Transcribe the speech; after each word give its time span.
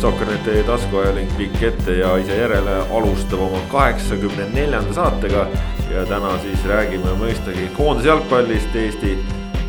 Sokkerneti 0.00 0.62
taskuajalink 0.64 1.32
pikk 1.36 1.62
ette 1.62 1.92
ja 1.98 2.14
ise 2.16 2.32
järele 2.38 2.78
alustab 2.96 3.42
oma 3.44 3.58
kaheksakümne 3.68 4.46
neljanda 4.54 4.94
saatega. 4.96 5.42
ja 5.90 6.04
täna 6.08 6.30
siis 6.40 6.62
räägime 6.64 7.12
mõistagi 7.20 7.66
koondise 7.76 8.08
jalgpallist, 8.08 8.76
Eesti 8.76 9.18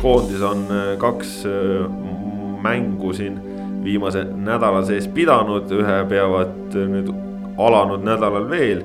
koondis 0.00 0.40
on 0.40 0.64
äh, 0.70 0.94
kaks 0.98 1.34
äh, 1.46 1.84
mängu 2.62 3.12
siin 3.12 3.36
viimase 3.84 4.24
nädala 4.24 4.80
sees 4.88 5.08
pidanud, 5.08 5.68
ühe 5.68 5.98
peavad 6.08 6.78
nüüd 6.80 7.12
alanud 7.58 8.00
nädalal 8.08 8.48
veel. 8.48 8.84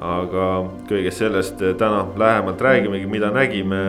aga 0.00 0.48
kõigest 0.88 1.20
sellest 1.20 1.60
täna 1.78 2.06
lähemalt 2.16 2.60
räägimegi, 2.60 3.06
mida 3.08 3.30
nägime, 3.32 3.84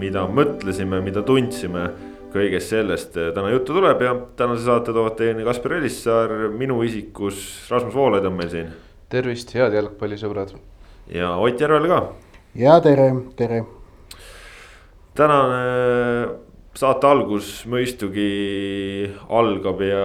mida 0.00 0.28
mõtlesime, 0.28 1.00
mida 1.04 1.22
tundsime 1.22 1.88
kõigest 2.32 2.72
sellest 2.72 3.16
eh, 3.18 3.30
täna 3.34 3.50
juttu 3.52 3.74
tuleb 3.76 4.02
ja 4.04 4.14
tänase 4.38 4.64
saate 4.66 4.94
toovad 4.94 5.16
teieni 5.18 5.46
Kaspar 5.46 5.76
Elissaar, 5.78 6.34
minu 6.54 6.80
isikus 6.86 7.42
Rasmus 7.70 7.94
Voolaid 7.94 8.26
on 8.28 8.36
meil 8.38 8.52
siin. 8.52 8.70
tervist, 9.10 9.54
head 9.54 9.74
jalgpallisõbrad. 9.74 10.54
ja 11.14 11.34
Ott 11.36 11.60
Järvel 11.60 11.88
ka. 11.90 12.00
ja 12.54 12.80
tere, 12.80 13.10
tere. 13.36 13.64
tänane 15.14 15.60
saate 16.78 17.06
algus 17.06 17.64
mõistugi 17.66 19.10
algab 19.28 19.80
ja 19.82 20.04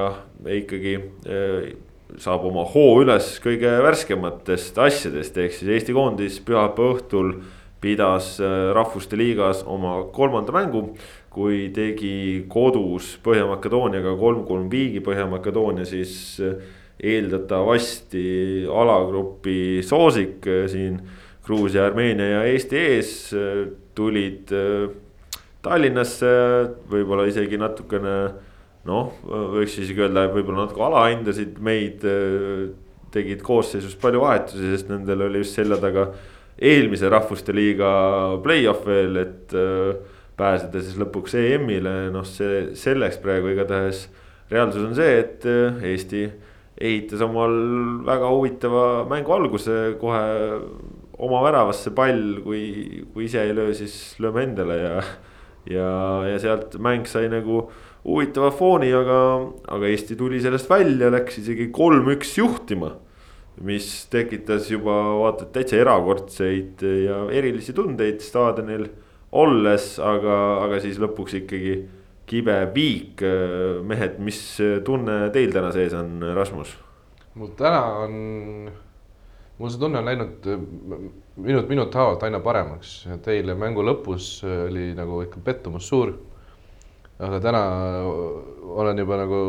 ikkagi 0.57 0.95
eh, 0.97 1.75
saab 2.22 2.45
oma 2.50 2.63
hoo 2.69 3.02
üles 3.03 3.35
kõige 3.44 3.69
värskematest 3.83 4.78
asjadest, 4.81 5.38
ehk 5.38 5.53
siis 5.53 5.72
Eesti 5.78 5.94
koondis 5.95 6.39
pühapäeva 6.45 6.97
õhtul 6.97 7.35
pidas 7.85 8.35
eh, 8.39 8.72
Rahvuste 8.73 9.17
Liigas 9.19 9.63
oma 9.67 10.00
kolmanda 10.16 10.55
mängu 10.55 10.88
kui 11.36 11.67
tegi 11.75 12.45
kodus 12.52 13.16
Põhja-Makedooniaga 13.25 14.16
kolm-kolm 14.19 14.69
viigi 14.72 15.02
Põhja-Makedoonia, 15.03 15.83
siis 15.88 16.39
eh, 16.44 16.55
eeldatavasti 17.11 18.23
alagrupi 18.72 19.83
soosik 19.83 20.47
eh, 20.47 20.63
siin 20.72 21.02
Gruusia, 21.45 21.83
Armeenia 21.89 22.38
ja 22.38 22.45
Eesti 22.53 22.80
ees 22.80 23.11
eh, 23.36 23.66
tulid 23.95 24.53
Tallinnasse, 25.66 26.31
võib-olla 26.91 27.25
isegi 27.28 27.58
natukene 27.58 28.16
noh, 28.86 29.13
võiks 29.25 29.80
isegi 29.81 30.03
öelda, 30.06 30.28
võib-olla 30.30 30.66
natuke 30.66 30.83
alahindasid 30.86 31.58
meid. 31.63 32.03
tegid 33.16 33.39
koosseisus 33.47 33.95
palju 33.95 34.19
vahetusi, 34.19 34.67
sest 34.73 34.89
nendel 34.91 35.22
oli 35.30 35.39
just 35.39 35.56
selja 35.56 35.78
taga 35.80 36.09
eelmise 36.59 37.08
rahvuste 37.09 37.53
liiga 37.56 37.88
play-off 38.44 38.83
veel, 38.86 39.16
et 39.22 39.56
pääseda 40.39 40.81
siis 40.83 40.97
lõpuks 41.00 41.36
EM-ile, 41.39 41.95
noh, 42.14 42.25
see 42.28 42.75
selleks 42.78 43.19
praegu 43.23 43.53
igatahes. 43.53 44.08
reaalsus 44.52 44.83
on 44.86 44.95
see, 44.97 45.19
et 45.19 45.45
äh, 45.50 45.80
Eesti 45.91 46.25
ehitas 46.75 47.22
omal 47.23 47.55
väga 48.05 48.30
huvitava 48.30 49.06
mängu 49.09 49.31
alguse 49.31 49.95
kohe 50.00 50.25
oma 51.23 51.39
väravasse 51.45 51.94
pall, 51.95 52.41
kui, 52.44 53.06
kui 53.13 53.30
ise 53.30 53.45
ei 53.45 53.56
löö, 53.56 53.72
siis 53.73 54.17
lööme 54.19 54.44
endale 54.44 54.78
ja. 54.81 54.96
ja, 55.72 55.90
ja 56.34 56.40
sealt 56.44 56.75
mäng 56.84 57.07
sai 57.07 57.29
nagu 57.31 57.63
huvitava 58.06 58.52
fooni, 58.53 58.91
aga, 58.94 59.19
aga 59.72 59.90
Eesti 59.90 60.17
tuli 60.19 60.41
sellest 60.44 60.69
välja, 60.69 61.09
läks 61.13 61.40
isegi 61.41 61.72
kolm-üks 61.73 62.35
juhtima. 62.41 62.97
mis 63.63 63.85
tekitas 64.12 64.67
juba 64.67 64.91
vaata 65.16 65.46
et 65.46 65.53
täitsa 65.56 65.78
erakordseid 65.79 66.81
ja 67.06 67.22
erilisi 67.31 67.72
tundeid 67.73 68.19
staadionil 68.19 68.90
olles, 69.31 69.96
aga, 70.00 70.40
aga 70.66 70.80
siis 70.84 71.00
lõpuks 71.02 71.38
ikkagi 71.41 71.75
kibe 72.25 72.56
viik. 72.74 73.22
mehed, 73.86 74.18
mis 74.19 74.40
tunne 74.86 75.30
teil 75.34 75.53
täna 75.53 75.72
sees 75.75 75.94
on, 75.94 76.18
Rasmus? 76.36 76.75
mul 77.35 77.52
täna 77.59 77.81
on, 78.06 78.14
mul 79.59 79.72
see 79.72 79.80
tunne 79.80 80.00
on 80.00 80.08
läinud 80.08 80.46
minut 81.35 81.68
minut 81.69 81.96
haavalt 81.96 82.24
aina 82.24 82.40
paremaks, 82.40 83.02
et 83.12 83.28
eile 83.34 83.58
mängu 83.59 83.84
lõpus 83.84 84.40
oli 84.46 84.94
nagu 84.96 85.19
ikka 85.25 85.41
pettumus 85.44 85.90
suur. 85.91 86.14
aga 87.19 87.40
täna 87.44 87.64
olen 88.75 88.97
juba 89.00 89.18
nagu 89.19 89.41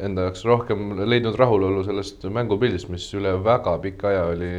enda 0.00 0.28
jaoks 0.28 0.44
rohkem 0.48 0.92
leidnud 1.04 1.36
rahulolu 1.36 1.82
sellest 1.84 2.24
mängupildist, 2.24 2.88
mis 2.88 3.08
üle 3.16 3.34
väga 3.44 3.76
pika 3.80 4.08
aja 4.08 4.22
oli 4.32 4.52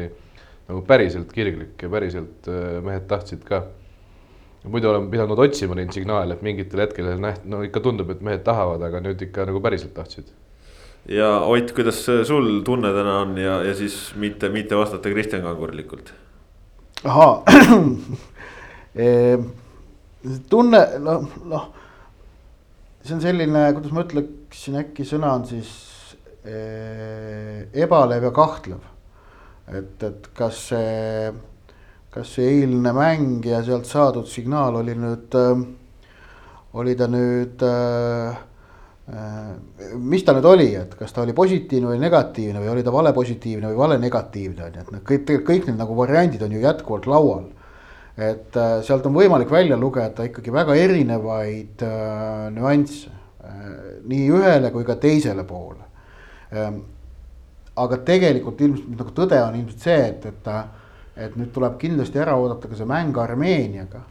nagu 0.67 0.81
päriselt 0.88 1.31
kirglik 1.33 1.81
ja 1.81 1.89
päriselt 1.89 2.50
mehed 2.85 3.07
tahtsid 3.09 3.45
ka 3.45 3.63
muidu 4.69 4.90
olen 4.90 5.09
pidanud 5.12 5.40
otsima 5.44 5.75
neid 5.78 5.91
signaale, 5.96 6.38
et 6.38 6.44
mingitel 6.46 6.84
hetkedel 6.85 7.19
näht-, 7.22 7.46
no 7.50 7.62
ikka 7.66 7.84
tundub, 7.84 8.12
et 8.13 8.24
mehed 8.24 8.44
tahavad, 8.47 8.84
aga 8.88 9.01
nüüd 9.03 9.22
ikka 9.28 9.47
nagu 9.50 9.62
päriselt 9.63 9.94
tahtsid. 9.97 10.31
ja 11.09 11.29
Ott, 11.51 11.74
kuidas 11.75 12.03
sul 12.28 12.62
tunne 12.63 12.94
täna 12.96 13.19
on 13.25 13.38
ja, 13.38 13.59
ja 13.68 13.74
siis 13.75 14.13
mitte, 14.16 14.50
mitte 14.50 14.78
vastata 14.79 15.12
Kristjan 15.12 15.44
Kangurlikult? 15.44 16.13
ahaa 17.03 17.44
ehm, 19.03 19.50
tunne, 20.50 20.84
noh, 21.03 21.28
noh. 21.45 21.69
see 23.03 23.18
on 23.18 23.24
selline, 23.24 23.66
kuidas 23.75 23.91
ma 23.91 24.06
ütleksin, 24.07 24.80
äkki 24.80 25.03
sõna 25.07 25.34
on 25.35 25.44
siis 25.50 25.74
eh, 26.47 27.68
ebalev 27.84 28.30
ja 28.30 28.31
kahtlev. 28.31 28.80
et, 29.68 29.97
et 30.07 30.30
kas 30.38 30.69
see 30.72 31.34
kas 32.13 32.35
see 32.35 32.59
eilne 32.59 32.94
mäng 32.94 33.46
ja 33.46 33.63
sealt 33.66 33.90
saadud 33.90 34.28
signaal 34.29 34.78
oli 34.84 34.94
nüüd 34.97 35.34
äh,, 35.38 35.62
oli 36.78 36.94
ta 36.97 37.07
nüüd 37.09 37.63
äh, 37.66 38.35
äh, 39.09 39.96
mis 39.97 40.25
ta 40.25 40.35
nüüd 40.38 40.46
oli, 40.46 40.69
et 40.78 40.94
kas 41.00 41.13
ta 41.16 41.24
oli 41.24 41.34
positiivne 41.38 41.90
või 41.90 42.01
negatiivne 42.03 42.62
või 42.62 42.69
oli 42.75 42.85
ta 42.85 42.94
vale 42.94 43.16
positiivne 43.18 43.72
või 43.72 43.79
vale 43.79 43.97
negatiivne 44.01 44.68
on 44.68 44.78
ju, 44.78 44.85
et 44.85 44.94
noh, 44.94 45.01
kõik 45.01 45.25
tegelikult 45.25 45.50
kõik 45.50 45.72
need 45.72 45.81
nagu 45.81 45.97
variandid 45.97 46.46
on 46.46 46.53
ju 46.53 46.62
jätkuvalt 46.62 47.09
laual. 47.09 47.50
et 48.13 48.53
sealt 48.85 49.07
on 49.09 49.16
võimalik 49.18 49.50
välja 49.50 49.78
lugeda 49.78 50.28
ikkagi 50.28 50.53
väga 50.53 50.75
erinevaid 50.78 51.81
nüansse 52.53 53.09
nii 54.06 54.28
ühele 54.30 54.69
kui 54.72 54.85
ka 54.85 55.00
teisele 55.01 55.44
poole 55.50 55.81
äh,. 56.53 56.69
aga 57.74 57.97
tegelikult 58.06 58.62
ilmselt 58.62 59.01
nagu 59.01 59.18
tõde 59.18 59.41
on 59.41 59.57
ilmselt 59.57 59.81
see, 59.81 60.00
et, 60.12 60.25
et 60.30 60.53
et 61.18 61.35
nüüd 61.38 61.51
tuleb 61.53 61.78
kindlasti 61.81 62.19
ära 62.22 62.35
oodata 62.40 62.69
ka 62.69 62.78
see 62.78 62.90
mäng 62.90 63.18
Armeeniaga 63.22 64.01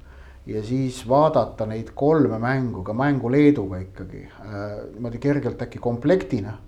ja 0.47 0.63
siis 0.67 1.03
vaadata 1.09 1.67
neid 1.71 1.93
kolme 1.95 2.39
mängu, 2.43 2.83
ka 2.87 2.95
mängu 2.95 3.31
Leeduga 3.31 3.79
ikkagi 3.83 4.25
äh, 4.27 4.67
niimoodi 4.95 5.23
kergelt 5.23 5.63
äkki 5.63 5.79
komplektina. 5.83 6.59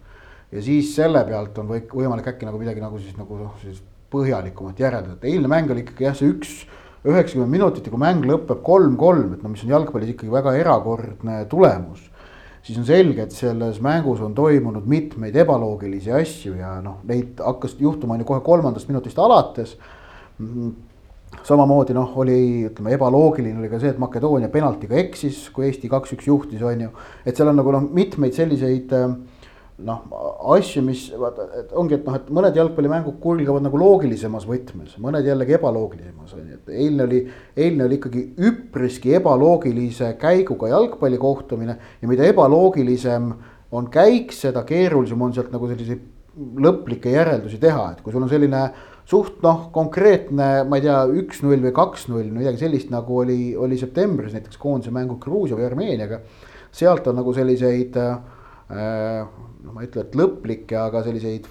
ja 0.53 0.63
siis 0.63 0.95
selle 0.95 1.25
pealt 1.27 1.59
on 1.59 1.69
või, 1.69 1.83
võimalik 1.91 2.29
äkki 2.35 2.47
nagu 2.47 2.59
midagi 2.59 2.83
nagu 2.83 2.99
siis 2.99 3.17
nagu 3.19 3.39
noh, 3.39 3.55
siis 3.63 3.83
põhjalikumat 4.15 4.79
järeldada, 4.79 5.19
et 5.19 5.31
eilne 5.31 5.51
mäng 5.51 5.71
oli 5.71 5.83
ikkagi 5.83 6.07
jah, 6.07 6.15
see 6.15 6.31
üks 6.31 6.65
üheksakümmend 7.05 7.51
minutit 7.51 7.87
ja 7.87 7.93
kui 7.93 8.01
mäng 8.01 8.25
lõpeb 8.25 8.63
kolm-kolm, 8.65 9.35
et 9.35 9.43
no 9.43 9.51
mis 9.53 9.65
on 9.67 9.73
jalgpallis 9.75 10.15
ikkagi 10.15 10.33
väga 10.33 10.55
erakordne 10.61 11.43
tulemus 11.51 12.11
siis 12.65 12.79
on 12.81 12.87
selge, 12.89 13.27
et 13.27 13.35
selles 13.35 13.81
mängus 13.85 14.23
on 14.25 14.35
toimunud 14.35 14.87
mitmeid 14.89 15.37
ebaloogilisi 15.37 16.13
asju 16.17 16.55
ja 16.57 16.79
noh, 16.85 17.03
neid 17.09 17.41
hakkas 17.45 17.77
juhtuma 17.81 18.17
on 18.17 18.25
ju 18.25 18.31
kohe 18.31 18.41
kolmandast 18.45 18.89
minutist 18.89 19.19
alates 19.21 19.77
samamoodi 21.45 21.95
noh, 21.97 22.17
oli 22.23 22.39
ütleme 22.69 22.95
ebaloogiline 22.95 23.59
oli 23.59 23.71
ka 23.73 23.81
see, 23.83 23.93
et 23.95 24.01
Makedoonia 24.03 24.51
penaltiga 24.53 24.99
eksis, 25.01 25.49
kui 25.55 25.69
Eesti 25.69 25.91
kaks-üks 25.91 26.29
juhtis, 26.31 26.63
on 26.63 26.87
ju. 26.87 26.91
et 27.25 27.37
seal 27.37 27.51
on 27.51 27.59
nagu 27.59 27.73
noh, 27.75 27.89
mitmeid 27.95 28.37
selliseid 28.37 28.93
noh, 29.85 30.05
asju, 30.55 30.85
mis 30.87 31.09
vaata, 31.19 31.49
et 31.59 31.73
ongi, 31.75 31.99
et 31.99 32.07
noh, 32.07 32.15
et 32.21 32.29
mõned 32.35 32.59
jalgpallimängud 32.61 33.19
kulgevad 33.23 33.65
nagu 33.67 33.81
loogilisemas 33.81 34.47
võtmes, 34.47 34.95
mõned 35.03 35.27
jällegi 35.27 35.57
ebaloogilisemas 35.59 36.37
on 36.37 36.47
ju, 36.47 36.61
et 36.61 36.73
eilne 36.85 37.09
oli, 37.09 37.21
eilne 37.59 37.89
oli 37.89 37.99
ikkagi 37.99 38.25
üpriski 38.51 39.17
ebaloogilise 39.19 40.13
käiguga 40.21 40.71
jalgpallikohtumine. 40.71 41.79
ja 42.03 42.09
mida 42.09 42.31
ebaloogilisem 42.31 43.33
on 43.75 43.91
käik, 43.91 44.33
seda 44.33 44.63
keerulisem 44.63 45.23
on 45.23 45.35
sealt 45.35 45.51
nagu 45.51 45.67
selliseid 45.67 46.11
lõplikke 46.35 47.11
järeldusi 47.11 47.59
teha, 47.63 47.93
et 47.93 48.03
kui 48.03 48.15
sul 48.15 48.23
on 48.23 48.31
selline 48.31 48.69
suht 49.09 49.43
noh, 49.45 49.67
konkreetne, 49.75 50.49
ma 50.69 50.79
ei 50.79 50.85
tea, 50.87 50.99
üks-null 51.23 51.65
või 51.67 51.75
kaks-null, 51.77 52.31
midagi 52.33 52.63
sellist 52.63 52.93
nagu 52.93 53.21
oli, 53.21 53.55
oli 53.57 53.79
septembris 53.81 54.37
näiteks 54.37 54.61
koondise 54.61 54.95
mängu 54.95 55.19
Gruusia 55.21 55.59
või 55.59 55.69
Armeeniaga. 55.69 56.21
sealt 56.75 57.07
on 57.07 57.21
nagu 57.21 57.35
selliseid 57.35 57.99
äh,, 58.01 58.15
noh, 58.71 59.73
ma 59.73 59.83
ei 59.83 59.91
ütle, 59.91 60.07
et 60.07 60.17
lõplikke, 60.19 60.79
aga 60.81 61.05
selliseid 61.05 61.47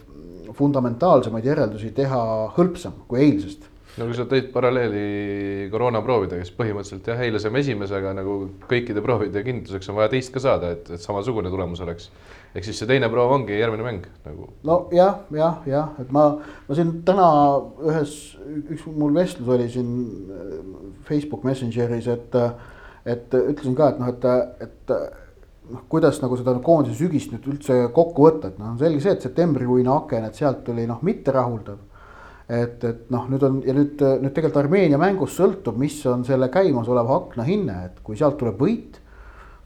fundamentaalsemaid 0.54 1.46
järeldusi 1.46 1.94
teha 1.96 2.24
hõlpsam 2.58 3.06
kui 3.08 3.24
eilsest 3.24 3.70
no 3.98 4.08
kui 4.10 4.18
sa 4.18 4.26
tõid 4.30 4.50
paralleeli 4.54 5.70
koroonaproovidega, 5.74 6.46
siis 6.46 6.56
põhimõtteliselt 6.58 7.10
jah, 7.12 7.20
eile 7.26 7.42
saime 7.42 7.62
esimese, 7.62 7.96
aga 8.00 8.16
nagu 8.18 8.38
kõikide 8.70 9.04
proovide 9.06 9.44
kinnituseks 9.46 9.92
on 9.92 10.00
vaja 10.00 10.12
teist 10.14 10.34
ka 10.34 10.42
saada, 10.44 10.74
et, 10.74 10.90
et 10.96 11.04
samasugune 11.04 11.52
tulemus 11.54 11.84
oleks. 11.86 12.10
Ehk 12.54 12.68
siis 12.68 12.78
see 12.78 12.90
teine 12.90 13.10
proov 13.10 13.34
ongi 13.40 13.58
järgmine 13.58 13.86
mäng 13.86 14.06
nagu. 14.26 14.50
no 14.68 14.78
jah, 14.94 15.24
jah, 15.34 15.64
jah, 15.70 15.90
et 16.02 16.12
ma, 16.14 16.28
ma 16.68 16.78
siin 16.78 17.00
täna 17.08 17.28
ühes, 17.82 18.14
üks 18.76 18.86
mul 18.94 19.16
vestlus 19.16 19.50
oli 19.56 19.68
siin 19.74 19.90
äh, 20.30 20.54
Facebook 21.08 21.48
Messengeris, 21.48 22.08
et, 22.14 22.38
et 23.10 23.36
ütlesin 23.40 23.76
ka, 23.78 23.90
et 23.94 24.02
noh, 24.02 24.14
et, 24.14 24.28
et 24.68 24.94
noh, 25.72 25.84
kuidas 25.90 26.20
nagu 26.22 26.38
seda 26.40 26.56
koondise 26.64 27.00
sügist 27.00 27.34
nüüd 27.34 27.48
üldse 27.56 27.80
kokku 27.96 28.28
võtta, 28.28 28.52
et 28.52 28.62
noh, 28.62 28.74
on 28.74 28.80
selge 28.82 29.02
see, 29.04 29.16
et 29.18 29.26
septembrikuine 29.26 29.92
aken, 29.94 30.30
et 30.30 30.40
sealt 30.40 30.64
tuli 30.68 30.86
noh, 30.90 31.02
mitte 31.06 31.34
rahuldav. 31.36 31.82
et, 32.54 32.84
et 32.84 33.06
noh, 33.14 33.26
nüüd 33.32 33.44
on 33.48 33.62
ja 33.66 33.74
nüüd, 33.74 34.02
nüüd 34.22 34.34
tegelikult 34.36 34.66
Armeenia 34.66 35.00
mängust 35.02 35.40
sõltub, 35.40 35.78
mis 35.80 35.96
on 36.12 36.26
selle 36.28 36.52
käimasoleva 36.54 37.16
akna 37.22 37.46
hinne, 37.48 37.78
et 37.88 38.02
kui 38.04 38.20
sealt 38.20 38.38
tuleb 38.38 38.60
võit 38.60 39.00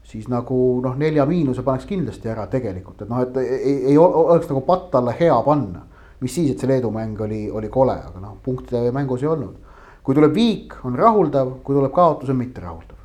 siis 0.08 0.28
nagu 0.32 0.80
noh, 0.84 0.96
nelja 0.96 1.26
miinuse 1.28 1.62
paneks 1.66 1.86
kindlasti 1.88 2.30
ära 2.32 2.46
tegelikult, 2.48 3.02
et 3.04 3.10
noh, 3.10 3.22
et 3.26 3.36
ei, 3.42 3.76
ei 3.92 3.98
oleks 4.00 4.48
nagu 4.48 4.64
patt 4.66 4.94
alla 4.98 5.12
hea 5.16 5.36
panna. 5.44 5.84
mis 6.20 6.34
siis, 6.34 6.50
et 6.50 6.58
see 6.58 6.66
Leedu 6.66 6.90
mäng 6.90 7.20
oli, 7.22 7.44
oli 7.50 7.68
kole, 7.70 7.94
aga 8.08 8.20
noh, 8.20 8.38
punktide 8.42 8.92
mängus 8.92 9.22
ei 9.22 9.28
olnud. 9.28 9.56
kui 10.02 10.16
tuleb 10.16 10.32
viik, 10.34 10.78
on 10.84 10.96
rahuldav, 10.96 11.58
kui 11.62 11.76
tuleb 11.76 11.92
kaotus, 11.92 12.30
on 12.32 12.40
mitte 12.40 12.64
rahuldav 12.64 12.96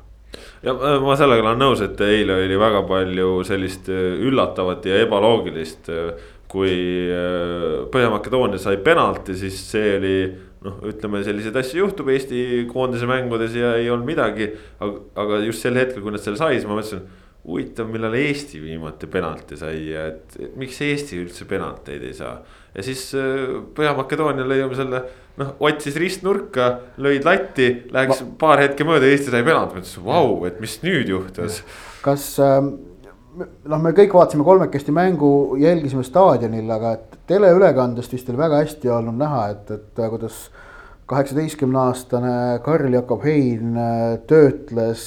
ja 0.64 0.74
ma 1.02 1.16
sellega 1.18 1.44
olen 1.44 1.60
nõus, 1.60 1.82
et 1.84 2.00
eile 2.04 2.38
oli 2.42 2.56
väga 2.58 2.82
palju 2.88 3.42
sellist 3.46 3.90
äh, 3.92 4.14
üllatavat 4.24 4.86
ja 4.88 5.02
ebaloogilist. 5.04 5.90
Äh, 5.92 6.30
kui 6.54 6.70
äh, 7.10 7.84
Põhja-Makedoonia 7.90 8.60
sai 8.62 8.76
penalti, 8.84 9.34
siis 9.34 9.56
see 9.72 9.96
oli 9.98 10.16
noh, 10.64 10.78
ütleme 10.88 11.20
selliseid 11.26 11.56
asju 11.60 11.82
juhtub 11.82 12.08
Eesti 12.12 12.64
koondise 12.70 13.08
mängudes 13.08 13.56
ja 13.58 13.74
ei 13.80 13.90
olnud 13.92 14.08
midagi. 14.08 14.50
aga, 14.80 15.04
aga 15.24 15.42
just 15.44 15.64
sel 15.64 15.76
hetkel, 15.78 16.02
kui 16.04 16.14
nad 16.14 16.24
selle 16.24 16.40
sai, 16.40 16.56
siis 16.56 16.68
ma 16.68 16.78
mõtlesin, 16.78 17.04
huvitav, 17.44 17.90
millal 17.92 18.16
Eesti 18.16 18.60
viimati 18.62 19.08
penalti 19.12 19.58
sai 19.60 19.90
ja 19.90 20.06
et, 20.12 20.38
et 20.40 20.54
miks 20.60 20.80
Eesti 20.84 21.20
üldse 21.20 21.44
penalteid 21.48 22.06
ei 22.08 22.16
saa. 22.16 22.38
ja 22.74 22.86
siis 22.86 23.10
Põhja-Makedoonia 23.76 24.46
lõi 24.48 24.62
oma 24.64 24.78
selle 24.78 25.02
noh, 25.40 25.52
otsis 25.66 25.98
ristnurka, 26.00 26.70
lõid 27.02 27.26
latti, 27.26 27.68
läks 27.94 28.22
Ma... 28.22 28.30
paar 28.40 28.62
hetke 28.64 28.86
mööda, 28.86 29.08
Eesti 29.10 29.34
sai 29.34 29.44
penalti, 29.46 29.80
mõtlesin 29.80 30.06
vau, 30.06 30.40
et 30.48 30.60
mis 30.62 30.78
nüüd 30.86 31.10
juhtus. 31.10 31.60
kas 32.04 32.28
äh, 32.42 32.60
noh, 33.38 33.80
me 33.82 33.92
kõik 33.96 34.14
vaatasime 34.14 34.46
kolmekesti 34.46 34.94
mängu, 34.94 35.56
jälgisime 35.60 36.04
staadionil, 36.06 36.70
aga 36.70 36.94
et 36.98 37.18
teleülekandest 37.30 38.14
vist 38.14 38.30
oli 38.30 38.40
väga 38.40 38.62
hästi 38.62 38.92
olnud 38.94 39.18
näha, 39.20 39.44
et, 39.54 39.70
et 39.74 40.02
äh, 40.02 40.10
kuidas 40.12 40.38
kaheksateistkümne 41.10 41.80
aastane 41.84 42.34
Karl 42.64 42.94
Jakob 42.94 43.24
Hein 43.26 43.76
äh, 43.76 44.02
töötles 44.30 45.06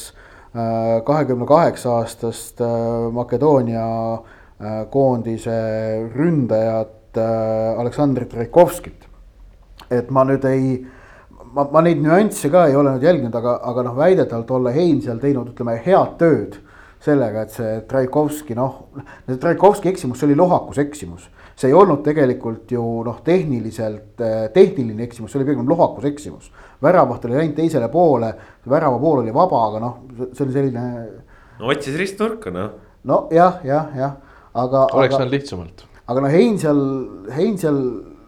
äh, 0.54 1.00
kahekümne 1.06 1.48
kaheksa 1.50 2.00
aastast 2.02 2.64
Makedoonia 3.12 3.86
koondise 4.90 5.54
ründajat 6.16 7.20
Aleksandr 7.78 8.26
Traikovskit 8.26 9.06
et 9.92 10.10
ma 10.12 10.24
nüüd 10.28 10.46
ei, 10.48 10.72
ma, 11.54 11.66
ma 11.72 11.84
neid 11.86 12.02
nüansse 12.04 12.52
ka 12.54 12.68
ei 12.70 12.76
ole 12.78 12.96
nüüd 12.96 13.06
jälginud, 13.06 13.36
aga, 13.38 13.58
aga 13.70 13.86
noh, 13.88 13.98
väidetavalt 13.98 14.52
olla 14.60 14.74
Hein 14.76 15.02
seal 15.04 15.22
teinud, 15.22 15.52
ütleme 15.54 15.78
head 15.86 16.18
tööd 16.22 16.58
sellega, 17.04 17.46
et 17.46 17.54
see 17.54 17.74
Traikovski 17.90 18.56
noh, 18.58 18.78
see 19.28 19.40
Traikovski 19.42 19.92
eksimus, 19.92 20.20
see 20.20 20.30
oli 20.30 20.38
lohakus 20.40 20.80
eksimus. 20.82 21.28
see 21.58 21.72
ei 21.72 21.74
olnud 21.74 22.04
tegelikult 22.06 22.72
ju 22.72 22.84
noh, 23.06 23.22
tehniliselt 23.26 24.22
tehniline 24.54 25.06
eksimus, 25.08 25.32
see 25.32 25.40
oli 25.42 25.50
pigem 25.52 25.70
lohakus 25.70 26.06
eksimus. 26.10 26.52
väravaht 26.84 27.26
oli 27.26 27.38
läinud 27.38 27.56
teisele 27.58 27.90
poole, 27.94 28.34
värava 28.70 29.00
pool 29.00 29.24
oli 29.24 29.34
vaba, 29.34 29.64
aga 29.70 29.84
noh, 29.84 29.96
see 30.32 30.46
oli 30.46 30.58
selline. 30.58 30.84
no 31.60 31.72
otsis 31.74 31.98
ristnurka 31.98 32.54
noh. 32.54 32.76
nojah, 33.04 33.62
jah, 33.66 33.90
jah, 33.96 34.18
aga. 34.54 34.88
oleks 34.94 35.18
saanud 35.18 35.34
lihtsamalt. 35.38 35.88
aga 36.08 36.26
noh, 36.26 36.34
Hein 36.34 36.62
seal, 36.62 36.84
Hein 37.38 37.58
seal 37.58 37.82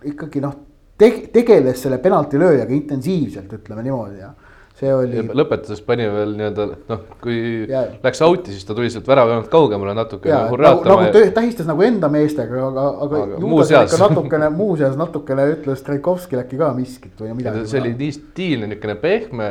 ikkagi 0.09 0.41
noh 0.45 0.55
teg-, 0.99 1.25
tegeles 1.33 1.81
selle 1.83 1.99
penaltilööjaga 2.03 2.75
intensiivselt, 2.75 3.51
ütleme 3.59 3.85
niimoodi 3.85 4.21
ja 4.21 4.33
see 4.79 4.93
oli. 4.95 5.23
lõpetuses 5.35 5.81
pani 5.85 6.07
veel 6.11 6.31
nii-öelda 6.37 6.65
noh, 6.89 7.01
kui 7.23 7.37
ja. 7.69 7.83
läks 8.03 8.21
out'i, 8.25 8.53
siis 8.55 8.65
ta 8.67 8.75
tuli 8.77 8.91
sealt 8.93 9.07
värava 9.09 9.33
joonelt 9.33 9.51
kaugemale 9.51 9.95
natuke. 9.97 10.31
nagu, 10.31 10.57
nagu 10.59 11.19
ja... 11.19 11.27
tähistas 11.35 11.67
nagu 11.69 11.83
enda 11.85 12.09
meestega, 12.13 12.63
aga, 12.69 12.87
aga, 13.05 13.21
aga 13.25 13.43
muuseas 13.43 13.95
natukene, 14.03 14.49
muuseas 14.55 14.97
natukene 14.99 15.49
ütles 15.55 15.83
Traikovskil 15.85 16.43
äkki 16.43 16.59
ka 16.61 16.71
miskit 16.77 17.19
või 17.19 17.35
midagi. 17.37 17.67
see 17.69 17.83
oli 17.83 17.95
nii 17.99 18.15
stiilne, 18.15 18.69
niisugune 18.71 18.97
pehme, 19.01 19.49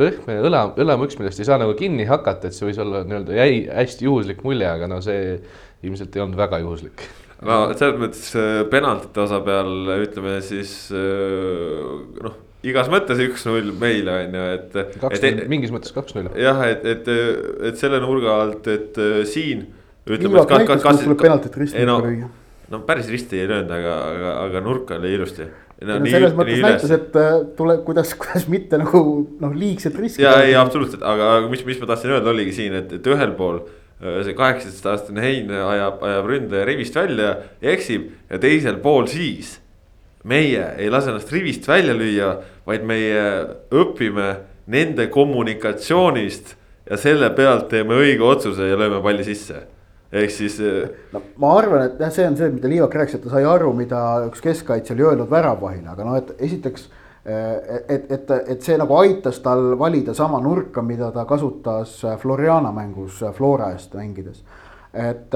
pehme 0.00 0.38
õla, 0.48 0.64
õlamüks, 0.84 1.18
millest 1.20 1.42
ei 1.42 1.50
saa 1.50 1.60
nagu 1.62 1.76
kinni 1.78 2.08
hakata, 2.08 2.50
et 2.50 2.56
see 2.56 2.66
võis 2.68 2.80
olla 2.82 3.04
nii-öelda 3.06 3.36
jäi 3.38 3.60
hästi 3.68 4.08
juhuslik 4.08 4.42
mulje, 4.46 4.70
aga 4.70 4.90
no 4.90 5.02
see 5.04 5.36
ilmselt 5.84 6.16
ei 6.16 6.24
olnud 6.24 6.40
väga 6.40 6.62
juhuslik 6.64 7.06
no 7.44 7.60
selles 7.76 8.00
mõttes 8.00 8.26
äh, 8.38 8.64
penaltite 8.72 9.22
osa 9.24 9.40
peal 9.44 9.94
ütleme 10.00 10.38
siis 10.44 10.74
äh, 10.94 11.94
noh, 12.24 12.40
igas 12.64 12.90
mõttes 12.92 13.20
üks-null 13.24 13.72
meile 13.80 14.14
on 14.22 14.38
ju, 14.38 14.44
et. 14.58 14.78
kaks-null, 15.02 15.42
mingis 15.52 15.74
mõttes 15.74 15.94
kaks-null. 15.94 16.30
jah, 16.40 16.62
et, 16.68 16.86
et, 16.94 17.10
et 17.70 17.80
selle 17.80 18.00
nurga 18.04 18.38
alt, 18.44 18.70
et 18.72 19.00
äh, 19.00 19.20
siin. 19.28 19.66
Liivak 20.04 20.50
näitas, 20.52 20.82
kuidas 20.82 21.04
tuleb 21.04 21.20
penaltit 21.22 21.54
risti 21.56 21.84
no, 21.88 21.96
lüüa. 22.04 22.26
no 22.72 22.80
päris 22.84 23.06
risti 23.08 23.38
ei 23.40 23.46
löönud, 23.48 23.70
aga, 23.72 23.94
aga, 24.08 24.32
aga 24.42 24.64
nurk 24.64 24.90
oli 24.98 25.14
ilusti. 25.16 25.46
No, 25.84 25.96
no 25.98 26.08
selles 26.08 26.34
mõttes 26.36 26.60
näitas, 26.64 26.92
et 26.92 27.16
tuleb, 27.56 27.80
kuidas, 27.86 28.12
kuidas 28.20 28.44
mitte 28.52 28.80
nagu 28.80 29.00
noh, 29.40 29.56
liigselt 29.56 29.96
riski. 30.00 30.24
ja 30.24 30.36
ei, 30.44 30.52
absoluutselt, 30.58 31.04
aga 31.08 31.38
mis, 31.48 31.64
mis 31.68 31.80
ma 31.80 31.88
tahtsin 31.92 32.12
öelda, 32.16 32.34
oligi 32.34 32.52
siin, 32.60 32.76
et, 32.82 32.92
et 33.00 33.10
ühel 33.14 33.32
pool 33.38 33.64
Äh, 34.04 34.22
see 34.26 34.34
kaheksateistaastane 34.34 35.22
Hein 35.22 35.50
ajab, 35.54 36.02
ajab 36.02 36.26
ründaja 36.28 36.64
rivist 36.66 36.96
välja 36.98 37.36
ja 37.62 37.70
eksib 37.72 38.10
ja 38.30 38.40
teisel 38.42 38.80
pool 38.82 39.06
siis. 39.06 39.60
meie 40.24 40.64
ei 40.80 40.88
lase 40.88 41.10
ennast 41.12 41.32
rivist 41.32 41.68
välja 41.68 41.92
lüüa, 41.92 42.30
vaid 42.66 42.84
meie 42.88 43.22
õpime 43.74 44.30
nende 44.66 45.06
kommunikatsioonist 45.12 46.54
ja 46.90 46.98
selle 47.00 47.30
pealt 47.36 47.68
teeme 47.72 47.96
õige 48.00 48.24
otsuse 48.24 48.68
ja 48.68 48.78
lööme 48.80 49.02
palli 49.04 49.24
sisse 49.26 49.66
ehk 50.14 50.30
siis. 50.30 50.58
Äh, 50.62 50.90
no 51.12 51.22
ma 51.42 51.54
arvan, 51.58 51.88
et 51.88 52.02
jah, 52.02 52.12
see 52.14 52.26
on 52.28 52.36
see, 52.38 52.50
mida 52.54 52.70
Liivak 52.70 52.94
rääkis, 53.00 53.18
et 53.18 53.24
ta 53.26 53.32
sai 53.34 53.46
aru, 53.48 53.72
mida 53.76 54.02
üks 54.28 54.44
keskkaitsja 54.44 54.94
oli 54.96 55.08
öelnud 55.08 55.32
väravvahile, 55.32 55.88
aga 55.92 56.06
noh, 56.06 56.20
et 56.20 56.36
esiteks 56.48 56.88
et, 57.24 58.10
et, 58.12 58.30
et 58.52 58.62
see 58.62 58.76
nagu 58.76 58.98
aitas 59.00 59.38
tal 59.40 59.72
valida 59.80 60.12
sama 60.16 60.42
nurka, 60.44 60.82
mida 60.84 61.08
ta 61.12 61.24
kasutas 61.24 61.96
Floriana 62.20 62.72
mängus 62.72 63.22
Flora 63.32 63.70
eest 63.72 63.94
mängides. 63.96 64.42
et 64.92 65.32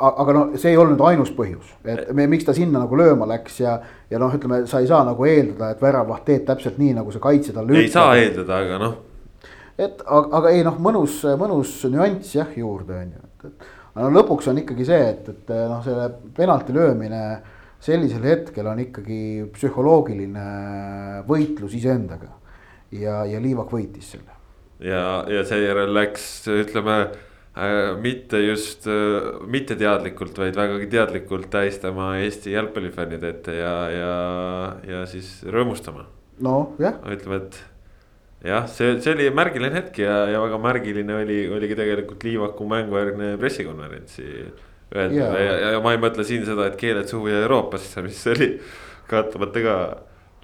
aga 0.00 0.34
no 0.34 0.44
see 0.56 0.72
ei 0.72 0.78
olnud 0.80 1.00
ainus 1.04 1.32
põhjus, 1.36 1.74
et 1.84 2.08
me, 2.16 2.26
miks 2.30 2.46
ta 2.48 2.54
sinna 2.56 2.82
nagu 2.82 2.96
lööma 2.98 3.28
läks 3.30 3.60
ja, 3.62 3.76
ja 4.10 4.20
noh, 4.22 4.32
ütleme, 4.36 4.62
sa 4.70 4.80
ei 4.80 4.88
saa 4.90 5.02
nagu 5.06 5.26
eeldada, 5.28 5.74
et 5.74 5.84
väravaht 5.84 6.24
teeb 6.28 6.46
täpselt 6.48 6.80
nii, 6.80 6.96
nagu 6.96 7.12
see 7.12 7.22
kaitse 7.22 7.54
talle 7.56 7.72
ütleb. 7.72 7.84
ei 7.84 7.92
saa 7.92 8.16
eeldada, 8.18 8.62
aga 8.64 8.80
noh. 8.80 8.96
et 9.76 10.02
aga, 10.06 10.24
aga 10.40 10.54
ei 10.56 10.64
noh, 10.66 10.80
mõnus, 10.82 11.20
mõnus 11.40 11.76
nüanss 11.92 12.34
jah 12.38 12.50
juurde 12.56 12.96
on 12.96 13.14
ju, 13.14 13.22
et, 13.28 13.46
et 13.50 13.70
aga 13.94 14.08
no 14.08 14.12
lõpuks 14.16 14.50
on 14.50 14.60
ikkagi 14.62 14.88
see, 14.88 15.08
et, 15.14 15.32
et 15.34 15.54
noh, 15.70 15.80
selle 15.84 16.10
penalti 16.36 16.76
löömine 16.76 17.22
sellisel 17.80 18.26
hetkel 18.28 18.68
on 18.68 18.82
ikkagi 18.82 19.22
psühholoogiline 19.54 20.44
võitlus 21.28 21.74
iseendaga. 21.78 22.36
ja, 22.92 23.24
ja 23.24 23.40
Liivak 23.40 23.72
võitis 23.72 24.12
selle. 24.14 24.36
ja, 24.84 25.24
ja 25.28 25.44
seejärel 25.48 25.92
läks, 25.94 26.30
ütleme 26.50 27.02
mitte 28.00 28.40
just 28.44 28.86
äh, 28.88 29.40
mitteteadlikult, 29.50 30.38
vaid 30.40 30.56
vägagi 30.56 30.86
teadlikult 30.92 31.50
tähistama 31.52 32.14
Eesti 32.22 32.54
jalgpallifännide 32.54 33.34
ette 33.34 33.56
ja, 33.58 33.74
ja, 33.92 34.14
ja 34.88 35.02
siis 35.10 35.40
rõõmustama. 35.44 36.06
nojah. 36.40 36.96
ütleme, 37.12 37.42
et 37.42 37.60
jah, 38.48 38.68
see, 38.70 38.94
see 39.02 39.12
oli 39.12 39.28
märgiline 39.36 39.76
hetk 39.76 40.00
ja, 40.04 40.22
ja 40.32 40.40
väga 40.44 40.60
märgiline 40.62 41.20
oli, 41.20 41.40
oligi 41.52 41.76
tegelikult 41.78 42.24
Liivaku 42.24 42.68
mängujärgne 42.70 43.34
pressikonverentsi 43.40 44.26
öelda 44.94 45.20
ja, 45.20 45.44
ja, 45.44 45.74
ja 45.76 45.84
ma 45.84 45.94
ei 45.94 46.00
mõtle 46.02 46.24
siin 46.26 46.46
seda, 46.48 46.70
et 46.70 46.80
keeled 46.80 47.10
suhu 47.10 47.28
ja 47.30 47.44
Euroopasse, 47.44 48.02
mis 48.06 48.24
oli 48.32 48.54
kahtlemata 49.10 49.64
ka 49.66 49.76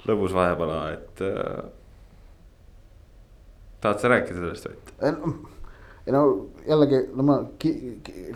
lõbus 0.07 0.37
vahepala, 0.37 0.81
et 0.95 1.25
äh,. 1.25 1.67
tahad 3.81 4.03
sa 4.03 4.13
rääkida 4.13 4.43
sellest 4.43 4.69
või? 4.69 5.56
Ei 6.07 6.15
no 6.15 6.23
jällegi, 6.67 7.03
no 7.19 7.27
ma 7.27 7.41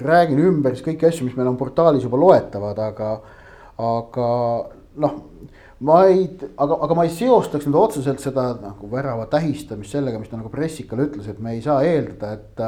räägin 0.02 0.42
ümber 0.42 0.74
siis 0.74 0.86
kõiki 0.86 1.08
asju, 1.08 1.28
mis 1.28 1.36
meil 1.38 1.50
on 1.52 1.58
portaalis 1.60 2.06
juba 2.06 2.18
loetavad, 2.18 2.78
aga, 2.90 3.10
aga 3.78 4.30
noh 5.00 5.18
ma 5.86 6.04
ei, 6.10 6.24
aga, 6.60 6.78
aga 6.84 6.96
ma 6.96 7.04
ei 7.06 7.12
seostaks 7.14 7.68
nüüd 7.68 7.78
otseselt 7.80 8.20
seda 8.22 8.50
nagu 8.60 8.88
värava 8.90 9.26
tähistamist 9.32 9.94
sellega, 9.96 10.20
mis 10.20 10.32
ta 10.32 10.40
nagu 10.40 10.50
pressikale 10.52 11.08
ütles, 11.08 11.28
et 11.30 11.38
me 11.40 11.54
ei 11.56 11.62
saa 11.64 11.82
eeldada, 11.86 12.34
et 12.36 12.66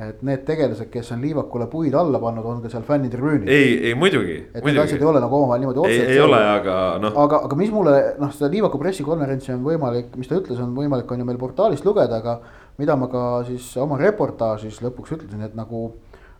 et 0.00 0.22
need 0.24 0.46
tegelased, 0.48 0.88
kes 0.88 1.10
on 1.12 1.20
liivakule 1.20 1.66
puid 1.68 1.92
alla 1.98 2.16
pannud, 2.22 2.46
on 2.48 2.62
ka 2.62 2.70
seal 2.72 2.86
fännitribüünil. 2.86 3.50
ei, 3.52 3.74
ei 3.90 3.94
muidugi. 3.98 4.38
et 4.54 4.64
need 4.64 4.78
asjad 4.80 5.02
ei 5.02 5.08
ole 5.10 5.20
nagu 5.20 5.36
omavahel 5.36 5.60
niimoodi 5.60 5.82
otseselt. 5.82 6.08
ei, 6.08 6.14
ei 6.14 6.22
ole, 6.24 6.38
aga 6.54 6.76
noh. 7.02 7.18
aga, 7.24 7.42
aga 7.48 7.58
mis 7.60 7.72
mulle 7.74 7.96
noh, 8.22 8.32
seda 8.32 8.48
liivaku 8.54 8.80
pressikonverentsi 8.80 9.52
on 9.52 9.66
võimalik, 9.66 10.14
mis 10.16 10.30
ta 10.30 10.38
ütles, 10.40 10.62
on 10.62 10.72
võimalik, 10.78 11.10
on 11.10 11.20
ju 11.20 11.28
meil 11.28 11.40
portaalist 11.42 11.84
lugeda, 11.84 12.22
aga 12.22 12.38
mida 12.80 12.96
ma 12.96 13.10
ka 13.12 13.24
siis 13.48 13.68
oma 13.80 13.98
reportaažis 14.00 14.80
lõpuks 14.84 15.14
ütlesin, 15.18 15.44
et 15.44 15.54
nagu, 15.58 15.90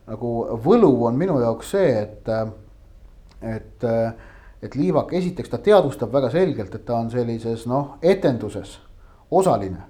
nagu 0.09 0.33
võlu 0.65 0.91
on 1.09 1.19
minu 1.21 1.39
jaoks 1.43 1.75
see, 1.77 1.93
et, 2.01 2.33
et, 3.45 3.87
et 4.65 4.77
liivak, 4.81 5.13
esiteks 5.21 5.53
ta 5.53 5.61
teadvustab 5.63 6.13
väga 6.13 6.33
selgelt, 6.33 6.75
et 6.75 6.85
ta 6.89 6.99
on 6.99 7.13
sellises 7.13 7.67
noh, 7.71 7.97
etenduses 8.03 8.79
osaline. 9.31 9.87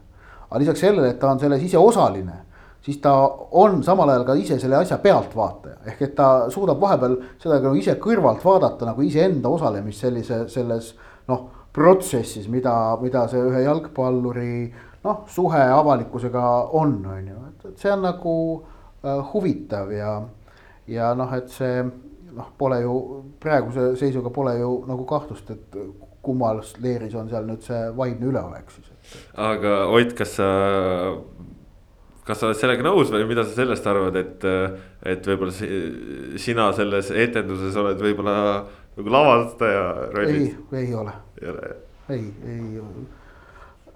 aga 0.51 0.61
lisaks 0.61 0.81
sellele, 0.83 1.15
et 1.15 1.21
ta 1.23 1.31
on 1.31 1.41
selles 1.41 1.63
ise 1.63 1.79
osaline 1.79 2.41
siis 2.83 2.99
ta 2.99 3.13
on 3.51 3.83
samal 3.85 4.09
ajal 4.09 4.25
ka 4.25 4.35
ise 4.41 4.59
selle 4.59 4.79
asja 4.81 4.99
pealtvaataja, 4.99 5.81
ehk 5.93 6.03
et 6.03 6.15
ta 6.17 6.51
suudab 6.53 6.81
vahepeal 6.81 7.17
seda 7.39 7.61
nagu 7.61 7.77
ise 7.77 7.97
kõrvalt 8.01 8.45
vaadata 8.45 8.89
nagu 8.89 9.05
iseenda 9.05 9.53
osalemist 9.53 10.07
sellise, 10.07 10.43
selles 10.49 10.95
noh, 11.29 11.49
protsessis, 11.77 12.49
mida, 12.51 12.73
mida 13.03 13.27
see 13.31 13.43
ühe 13.47 13.65
jalgpalluri 13.67 14.55
noh, 15.05 15.25
suhe 15.33 15.63
avalikkusega 15.75 16.45
on, 16.77 16.99
on 17.07 17.33
ju, 17.33 17.41
et, 17.49 17.67
et 17.73 17.83
see 17.83 17.93
on 17.93 18.05
nagu 18.05 18.37
äh, 18.59 19.33
huvitav 19.33 19.93
ja, 19.95 20.15
ja 20.91 21.13
noh, 21.19 21.35
et 21.37 21.53
see 21.53 21.83
noh, 22.37 22.51
pole 22.59 22.81
ju 22.85 22.97
praeguse 23.43 23.93
seisuga 24.01 24.33
pole 24.35 24.57
ju 24.59 24.73
nagu 24.89 25.07
kahtlust, 25.09 25.51
et 25.51 25.79
kummas 26.23 26.75
leeris 26.83 27.15
on 27.17 27.31
seal 27.31 27.47
nüüd 27.49 27.65
see 27.65 27.87
vaimne 27.97 28.29
üleolek 28.29 28.75
siis. 28.75 28.91
aga 29.41 29.77
Ott, 29.89 30.13
kas 30.19 30.37
sa, 30.37 30.49
kas 32.29 32.43
sa 32.43 32.51
oled 32.51 32.61
sellega 32.61 32.85
nõus 32.87 33.13
või 33.13 33.25
mida 33.31 33.47
sa 33.47 33.57
sellest 33.57 33.89
arvad, 33.91 34.19
et, 34.21 34.45
et 35.09 35.31
võib-olla 35.33 35.55
sina 36.41 36.69
selles 36.77 37.09
etenduses 37.11 37.79
oled 37.81 38.05
võib-olla 38.05 38.37
nagu 38.99 39.15
lavastaja 39.17 39.87
rollis? 40.13 40.53
ei, 40.75 40.85
ei 40.85 40.93
ole. 40.99 41.17
ei, 42.13 42.27
ei 42.45 42.85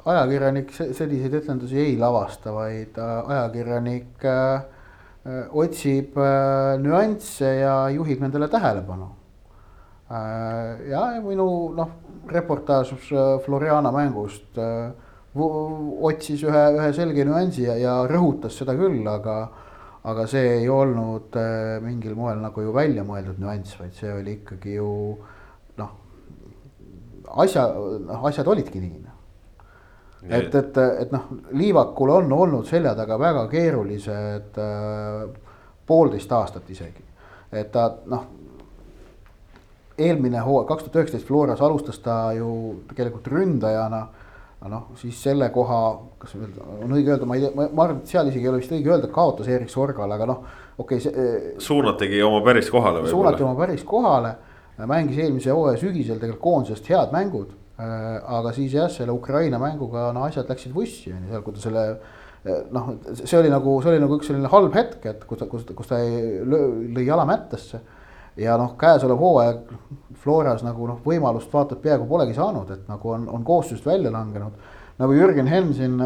ajakirjanik 0.04 0.72
selliseid 0.74 1.34
etendusi 1.40 1.80
ei 1.80 1.96
lavasta, 2.00 2.52
vaid 2.52 2.98
äh, 3.00 3.30
ajakirjanik 3.34 4.24
äh, 4.28 4.64
otsib 5.56 6.18
äh, 6.20 6.74
nüansse 6.80 7.54
ja 7.62 7.76
juhib 7.94 8.20
nendele 8.24 8.48
tähelepanu 8.52 9.08
äh,. 10.12 10.90
ja 10.90 11.06
minu 11.24 11.46
noh, 11.76 11.94
reportaaž 12.28 12.92
Floriana 13.44 13.92
mängust 13.92 14.60
otsis 15.34 16.44
ühe, 16.44 16.64
ühe 16.76 16.90
selge 16.94 17.24
nüansi 17.26 17.64
ja, 17.64 17.78
ja 17.80 17.94
rõhutas 18.08 18.60
seda 18.60 18.76
küll, 18.78 19.00
aga 19.08 19.38
aga 20.04 20.26
see 20.28 20.58
ei 20.58 20.68
olnud 20.68 21.32
mingil 21.80 22.12
moel 22.14 22.36
nagu 22.44 22.60
ju 22.60 22.74
välja 22.76 23.02
mõeldud 23.08 23.40
nüanss, 23.40 23.78
vaid 23.80 23.96
see 23.96 24.12
oli 24.12 24.36
ikkagi 24.36 24.76
ju 24.76 24.90
noh, 25.80 25.96
asja, 27.40 27.64
noh 28.04 28.28
asjad 28.28 28.52
olidki 28.52 28.84
nii 28.84 29.03
et, 30.28 30.54
et, 30.54 30.78
et 31.00 31.12
noh, 31.12 31.26
Liivakul 31.52 32.12
on 32.14 32.32
olnud 32.32 32.68
selja 32.68 32.94
taga 32.96 33.18
väga 33.20 33.44
keerulised 33.52 34.58
äh, 34.60 35.26
poolteist 35.86 36.32
aastat 36.32 36.70
isegi. 36.70 37.04
et 37.52 37.70
ta 37.72 37.86
noh, 38.10 38.24
eelmine 39.98 40.40
hooaeg, 40.42 40.68
kaks 40.68 40.86
tuhat 40.86 41.00
üheksateist 41.02 41.28
Floras 41.28 41.62
alustas 41.62 42.00
ta 42.02 42.32
ju 42.34 42.50
tegelikult 42.90 43.28
ründajana. 43.30 44.06
noh, 44.64 44.86
siis 44.96 45.18
selle 45.20 45.50
koha, 45.52 45.78
kas 46.18 46.30
on 46.40 46.94
õige 46.96 47.12
öelda, 47.12 47.26
ma 47.28 47.36
ei 47.36 47.42
tea, 47.42 47.50
ma 47.52 47.82
arvan, 47.84 47.98
et 48.00 48.08
seal 48.08 48.30
isegi 48.30 48.46
ei 48.46 48.48
ole 48.48 48.62
vist 48.62 48.72
õige 48.72 48.94
öelda, 48.94 49.10
kaotas 49.12 49.50
Erik 49.52 49.68
Sorgale, 49.68 50.16
aga 50.16 50.28
noh, 50.30 50.38
okei 50.78 51.02
okay,. 51.02 51.12
Äh, 51.12 51.58
suunatigi 51.60 52.22
oma 52.24 52.40
päris 52.46 52.70
kohale. 52.72 53.04
suunati 53.10 53.44
oma 53.44 53.58
päris 53.58 53.84
kohale, 53.84 54.32
mängis 54.88 55.20
eelmise 55.20 55.52
hooaja 55.52 55.76
sügisel 55.82 56.16
tegelikult 56.16 56.42
koondisest 56.48 56.88
head 56.88 57.12
mängud 57.12 57.52
aga 57.78 58.52
siis 58.54 58.74
jah, 58.76 58.90
selle 58.90 59.12
Ukraina 59.12 59.58
mänguga 59.58 60.12
no 60.14 60.22
asjad 60.28 60.50
läksid 60.50 60.74
vussi 60.74 61.10
on 61.10 61.24
ju, 61.24 61.32
seal 61.32 61.42
kui 61.42 61.56
ta 61.56 61.62
selle 61.64 61.82
äh, 61.90 62.14
noh, 62.44 62.92
see 63.18 63.38
oli 63.40 63.50
nagu, 63.50 63.80
see 63.82 63.90
oli 63.90 64.02
nagu 64.02 64.18
üks 64.18 64.30
selline 64.30 64.50
halb 64.52 64.76
hetk, 64.78 65.00
et 65.10 65.24
kus 65.26 65.40
ta, 65.40 65.48
kus, 65.50 65.64
kus 65.74 65.90
ta 65.90 65.98
lõi 65.98 67.06
jala 67.06 67.24
mättesse. 67.28 67.80
ja 68.38 68.56
noh, 68.58 68.76
käesolev 68.78 69.18
hooaeg 69.18 69.74
Floras 70.24 70.62
nagu 70.64 70.86
noh, 70.88 71.00
võimalust 71.04 71.52
vaata 71.52 71.76
et 71.76 71.82
peaaegu 71.82 72.06
polegi 72.08 72.34
saanud, 72.34 72.70
et 72.70 72.86
nagu 72.88 73.10
on, 73.10 73.26
on 73.28 73.44
koosseisust 73.44 73.86
välja 73.86 74.12
langenud. 74.14 74.54
nagu 74.98 75.16
Jürgen 75.18 75.50
Henn 75.50 75.74
siin 75.74 75.98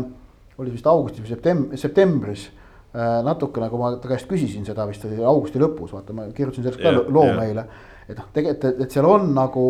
oli 0.59 0.73
vist 0.73 0.87
augustis 0.87 1.23
või 1.25 1.35
septem-, 1.35 1.67
septembris 1.77 2.49
äh, 2.49 3.21
natuke 3.29 3.61
nagu 3.61 3.79
ma 3.81 3.93
ta 3.97 4.09
käest 4.09 4.29
küsisin 4.31 4.65
seda 4.65 4.89
vist 4.89 5.05
augusti 5.05 5.61
lõpus, 5.61 5.93
vaata 5.93 6.17
ma 6.17 6.31
kirjutasin 6.33 6.65
sellest 6.65 6.83
ka 6.83 6.97
yeah, 6.97 7.13
loo 7.13 7.29
yeah. 7.29 7.41
meile. 7.41 7.69
et 8.09 8.17
noh, 8.17 8.33
tegelikult, 8.33 8.85
et 8.87 8.95
seal 8.97 9.09
on 9.09 9.33
nagu 9.37 9.65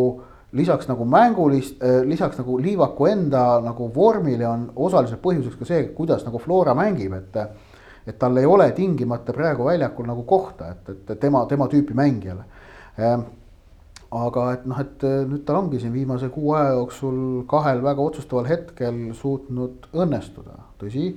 lisaks 0.53 0.89
nagu 0.89 1.05
mängulist, 1.05 1.83
äh, 1.83 2.03
lisaks 2.09 2.39
nagu 2.39 2.59
Liivaku 2.59 3.07
enda 3.07 3.61
nagu 3.61 3.91
vormile 3.95 4.47
on 4.49 4.69
osaliselt 4.77 5.21
põhjuseks 5.23 5.59
ka 5.59 5.69
see, 5.69 5.89
kuidas 5.97 6.25
nagu 6.27 6.39
Flora 6.39 6.75
mängib, 6.75 7.17
et. 7.19 7.43
et 8.09 8.17
tal 8.19 8.39
ei 8.41 8.47
ole 8.49 8.71
tingimata 8.73 9.35
praegu 9.37 9.67
väljakul 9.67 10.07
nagu 10.09 10.23
kohta, 10.25 10.71
et, 10.73 10.87
et 10.95 11.19
tema, 11.21 11.43
tema 11.45 11.67
tüüpi 11.69 11.93
mängijale. 11.93 12.47
Ehm, 12.97 13.27
aga 14.17 14.45
et 14.55 14.65
noh, 14.65 14.79
et 14.81 15.05
äh, 15.05 15.27
nüüd 15.29 15.43
tal 15.45 15.59
ongi 15.59 15.81
siin 15.83 15.93
viimase 15.93 16.31
kuu 16.33 16.55
aja 16.57 16.71
jooksul 16.79 17.19
kahel 17.51 17.83
väga 17.85 18.01
otsustaval 18.01 18.49
hetkel 18.49 19.03
suutnud 19.13 19.91
õnnestuda, 19.93 20.57
tõsi 20.81 21.11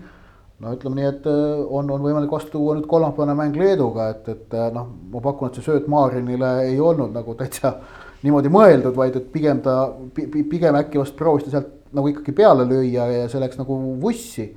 no 0.59 0.75
ütleme 0.75 0.99
nii, 0.99 1.07
et 1.13 1.31
äh, 1.31 1.63
on, 1.63 1.87
on 1.95 2.03
võimalik 2.03 2.35
vastu 2.35 2.57
tuua 2.57 2.75
nüüd 2.75 2.89
kolmapäevane 2.91 3.37
mäng 3.39 3.55
Leeduga, 3.55 4.09
et, 4.11 4.27
et 4.35 4.59
noh, 4.75 4.91
ma 5.13 5.23
pakun, 5.23 5.47
et 5.47 5.61
see 5.61 5.69
sööt 5.69 5.87
Maarinile 5.87 6.57
ei 6.65 6.75
olnud 6.83 7.15
nagu 7.15 7.39
täitsa 7.39 7.77
niimoodi 8.25 8.51
mõeldud, 8.53 8.95
vaid 8.97 9.17
et 9.17 9.29
pigem 9.33 9.61
ta, 9.65 9.75
pigem 10.15 10.77
äkki 10.77 11.01
vast 11.01 11.17
proovis 11.17 11.47
ta 11.47 11.55
sealt 11.55 11.71
nagu 11.95 12.11
ikkagi 12.11 12.35
peale 12.35 12.65
lüüa 12.69 13.07
ja 13.11 13.23
see 13.31 13.41
läks 13.41 13.59
nagu 13.59 13.77
vussi. 14.01 14.51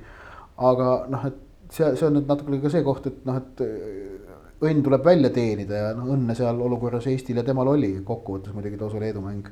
aga 0.55 0.91
noh, 1.11 1.25
et 1.27 1.73
see, 1.73 1.89
see 1.97 2.05
on 2.07 2.13
nüüd 2.15 2.29
natuke 2.29 2.61
ka 2.63 2.71
see 2.71 2.83
koht, 2.85 3.09
et 3.09 3.25
noh, 3.27 3.41
et 3.41 3.63
äh, 3.65 4.35
õnn 4.63 4.85
tuleb 4.85 5.03
välja 5.03 5.31
teenida 5.35 5.81
ja 5.81 5.89
noh, 5.97 6.13
õnne 6.15 6.35
seal 6.37 6.61
olukorras 6.63 7.09
Eestil 7.11 7.41
ja 7.41 7.43
temal 7.47 7.73
oli, 7.73 7.91
kokkuvõttes 8.05 8.55
muidugi 8.55 8.79
too 8.79 9.01
Leedu 9.01 9.25
mäng 9.25 9.49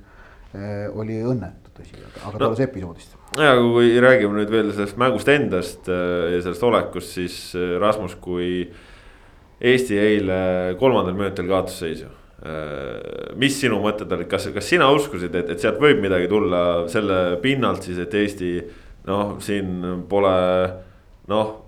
eh, 0.55 0.87
oli 0.87 1.19
õnnetu, 1.19 1.73
tõsi, 1.75 1.99
aga 2.21 2.37
no, 2.37 2.47
alles 2.47 2.63
episoodist. 2.63 3.19
ja 3.35 3.51
kui 3.59 3.91
räägime 3.99 4.39
nüüd 4.39 4.53
veel 4.53 4.71
sellest 4.71 5.01
mängust 5.01 5.33
endast 5.33 5.91
ja 5.91 6.39
sellest 6.39 6.63
olekust, 6.63 7.17
siis 7.19 7.37
Rasmus, 7.83 8.15
kui 8.23 8.63
Eesti 9.63 9.99
eile 9.99 10.41
kolmandal 10.79 11.19
minutil 11.19 11.51
kaotas 11.51 11.81
seisu 11.83 12.07
Äh, 12.07 12.22
mis 13.39 13.55
sinu 13.55 13.77
mõtted 13.79 14.11
olid, 14.11 14.27
kas, 14.27 14.49
kas 14.51 14.65
sina 14.67 14.89
uskusid, 14.91 15.31
et, 15.39 15.53
et 15.53 15.61
sealt 15.63 15.77
võib 15.79 16.01
midagi 16.03 16.27
tulla 16.27 16.63
selle 16.91 17.37
pinnalt 17.43 17.85
siis, 17.87 18.01
et 18.03 18.17
Eesti 18.19 18.49
noh, 19.07 19.35
siin 19.43 20.03
pole 20.09 20.33
noh. 21.31 21.59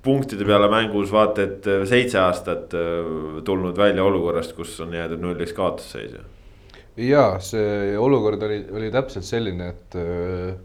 punktide 0.00 0.46
peale 0.48 0.70
mängus 0.72 1.10
vaata, 1.12 1.44
et 1.44 1.66
seitse 1.88 2.16
aastat 2.22 2.72
äh, 2.72 3.42
tulnud 3.44 3.76
välja 3.76 4.04
olukorrast, 4.04 4.54
kus 4.56 4.78
on 4.80 4.94
jäädud 4.96 5.20
nulliks 5.20 5.52
kaotusseisu. 5.52 6.24
ja 6.96 7.36
see 7.44 7.98
olukord 7.98 8.42
oli, 8.42 8.62
oli 8.72 8.90
täpselt 8.90 9.28
selline, 9.28 9.68
et 9.68 9.98
äh, 10.00 10.56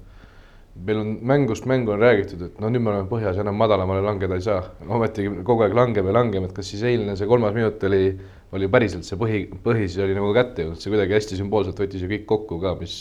meil 0.75 1.01
on 1.01 1.11
mängust 1.21 1.67
mängu 1.67 1.91
on 1.91 1.99
räägitud, 1.99 2.41
et 2.47 2.63
no 2.63 2.71
nüüd 2.71 2.83
me 2.83 2.93
oleme 2.93 3.11
põhjas, 3.11 3.39
enam 3.39 3.59
madalamale 3.59 4.03
langeda 4.03 4.39
ei 4.39 4.47
saa. 4.47 4.63
ometigi 4.87 5.43
kogu 5.43 5.67
aeg 5.67 5.75
langeme 5.75 6.15
langeme, 6.15 6.47
et 6.47 6.55
kas 6.55 6.71
siis 6.71 6.83
eilne 6.87 7.15
see 7.19 7.27
kolmas 7.27 7.55
minut 7.55 7.83
oli 7.83 8.15
oli 8.55 8.69
päriselt 8.71 9.07
see 9.07 9.19
põhi, 9.19 9.43
põhis 9.65 9.97
oli 10.01 10.15
nagu 10.17 10.31
kätte 10.35 10.63
jõudnud, 10.63 10.81
see 10.81 10.93
kuidagi 10.93 11.17
hästi 11.17 11.39
sümboolselt 11.39 11.79
võttis 11.81 12.03
ju 12.03 12.09
kõik 12.11 12.25
kokku 12.29 12.59
ka, 12.63 12.75
mis, 12.79 12.97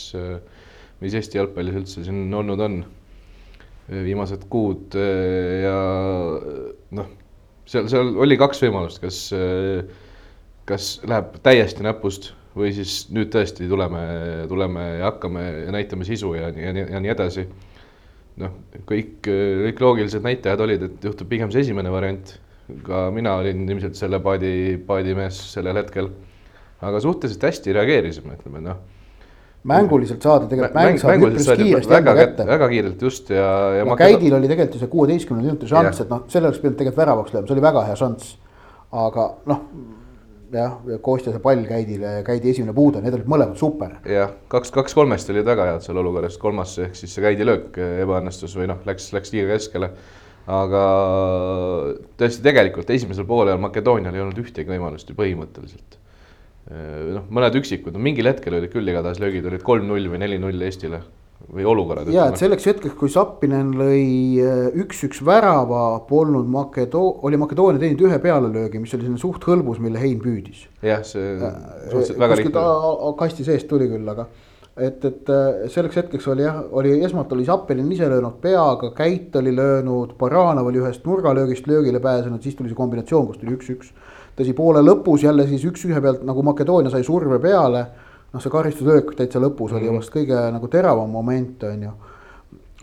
mis 1.01 1.17
Eesti 1.17 1.39
jalgpallis 1.39 1.79
üldse 1.81 2.05
siin 2.05 2.33
olnud 2.35 2.63
on 2.65 2.79
viimased 3.89 4.47
kuud 4.51 4.95
ja 4.97 5.75
noh, 6.97 7.11
seal, 7.69 7.89
seal 7.91 8.15
oli 8.23 8.37
kaks 8.39 8.63
võimalust, 8.65 9.01
kas, 9.03 9.19
kas 10.69 10.89
läheb 11.05 11.37
täiesti 11.45 11.85
näpust 11.85 12.31
või 12.55 12.71
siis 12.75 13.05
nüüd 13.13 13.31
tõesti 13.33 13.67
tuleme, 13.69 14.01
tuleme 14.49 14.85
ja 14.99 15.09
hakkame 15.09 15.43
ja 15.65 15.75
näitame 15.75 16.07
sisu 16.07 16.33
ja, 16.37 16.49
ja, 16.55 16.71
ja 16.81 17.03
nii 17.03 17.11
edasi. 17.11 17.45
noh, 18.41 18.55
kõik, 18.87 19.19
kõik 19.27 19.81
loogilised 19.83 20.23
näitajad 20.23 20.63
olid, 20.63 20.87
et 20.87 21.05
juhtub 21.07 21.29
pigem 21.31 21.51
see 21.51 21.65
esimene 21.67 21.91
variant 21.91 22.35
ka 22.85 23.07
mina 23.13 23.35
olin 23.41 23.63
ilmselt 23.69 23.97
selle 23.97 24.19
paadi, 24.23 24.51
paadimees 24.87 25.37
sellel 25.53 25.77
hetkel. 25.81 26.09
aga 26.85 26.99
suhteliselt 27.01 27.43
hästi 27.47 27.73
reageerisime, 27.73 28.35
ütleme 28.37 28.61
noh. 28.61 28.79
mänguliselt 29.65 30.21
saada 30.21 30.49
tegelikult 30.49 30.77
mäng 30.77 30.99
saab 31.01 31.23
üpris 31.25 31.49
kiiresti 31.49 31.93
väga 31.93 32.15
kätte. 32.19 32.47
väga 32.47 32.69
kiirelt 32.69 33.01
just 33.01 33.29
ja, 33.33 33.49
ja. 33.79 33.83
ja 33.85 33.99
Käidil 33.99 34.37
oli 34.37 34.49
tegelikult 34.49 34.79
ju 34.79 34.85
see 34.85 34.93
kuueteistkümne 34.95 35.45
minuti 35.45 35.69
šanss, 35.69 36.01
et 36.05 36.09
noh, 36.11 36.25
selle 36.29 36.51
oleks 36.51 36.61
pidanud 36.61 36.81
tegelikult 36.81 37.03
väravaks 37.03 37.35
lööma, 37.35 37.47
see 37.47 37.57
oli 37.57 37.67
väga 37.67 37.85
hea 37.89 37.99
šanss. 38.01 38.33
aga 39.05 39.29
noh 39.51 39.63
jah, 40.55 40.75
Kostja 41.05 41.33
see 41.33 41.41
pall 41.43 41.63
Käidile 41.69 42.17
ja 42.19 42.25
Käidi 42.25 42.51
esimene 42.53 42.73
puude, 42.77 43.01
need 43.03 43.17
olid 43.17 43.29
mõlemad 43.29 43.57
super. 43.61 43.97
jah, 44.09 44.33
kaks, 44.51 44.73
kaks 44.73 44.97
kolmest 44.97 45.29
olid 45.33 45.45
väga 45.47 45.71
head 45.71 45.85
seal 45.85 46.01
olukorras, 46.01 46.37
kolmas 46.41 46.77
ehk 46.81 46.97
siis 46.97 47.13
see 47.13 47.25
Käidi 47.25 47.47
löök 47.47 47.77
ebaõnnestus 48.03 48.57
või 48.57 48.69
noh, 48.73 48.81
läks, 48.89 49.11
läks 49.15 49.33
liiga 49.33 49.53
keskele 49.53 49.93
aga 50.45 50.85
tõesti, 52.19 52.43
tegelikult 52.45 52.89
esimesel 52.93 53.27
poolel 53.29 53.61
Makedoonial 53.61 54.15
ei 54.15 54.23
olnud 54.23 54.41
ühtegi 54.43 54.69
võimalust 54.69 55.09
ju 55.09 55.17
põhimõtteliselt. 55.17 55.99
noh, 56.69 57.27
mõned 57.29 57.59
üksikud, 57.61 57.93
no 57.93 58.01
mingil 58.01 58.29
hetkel 58.29 58.57
olid 58.57 58.71
küll 58.73 58.89
igatahes 58.89 59.21
löögid 59.21 59.45
olid 59.45 59.65
kolm-null 59.65 60.09
või 60.09 60.21
neli-null 60.21 60.65
Eestile 60.65 61.03
või 61.53 61.65
olukorrad. 61.67 62.09
ja, 62.13 62.27
et 62.31 62.39
selleks 62.39 62.65
hetkeks, 62.69 62.95
kui 62.97 63.11
Zappinen 63.11 63.73
lõi 63.77 64.05
äh, 64.41 64.61
üks-üks 64.81 65.21
värava, 65.25 65.99
polnud 66.09 66.47
Makedoo-, 66.51 67.19
oli 67.27 67.37
Makedoonia 67.37 67.81
teinud 67.81 68.05
ühe 68.07 68.19
pealelöögi, 68.23 68.81
mis 68.81 68.93
oli 68.95 69.05
selline 69.05 69.21
suht 69.21 69.45
hõlbus, 69.45 69.81
mille 69.83 70.01
Hein 70.01 70.21
püüdis. 70.23 70.65
jah, 70.85 71.03
see 71.05 71.35
äh, 71.35 71.59
suhteliselt 71.91 72.21
väga 72.23 72.39
lihtne. 72.41 72.65
kasti 73.19 73.47
seest 73.47 73.69
tuli 73.69 73.89
küll, 73.91 74.07
aga 74.15 74.27
et, 74.77 75.05
et 75.05 75.29
äh, 75.31 75.69
selleks 75.71 75.95
hetkeks 75.95 76.27
oli 76.27 76.43
jah, 76.43 76.57
oli 76.75 76.97
esmalt 77.05 77.31
oli 77.31 77.45
Zappelin 77.47 77.91
ise 77.91 78.09
löönud 78.11 78.39
peaga, 78.43 78.89
Käit 78.95 79.35
oli 79.39 79.53
löönud, 79.55 80.15
Baranov 80.19 80.67
oli 80.67 80.81
ühest 80.83 81.05
nurgalöögist 81.07 81.67
löögile 81.67 81.99
pääsenud, 82.03 82.41
siis 82.43 82.55
tuli 82.59 82.69
see 82.69 82.75
kombinatsioon, 82.75 83.27
kus 83.27 83.37
tuli 83.39 83.55
üks-üks. 83.55 83.93
tõsi, 84.35 84.51
poole 84.53 84.81
lõpus 84.83 85.23
jälle 85.23 85.45
siis 85.47 85.63
üks-ühe 85.63 86.01
pealt 86.03 86.23
nagu 86.27 86.43
Makedoonia 86.43 86.91
sai 86.91 87.03
surve 87.03 87.39
peale. 87.39 87.85
noh, 88.33 88.41
see 88.43 88.51
karistuslöök 88.51 89.13
täitsa 89.15 89.39
lõpus 89.39 89.71
oli 89.71 89.87
Mhm. 89.87 89.95
vast 89.95 90.11
kõige 90.11 90.51
nagu 90.51 90.67
teravam 90.67 91.09
moment, 91.09 91.63
on 91.63 91.83
ju. 91.83 91.91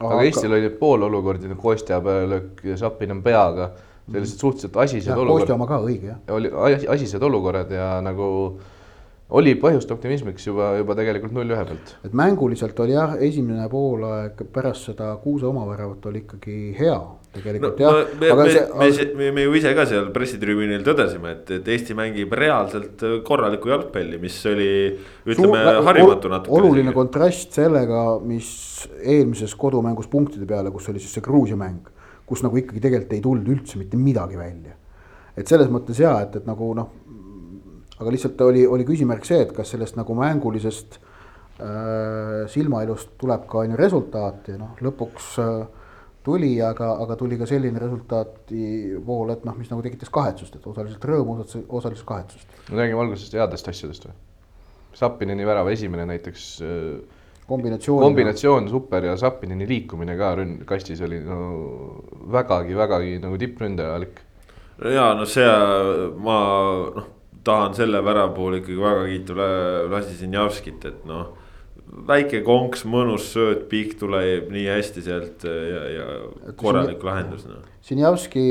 aga 0.00 0.22
Eestil 0.24 0.52
oli 0.52 0.70
poololukordi, 0.70 1.48
nagu 1.48 1.60
Kostja 1.60 2.00
peale 2.00 2.26
löök 2.28 2.64
ja 2.64 2.76
Sapinen 2.76 3.22
peaga, 3.22 3.70
sellised 4.12 4.38
suhteliselt 4.40 4.76
asised 4.76 5.12
olukorrad. 5.12 5.38
Kostja 5.40 5.54
oma 5.54 5.66
ka 5.66 5.78
õige 5.84 6.06
jah. 6.08 6.16
oli 6.30 6.48
asi- 6.50 6.88
asised 6.88 7.22
olukorrad 7.22 7.70
ja 7.70 8.00
nagu 8.00 8.56
oli 9.32 9.54
põhjust 9.60 9.90
optimismiks 9.94 10.46
juba, 10.46 10.74
juba 10.80 10.96
tegelikult 10.98 11.32
null-ühe 11.36 11.64
pealt. 11.68 11.96
et 12.04 12.12
mänguliselt 12.12 12.78
oli 12.84 12.96
jah, 12.96 13.16
esimene 13.20 13.68
poolaeg 13.72 14.44
pärast 14.52 14.90
seda 14.90 15.14
Kuuse 15.22 15.48
omaväravat 15.48 16.06
oli 16.10 16.24
ikkagi 16.26 16.58
hea 16.78 16.98
tegelikult 17.32 17.78
no, 17.80 17.86
jah. 17.86 18.10
me, 18.20 18.30
aga 18.34 18.44
me, 18.44 18.50
see, 18.52 19.06
me, 19.06 19.14
me, 19.20 19.30
me 19.38 19.46
ju 19.46 19.54
ise 19.56 19.72
ka 19.76 19.86
seal 19.88 20.10
pressitribüünil 20.14 20.84
tõdesime, 20.84 21.32
et, 21.38 21.52
et 21.56 21.70
Eesti 21.74 21.96
mängib 21.96 22.34
reaalselt 22.36 23.04
korralikku 23.26 23.72
jalgpalli, 23.72 24.20
mis 24.22 24.36
oli 24.50 24.68
ütleme 25.24 25.62
Suur- 25.62 25.88
harimatu 25.88 26.28
ol- 26.28 26.36
natuke. 26.36 26.58
oluline 26.58 26.94
kontrast 26.96 27.56
sellega, 27.56 28.04
mis 28.26 28.52
eelmises 29.00 29.56
kodumängus 29.58 30.10
punktide 30.12 30.48
peale, 30.48 30.72
kus 30.74 30.90
oli 30.92 31.00
siis 31.02 31.16
see 31.16 31.24
Gruusia 31.24 31.56
mäng, 31.56 31.88
kus 32.28 32.44
nagu 32.44 32.60
ikkagi 32.60 32.82
tegelikult 32.84 33.16
ei 33.16 33.24
tulnud 33.24 33.52
üldse 33.56 33.80
mitte 33.80 34.00
midagi 34.00 34.36
välja. 34.40 34.76
et 35.32 35.48
selles 35.48 35.70
mõttes 35.72 35.96
ja, 35.96 36.18
et, 36.26 36.34
et 36.36 36.44
nagu 36.44 36.74
noh, 36.76 36.90
aga 38.02 38.12
lihtsalt 38.14 38.40
oli, 38.44 38.66
oli 38.66 38.86
küsimärk 38.88 39.26
see, 39.28 39.40
et 39.46 39.54
kas 39.56 39.72
sellest 39.74 39.96
nagu 39.98 40.16
mängulisest 40.18 40.98
äh, 40.98 42.42
silmailust 42.52 43.14
tuleb 43.20 43.46
ka 43.50 43.62
on 43.62 43.76
ju 43.76 43.80
resultaat 43.80 44.52
ja 44.52 44.58
noh, 44.60 44.74
lõpuks 44.82 45.30
äh, 45.42 45.62
tuli, 46.24 46.52
aga, 46.62 46.92
aga 47.02 47.16
tuli 47.18 47.38
ka 47.38 47.46
selline 47.50 47.80
resultaati 47.82 48.98
pool, 49.06 49.32
et 49.34 49.46
noh, 49.46 49.56
mis 49.58 49.70
nagu 49.72 49.82
tekitas 49.84 50.12
kahetsust, 50.12 50.58
et 50.58 50.68
osaliselt 50.70 51.06
rõõmu, 51.08 51.40
osaliselt 51.42 52.06
kahetsust. 52.08 52.60
no 52.68 52.78
räägime 52.78 53.02
algusest 53.02 53.34
headest 53.38 53.72
asjadest 53.72 54.06
või? 54.08 54.20
Sapineni 54.92 55.46
värava 55.48 55.72
esimene 55.72 56.04
näiteks 56.10 56.46
äh, 56.66 57.22
kombinatsioon. 57.48 58.02
kombinatsioon 58.04 58.68
super 58.70 59.08
ja 59.08 59.16
Sapineni 59.16 59.66
liikumine 59.68 60.16
ka 60.18 60.34
rünn-, 60.38 60.60
kastis 60.68 61.00
oli 61.04 61.20
no 61.24 61.40
vägagi, 62.32 62.76
vägagi 62.76 63.16
nagu 63.22 63.40
tippründajalik. 63.40 64.20
ja 64.92 65.12
no 65.14 65.26
see 65.28 65.48
ma 66.22 66.38
noh, 66.94 67.10
tahan 67.44 67.74
selle 67.74 68.02
värava 68.04 68.32
puhul 68.34 68.58
ikkagi 68.60 68.78
väga 68.80 69.06
kiita 69.10 69.36
Vlasi 69.90 70.18
Sinjavskit, 70.18 70.84
et 70.88 71.06
noh. 71.08 71.38
väike 72.08 72.40
konks, 72.46 72.86
mõnus 72.88 73.26
sööt, 73.34 73.66
pikk 73.68 73.98
tuleb 74.00 74.48
nii 74.52 74.68
hästi 74.70 75.02
sealt 75.04 75.44
ja, 75.44 75.82
ja 75.92 76.06
korralik 76.56 77.02
lahendus 77.04 77.44
noh. 77.48 77.66
Sinjavski, 77.84 78.44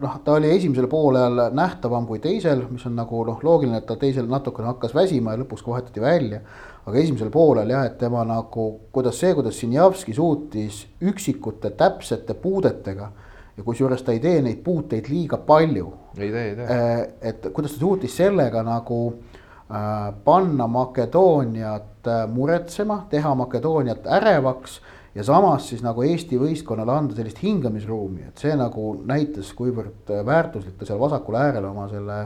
noh, 0.00 0.16
ta 0.24 0.38
oli 0.38 0.50
esimesel 0.56 0.88
poolel 0.90 1.38
nähtavam 1.54 2.08
kui 2.08 2.18
teisel, 2.24 2.64
mis 2.70 2.86
on 2.88 2.96
nagu 2.98 3.20
noh, 3.28 3.42
loogiline, 3.46 3.78
et 3.78 3.86
ta 3.86 3.98
teisel 4.00 4.26
natukene 4.30 4.72
hakkas 4.72 4.96
väsima 4.96 5.34
ja 5.34 5.42
lõpuks 5.44 5.62
ka 5.62 5.74
vahetati 5.74 6.02
välja. 6.02 6.40
aga 6.84 6.98
esimesel 7.00 7.30
poolel 7.32 7.70
jah, 7.70 7.86
et 7.88 7.94
tema 7.96 8.24
nagu, 8.28 8.64
kuidas 8.92 9.20
see, 9.20 9.34
kuidas 9.36 9.60
Sinjavski 9.60 10.12
suutis 10.16 10.82
üksikute 11.00 11.70
täpsete 11.78 12.34
puudetega 12.34 13.12
ja 13.56 13.62
kusjuures 13.62 14.02
ta 14.02 14.12
ei 14.14 14.20
tee 14.22 14.40
neid 14.42 14.62
puuteid 14.64 15.08
liiga 15.10 15.38
palju. 15.46 15.92
ei 16.18 16.30
tee, 16.32 16.48
ei 16.50 16.56
tee. 16.56 16.80
et 17.22 17.48
kuidas 17.52 17.76
ta 17.76 17.82
suutis 17.82 18.16
sellega 18.16 18.62
nagu 18.66 19.00
äh, 19.12 20.10
panna 20.24 20.66
Makedooniat 20.66 22.08
äh, 22.08 22.26
muretsema, 22.30 23.04
teha 23.10 23.34
Makedooniat 23.34 24.06
ärevaks 24.18 24.80
ja 25.14 25.24
samas 25.24 25.68
siis 25.70 25.84
nagu 25.84 26.02
Eesti 26.02 26.38
võistkonnale 26.40 26.96
anda 26.96 27.16
sellist 27.16 27.42
hingamisruumi, 27.42 28.28
et 28.30 28.42
see 28.42 28.54
nagu 28.58 28.94
näitas, 29.06 29.52
kuivõrd 29.56 30.10
äh, 30.10 30.24
väärtuslik 30.26 30.78
ta 30.80 30.88
seal 30.88 31.02
vasakul 31.02 31.38
äärel 31.38 31.70
oma 31.70 31.86
selle 31.92 32.24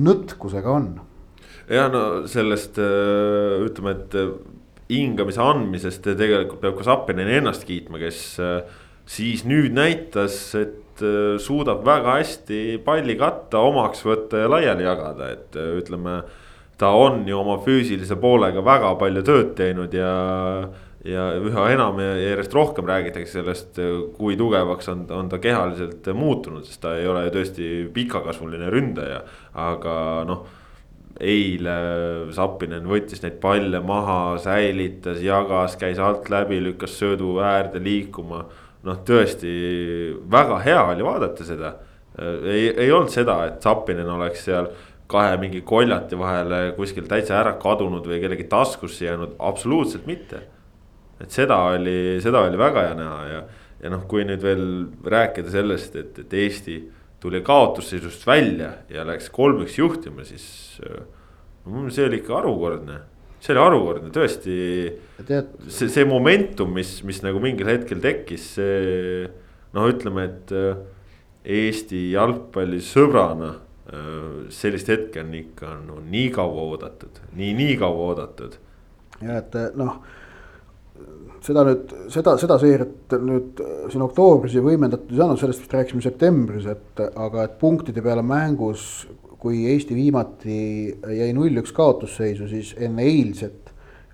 nõtkusega 0.00 0.72
on. 0.72 0.92
ja 1.68 1.88
no 1.92 2.26
sellest 2.30 2.80
äh, 2.80 3.60
ütleme, 3.66 3.96
et 3.98 4.16
äh, 4.16 4.32
hingamise 4.90 5.42
andmisest 5.44 6.08
tegelikult 6.08 6.62
peab 6.62 6.78
ka 6.78 6.86
Zappinen 6.88 7.28
ennast 7.30 7.66
kiitma, 7.68 8.00
kes 8.02 8.22
äh, 8.42 8.62
siis 9.10 9.44
nüüd 9.48 9.74
näitas, 9.76 10.36
et 10.58 11.02
äh, 11.02 11.38
suudab 11.42 11.82
väga 11.86 12.18
hästi 12.20 12.78
palli 12.84 13.16
katta, 13.20 13.62
omaks 13.66 14.04
võtta 14.06 14.44
ja 14.44 14.52
laiali 14.52 14.86
jagada, 14.86 15.32
et 15.34 15.58
ütleme. 15.80 16.22
ta 16.80 16.94
on 16.96 17.26
ju 17.28 17.36
oma 17.36 17.58
füüsilise 17.60 18.16
poolega 18.16 18.62
väga 18.64 18.94
palju 18.96 19.20
tööd 19.20 19.50
teinud 19.52 19.92
ja, 19.92 20.12
ja 21.04 21.26
üha 21.36 21.66
enam 21.74 21.98
ja 22.00 22.14
järjest 22.16 22.54
rohkem 22.56 22.86
räägitakse 22.88 23.34
sellest, 23.36 23.80
kui 24.16 24.38
tugevaks 24.40 24.88
on, 24.88 25.02
on 25.12 25.28
ta 25.28 25.36
kehaliselt 25.38 26.08
muutunud, 26.16 26.64
sest 26.64 26.80
ta 26.80 26.94
ei 26.96 27.04
ole 27.06 27.26
ju 27.26 27.34
tõesti 27.34 27.68
pikakasvuline 27.92 28.72
ründaja, 28.72 29.20
aga 29.52 29.98
noh 30.30 30.48
eile 31.20 31.74
Zappinen 32.32 32.86
võttis 32.88 33.22
neid 33.24 33.38
palle 33.42 33.80
maha, 33.84 34.38
säilitas, 34.40 35.20
jagas, 35.24 35.76
käis 35.80 36.00
alt 36.00 36.30
läbi, 36.32 36.60
lükkas 36.64 36.96
söödu 36.98 37.38
äärde 37.44 37.82
liikuma. 37.84 38.44
Noh, 38.86 39.00
tõesti 39.06 39.50
väga 40.30 40.60
hea 40.64 40.82
oli 40.92 41.04
vaadata 41.04 41.46
seda. 41.46 41.74
ei, 42.20 42.68
ei 42.68 42.92
olnud 42.92 43.12
seda, 43.12 43.36
et 43.46 43.62
Zappinen 43.62 44.08
oleks 44.10 44.44
seal 44.48 44.70
kahe 45.10 45.36
mingi 45.42 45.62
koljati 45.66 46.18
vahele 46.18 46.60
kuskil 46.76 47.08
täitsa 47.10 47.38
ära 47.40 47.56
kadunud 47.60 48.06
või 48.06 48.20
kellegi 48.22 48.46
taskusse 48.50 49.06
jäänud, 49.06 49.36
absoluutselt 49.38 50.06
mitte. 50.06 50.42
et 51.20 51.30
seda 51.30 51.56
oli, 51.74 52.20
seda 52.24 52.40
oli 52.48 52.58
väga 52.58 52.86
hea 52.86 52.94
näha 52.96 53.24
ja, 53.28 53.40
ja 53.82 53.90
noh, 53.92 54.06
kui 54.08 54.24
nüüd 54.24 54.40
veel 54.42 54.64
rääkida 55.04 55.52
sellest, 55.52 55.96
et, 55.96 56.18
et 56.22 56.34
Eesti 56.34 56.78
tuli 57.20 57.42
kaotusseisust 57.44 58.24
välja 58.26 58.70
ja 58.88 59.04
läks 59.04 59.28
kolmeks 59.30 59.76
juhtima, 59.78 60.24
siis 60.24 60.46
see 60.80 62.06
oli 62.06 62.22
ikka 62.22 62.38
harukordne. 62.38 63.00
See 63.40 63.54
oli 63.54 63.62
harukordne, 63.64 64.12
tõesti. 64.14 64.54
see, 65.24 65.88
see 65.88 66.06
momentum, 66.08 66.72
mis, 66.76 66.98
mis 67.08 67.22
nagu 67.24 67.40
mingil 67.42 67.70
hetkel 67.70 68.02
tekkis, 68.02 68.46
see 68.58 69.26
noh, 69.76 69.90
ütleme, 69.90 70.28
et 70.28 70.56
Eesti 71.50 72.10
jalgpallisõbrana 72.12 73.54
sellist 74.52 74.90
hetke 74.92 75.22
on 75.24 75.30
ikka 75.34 75.70
no 75.86 76.02
nii 76.04 76.28
kaua 76.34 76.66
oodatud, 76.68 77.22
nii, 77.34 77.54
nii 77.58 77.78
kaua 77.80 78.10
oodatud. 78.10 78.58
ja 79.24 79.40
et 79.40 79.56
noh 79.78 79.96
seda 81.44 81.64
nüüd, 81.66 81.94
seda, 82.12 82.34
seda 82.40 82.58
seeriat 82.60 83.16
nüüd 83.24 83.62
siin 83.90 84.04
oktoobris 84.04 84.56
ei 84.56 84.64
võimendatud 84.64 85.12
ei 85.14 85.20
saanud, 85.20 85.40
sellest 85.40 85.64
vist 85.64 85.74
rääkisime 85.76 86.04
septembris, 86.04 86.68
et 86.70 87.02
aga 87.08 87.46
et 87.46 87.56
punktide 87.60 88.04
peale 88.04 88.24
mängus, 88.26 88.84
kui 89.40 89.64
Eesti 89.72 89.96
viimati 89.96 90.60
jäi 91.16 91.32
null-üks 91.36 91.72
kaotusseisu, 91.76 92.48
siis 92.48 92.74
enne 92.78 93.06
eilset 93.08 93.70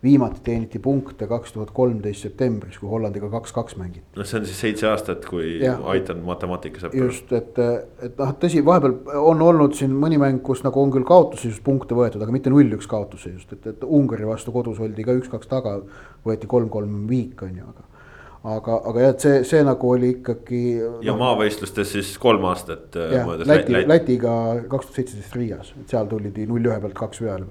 viimati 0.07 0.41
teeniti 0.45 0.79
punkte 0.79 1.27
kaks 1.27 1.55
tuhat 1.55 1.71
kolmteist 1.75 2.27
septembris, 2.27 2.79
kui 2.79 2.91
Hollandiga 2.91 3.31
kaks-kaks 3.33 3.79
mängiti. 3.81 4.05
noh, 4.17 4.29
see 4.29 4.39
on 4.41 4.47
siis 4.47 4.61
seitse 4.65 4.89
aastat, 4.91 5.25
kui 5.27 5.57
ja. 5.65 5.77
aitan 5.93 6.21
matemaatikas 6.27 6.89
õppida. 6.89 7.09
just, 7.09 7.33
et, 7.37 7.59
et 8.07 8.21
noh, 8.21 8.35
tõsi, 8.43 8.63
vahepeal 8.67 8.95
on 9.23 9.43
olnud 9.49 9.75
siin 9.79 9.97
mõni 10.05 10.21
mäng, 10.23 10.43
kus 10.47 10.63
nagu 10.67 10.83
on 10.83 10.93
küll 10.95 11.09
kaotusseisust 11.09 11.65
punkte 11.67 11.99
võetud, 11.99 12.23
aga 12.23 12.35
mitte 12.35 12.53
null-üks 12.53 12.89
kaotusseisust, 12.91 13.57
et, 13.57 13.71
et 13.73 13.89
Ungari 13.99 14.29
vastu 14.29 14.55
kodus 14.55 14.81
oldi 14.85 15.07
ka 15.07 15.17
üks-kaks 15.17 15.51
taga. 15.51 15.79
võeti 16.27 16.49
kolm-kolm 16.51 17.07
viik, 17.11 17.43
on 17.47 17.59
ju, 17.63 17.67
aga 17.73 17.86
aga, 18.47 18.79
aga 18.91 19.05
jah, 19.05 19.15
et 19.17 19.27
see, 19.27 19.43
see 19.49 19.67
nagu 19.67 19.91
oli 19.91 20.15
ikkagi. 20.19 20.65
ja 21.03 21.13
no, 21.13 21.19
maavõistlustes 21.25 21.95
siis 21.97 22.17
kolm 22.23 22.47
aastat. 22.53 22.89
jah, 22.95 23.29
Läti, 23.43 23.75
Läti., 23.75 23.87
Lätiga 23.91 24.33
kaks 24.71 24.91
tuhat 24.91 25.03
seitseteist 25.03 25.39
Riias, 25.39 25.77
et 25.81 25.95
seal 25.95 26.11
tuldi 26.11 26.49
null-ühe 26.49 26.81
pealt 26.83 26.99
kaks 26.99 27.25
peale 27.25 27.49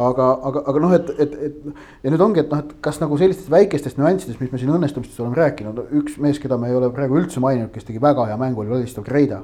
aga, 0.00 0.26
aga, 0.48 0.62
aga 0.70 0.82
noh, 0.82 0.92
et, 0.96 1.10
et, 1.22 1.34
et 1.46 2.04
ja 2.04 2.12
nüüd 2.12 2.22
ongi, 2.24 2.42
et 2.42 2.52
noh, 2.52 2.62
et 2.62 2.74
kas 2.84 3.00
nagu 3.02 3.16
sellistest 3.20 3.50
väikestest 3.52 3.98
nüanssidest, 4.00 4.40
mis 4.42 4.52
me 4.52 4.60
siin 4.60 4.72
õnnestumistest 4.74 5.22
oleme 5.24 5.40
rääkinud, 5.40 5.82
üks 6.00 6.16
mees, 6.22 6.40
keda 6.42 6.58
me 6.60 6.70
ei 6.70 6.78
ole 6.78 6.90
praegu 6.94 7.18
üldse 7.20 7.42
maininud, 7.42 7.72
kes 7.74 7.88
tegi 7.88 8.02
väga 8.02 8.28
hea 8.30 8.38
mängu, 8.40 8.64
oli 8.64 8.72
Vladislav 8.72 9.06
Greida. 9.08 9.42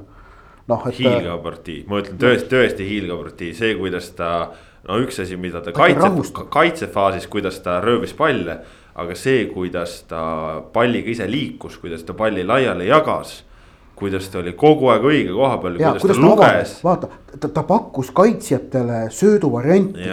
noh, 0.67 0.81
et. 0.89 0.97
hiilgav 0.97 1.43
partii, 1.45 1.77
ma 1.87 2.01
ütlen 2.01 2.17
tõesti, 2.19 2.49
tõesti 2.51 2.87
hiilgav 2.87 3.21
partii, 3.23 3.53
see, 3.55 3.75
kuidas 3.79 4.09
ta, 4.17 4.31
no 4.87 4.97
üks 5.03 5.21
asi, 5.23 5.37
mida 5.39 5.61
ta 5.63 5.71
kaitse, 5.75 6.43
kaitsefaasis, 6.51 7.29
kuidas 7.31 7.61
ta 7.63 7.79
röövis 7.83 8.15
palle. 8.17 8.59
Aga 8.97 9.15
see, 9.15 9.45
kuidas 9.53 10.01
ta 10.09 10.21
palliga 10.73 11.11
ise 11.11 11.27
liikus, 11.29 11.77
kuidas 11.77 12.03
ta 12.03 12.15
palli 12.17 12.45
laiali 12.47 12.87
jagas 12.87 13.43
kuidas 13.97 14.29
ta 14.29 14.39
oli 14.43 14.53
kogu 14.53 14.91
aeg 14.93 15.05
õige 15.09 15.33
koha 15.33 15.57
peal, 15.61 15.77
kuidas, 15.79 16.01
kuidas 16.03 16.19
ta 16.19 16.23
luges. 16.23 16.73
vaata, 16.85 17.09
ta, 17.39 17.49
ta 17.49 17.63
pakkus 17.65 18.11
kaitsjatele 18.15 19.07
sööduvarianti, 19.13 20.09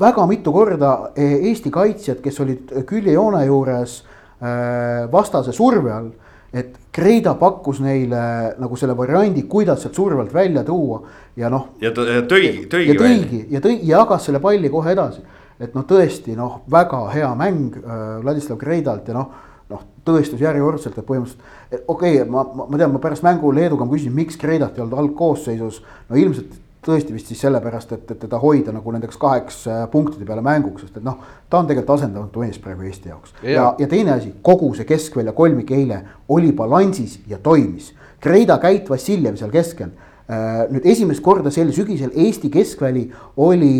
väga 0.00 0.26
mitu 0.28 0.52
korda 0.52 0.92
Eesti 1.16 1.72
kaitsjad, 1.72 2.20
kes 2.24 2.40
olid 2.44 2.74
küljejoone 2.88 3.44
juures 3.48 4.02
äh, 4.02 5.06
vastase 5.12 5.56
surve 5.56 5.92
all. 5.92 6.10
et 6.52 6.76
Kreida 6.98 7.34
pakkus 7.36 7.78
neile 7.84 8.20
nagu 8.58 8.76
selle 8.76 8.94
variandi, 8.96 9.42
kuidas 9.48 9.82
sealt 9.84 9.94
surve 9.94 10.22
alt 10.22 10.32
välja 10.34 10.62
tuua 10.64 11.02
ja 11.36 11.50
noh. 11.52 11.74
ja 11.80 11.92
ta 11.92 12.06
ja 12.08 12.22
tõi, 12.24 12.64
tõigi 12.72 12.94
ja 12.94 13.00
tõigi 13.02 13.42
ja 13.52 13.60
tõi 13.60 13.74
ja 13.82 13.98
jagas 13.98 14.24
selle 14.28 14.40
palli 14.40 14.70
kohe 14.72 14.92
edasi 14.96 15.20
et 15.60 15.74
noh, 15.74 15.84
tõesti 15.88 16.36
noh, 16.38 16.62
väga 16.70 17.04
hea 17.14 17.34
mäng 17.38 17.76
äh, 17.80 17.92
Vladislav 18.22 18.58
Kreidalt 18.60 19.08
ja 19.08 19.18
noh 19.18 19.34
noh, 19.68 19.82
tõestus 20.06 20.40
järjekordselt, 20.40 20.96
et 20.96 21.06
põhimõtteliselt 21.06 21.84
okei 21.90 22.20
okay,, 22.20 22.30
ma, 22.30 22.44
ma, 22.54 22.64
ma 22.70 22.80
tean, 22.80 22.94
ma 22.94 23.02
pärast 23.02 23.24
mängu 23.26 23.52
Leeduga 23.52 23.84
ma 23.84 23.92
küsisin, 23.92 24.14
miks 24.16 24.40
Kreidat 24.40 24.78
ei 24.78 24.84
olnud 24.84 24.98
algkoosseisus. 25.02 25.82
no 26.08 26.16
ilmselt 26.16 26.56
tõesti 26.88 27.12
vist 27.12 27.28
siis 27.28 27.40
sellepärast, 27.44 27.92
et, 27.92 28.10
et 28.14 28.20
teda 28.22 28.38
hoida 28.40 28.72
nagu 28.72 28.92
nendeks 28.94 29.18
kaheks 29.20 29.60
äh, 29.68 29.84
punktide 29.92 30.24
peale 30.28 30.42
mänguks, 30.44 30.86
sest 30.86 31.00
et 31.00 31.04
noh, 31.04 31.18
ta 31.50 31.60
on 31.60 31.68
tegelikult 31.68 31.98
asendamatu 31.98 32.44
mees 32.44 32.58
praegu 32.62 32.86
Eesti 32.88 33.12
jaoks. 33.12 33.34
ja, 33.42 33.52
ja, 33.52 33.68
ja 33.82 33.88
teine 33.90 34.14
asi, 34.16 34.32
kogu 34.42 34.72
see 34.78 34.88
keskvälja 34.88 35.34
kolmik 35.36 35.72
eile 35.76 36.02
oli 36.28 36.52
balansis 36.56 37.18
ja 37.28 37.40
toimis. 37.42 37.92
Kreida, 38.20 38.56
Käit, 38.58 38.88
Vassiljev 38.90 39.36
seal 39.38 39.52
keskel. 39.54 39.92
Äh, 40.28 40.64
nüüd 40.72 40.86
esimest 40.88 41.22
korda 41.24 41.52
sel 41.52 41.70
sügisel 41.72 42.14
Eesti 42.16 42.50
keskväli 42.52 43.08
oli 43.36 43.74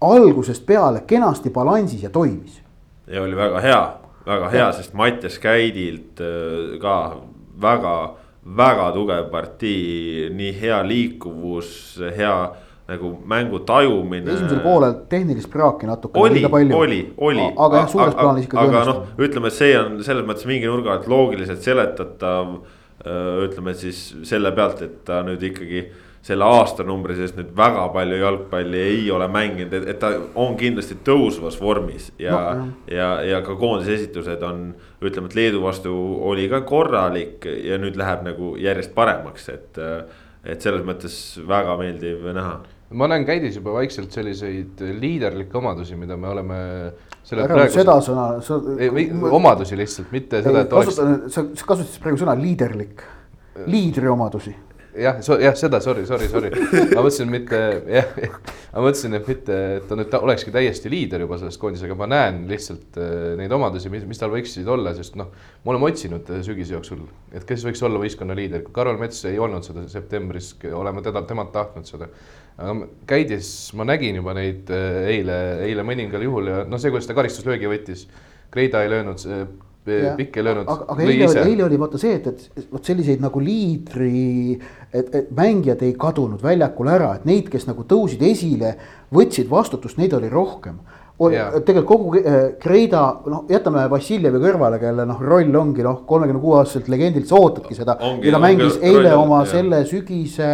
algusest 0.00 0.66
peale 0.66 1.04
kenasti 1.06 1.50
balansis 1.50 2.02
ja 2.02 2.10
toimis. 2.10 2.62
ja 3.06 3.22
oli 3.22 3.36
väga 3.36 3.60
hea, 3.60 3.94
väga 4.26 4.48
hea, 4.48 4.72
sest 4.72 4.94
Mattias 4.94 5.38
Käidilt 5.38 6.20
äh, 6.20 6.78
ka 6.80 7.16
väga 7.60 7.96
väga 8.44 8.90
tugev 8.92 9.30
partii, 9.32 10.28
nii 10.36 10.52
hea 10.60 10.82
liikuvus, 10.86 11.70
hea 12.16 12.36
nagu 12.88 13.14
mängu 13.24 13.62
tajumine. 13.64 14.32
esimesel 14.32 14.60
poolel 14.60 14.94
tehnilist 15.08 15.50
praaki 15.50 15.86
natuke. 15.86 16.20
oli, 16.20 16.44
oli, 16.72 17.14
oli. 17.16 17.46
aga 17.56 17.76
jah, 17.76 17.88
suures 17.88 18.14
plaanis 18.14 18.44
ikkagi 18.44 18.66
aga 18.68 18.84
noh, 18.90 19.02
ütleme, 19.18 19.48
et 19.48 19.56
see 19.56 19.76
on 19.80 20.02
selles 20.04 20.26
mõttes 20.28 20.44
mingi 20.48 20.68
nurga 20.68 20.98
alt 20.98 21.08
loogiliselt 21.08 21.64
seletatav. 21.64 22.58
ütleme 23.44 23.74
siis 23.76 23.98
selle 24.24 24.52
pealt, 24.56 24.82
et 24.84 25.00
ta 25.04 25.22
nüüd 25.24 25.42
ikkagi 25.44 25.86
selle 26.24 26.46
aastanumbri 26.48 27.16
sees 27.18 27.34
nüüd 27.36 27.50
väga 27.56 27.84
palju 27.92 28.18
jalgpalli 28.22 28.80
ei 28.80 29.04
ole 29.12 29.26
mänginud, 29.28 29.74
et, 29.76 29.88
et 29.92 30.00
ta 30.00 30.12
on 30.40 30.56
kindlasti 30.60 30.96
tõusvas 31.04 31.58
vormis 31.60 32.10
ja 32.20 32.38
no,, 32.56 32.68
ja, 32.88 33.08
ja 33.28 33.42
ka 33.44 33.56
koondise 33.60 33.98
esitused 33.98 34.44
on. 34.46 34.70
ütleme, 35.04 35.28
et 35.28 35.36
Leedu 35.36 35.60
vastu 35.60 35.92
oli 36.24 36.46
ka 36.48 36.62
korralik 36.64 37.44
ja 37.44 37.76
nüüd 37.80 37.98
läheb 38.00 38.24
nagu 38.24 38.54
järjest 38.56 38.94
paremaks, 38.96 39.50
et, 39.52 39.80
et 40.48 40.64
selles 40.64 40.86
mõttes 40.86 41.18
väga 41.44 41.76
meeldiv 41.80 42.24
näha 42.32 42.62
ma 42.94 43.08
näen 43.10 43.24
Käidis 43.26 43.58
juba 43.58 43.74
vaikselt 43.74 44.14
selliseid 44.14 44.80
liiderlikke 45.00 45.58
omadusi, 45.58 45.96
mida 45.98 46.16
me 46.20 46.28
oleme. 46.30 46.58
ära 47.34 47.48
praegu 47.50 47.72
seda 47.74 47.98
sõna 48.04 48.28
sa.... 48.44 48.60
omadusi 49.34 49.76
lihtsalt, 49.76 50.12
mitte 50.14 50.40
ei, 50.40 50.46
seda, 50.46 50.64
et 50.64 50.72
oleks. 50.72 51.00
sa 51.34 51.44
kasutasid 51.52 52.00
praegu 52.04 52.20
sõna 52.22 52.36
liiderlik, 52.38 53.02
liidri 53.68 54.08
omadusi 54.08 54.54
jah, 54.96 55.18
jah, 55.40 55.54
seda 55.58 55.80
sorry, 55.80 56.04
sorry, 56.06 56.28
sorry, 56.30 56.50
ma 56.94 57.02
mõtlesin 57.02 57.30
mitte 57.30 57.60
jah, 57.90 58.12
ma 58.74 58.84
mõtlesin, 58.84 59.16
et 59.18 59.28
mitte, 59.28 59.56
et 59.78 59.88
ta 59.88 59.98
nüüd 59.98 60.10
ta 60.12 60.20
olekski 60.24 60.52
täiesti 60.54 60.92
liider 60.92 61.24
juba 61.24 61.38
selles 61.40 61.58
koondises, 61.60 61.86
aga 61.88 61.96
ma 61.98 62.08
näen 62.10 62.44
lihtsalt 62.50 62.98
äh, 63.00 63.34
neid 63.40 63.52
omadusi, 63.54 63.90
mis, 63.92 64.06
mis 64.08 64.20
tal 64.20 64.32
võiksid 64.34 64.68
olla, 64.70 64.94
sest 64.96 65.18
noh. 65.20 65.32
me 65.64 65.74
oleme 65.74 65.90
otsinud 65.90 66.30
äh, 66.30 66.44
sügise 66.46 66.76
jooksul, 66.76 67.04
et 67.34 67.46
kes 67.48 67.66
võiks 67.66 67.82
olla 67.86 68.00
võistkonna 68.02 68.36
liider, 68.38 68.64
Karol 68.74 69.00
Mets 69.00 69.24
ei 69.30 69.40
olnud 69.42 69.66
seda 69.66 69.86
septembris, 69.90 70.54
oleme 70.72 71.04
teda, 71.04 71.24
temalt 71.28 71.52
tahtnud 71.54 71.90
seda. 71.90 72.10
aga 72.54 72.88
käides 73.10 73.48
ma 73.74 73.86
nägin 73.88 74.22
juba 74.22 74.36
neid 74.38 74.70
äh, 74.74 75.04
eile, 75.16 75.38
eile 75.66 75.86
mõningal 75.86 76.22
juhul 76.22 76.52
ja 76.52 76.64
noh, 76.68 76.80
see, 76.80 76.94
kuidas 76.94 77.10
ta 77.10 77.18
karistuslöögi 77.18 77.70
võttis. 77.70 78.08
Kreida 78.54 78.84
ei 78.84 78.90
löönud 78.92 79.18
pikk 79.84 80.36
ei 80.36 80.44
löönud. 80.44 80.68
aga, 80.68 80.86
aga 80.88 81.04
eile, 81.04 81.28
eile 81.44 81.64
oli 81.66 81.78
vaata 81.80 82.00
see, 82.00 82.16
et, 82.16 82.48
et 82.56 82.70
vot 82.72 82.84
selliseid 82.84 83.22
nagu 83.22 83.40
liidri, 83.42 84.56
et, 84.94 85.14
et 85.14 85.30
mängijad 85.34 85.82
ei 85.82 85.94
kadunud 85.98 86.42
väljakule 86.42 86.92
ära, 86.94 87.14
et 87.18 87.24
neid, 87.28 87.48
kes 87.50 87.66
nagu 87.66 87.84
tõusid 87.88 88.22
esile, 88.24 88.74
võtsid 89.14 89.50
vastutust, 89.50 89.98
neid 89.98 90.14
oli 90.14 90.30
rohkem. 90.32 90.78
tegelikult 91.18 91.86
kogu 91.86 92.14
äh, 92.18 92.38
Kreida, 92.58 93.02
noh, 93.30 93.44
jätame 93.50 93.84
Vassiljevi 93.90 94.40
kõrvale, 94.42 94.80
kelle 94.82 95.06
noh, 95.06 95.20
roll 95.22 95.54
ongi 95.56 95.82
noh, 95.82 96.00
kolmekümne 96.06 96.40
kuue 96.42 96.58
aastaselt 96.58 96.88
legendilt, 96.88 97.28
sa 97.28 97.38
ootadki 97.38 97.74
seda. 97.74 97.98
ta 97.98 98.40
mängis 98.42 98.78
ongi, 98.78 98.88
eile 98.88 99.14
oma 99.14 99.44
jah. 99.44 99.52
selle 99.52 99.84
sügise 99.86 100.48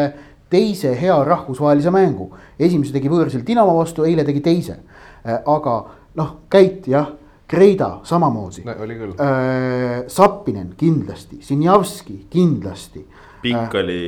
teise 0.50 0.92
hea 1.00 1.16
rahvusvahelise 1.24 1.90
mängu. 1.94 2.31
esimese 2.59 2.92
tegi 2.92 3.09
võõrsil 3.09 3.46
Dinamo 3.46 3.76
vastu, 3.79 4.05
eile 4.05 4.24
tegi 4.24 4.40
teise. 4.40 4.81
Äh, 5.24 5.40
aga 5.46 5.81
noh, 6.16 6.37
Käit 6.50 6.88
jah 6.88 7.09
Kreida 7.50 7.98
samamoodi 8.07 8.62
no,. 8.64 8.74
oli 8.83 8.94
äh,. 8.94 10.05
Sappinen 10.07 10.74
kindlasti, 10.76 11.40
Sinjavski 11.42 12.26
kindlasti. 12.31 13.07
Pikk 13.42 13.74
oli. 13.83 14.00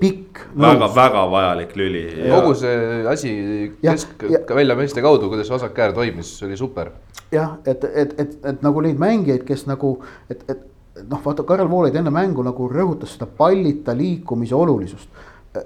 pikk. 0.00 0.40
väga-väga 0.56 1.24
vajalik 1.30 1.76
lüli. 1.76 2.04
kogu 2.30 2.54
see 2.54 3.04
asi 3.10 3.34
kesk 3.82 4.24
välja 4.54 4.76
meeste 4.78 5.04
kaudu, 5.04 5.28
kuidas 5.28 5.50
vasak 5.50 5.78
äär 5.78 5.94
toimis, 5.96 6.32
oli 6.42 6.56
super. 6.56 6.90
jah, 7.32 7.58
et, 7.66 7.84
et, 7.84 8.14
et, 8.20 8.36
et 8.44 8.62
nagu 8.62 8.80
neid 8.84 8.98
mängijaid, 8.98 9.44
kes 9.48 9.66
nagu, 9.68 9.98
et, 10.30 10.44
et 10.48 10.66
noh, 11.08 11.20
vaata 11.24 11.44
Karel 11.46 11.70
Voolaid 11.70 11.96
enne 11.98 12.12
mängu 12.14 12.42
nagu 12.46 12.68
rõhutas 12.72 13.16
seda 13.16 13.28
pallita 13.38 13.94
liikumise 13.96 14.56
olulisust 14.56 15.08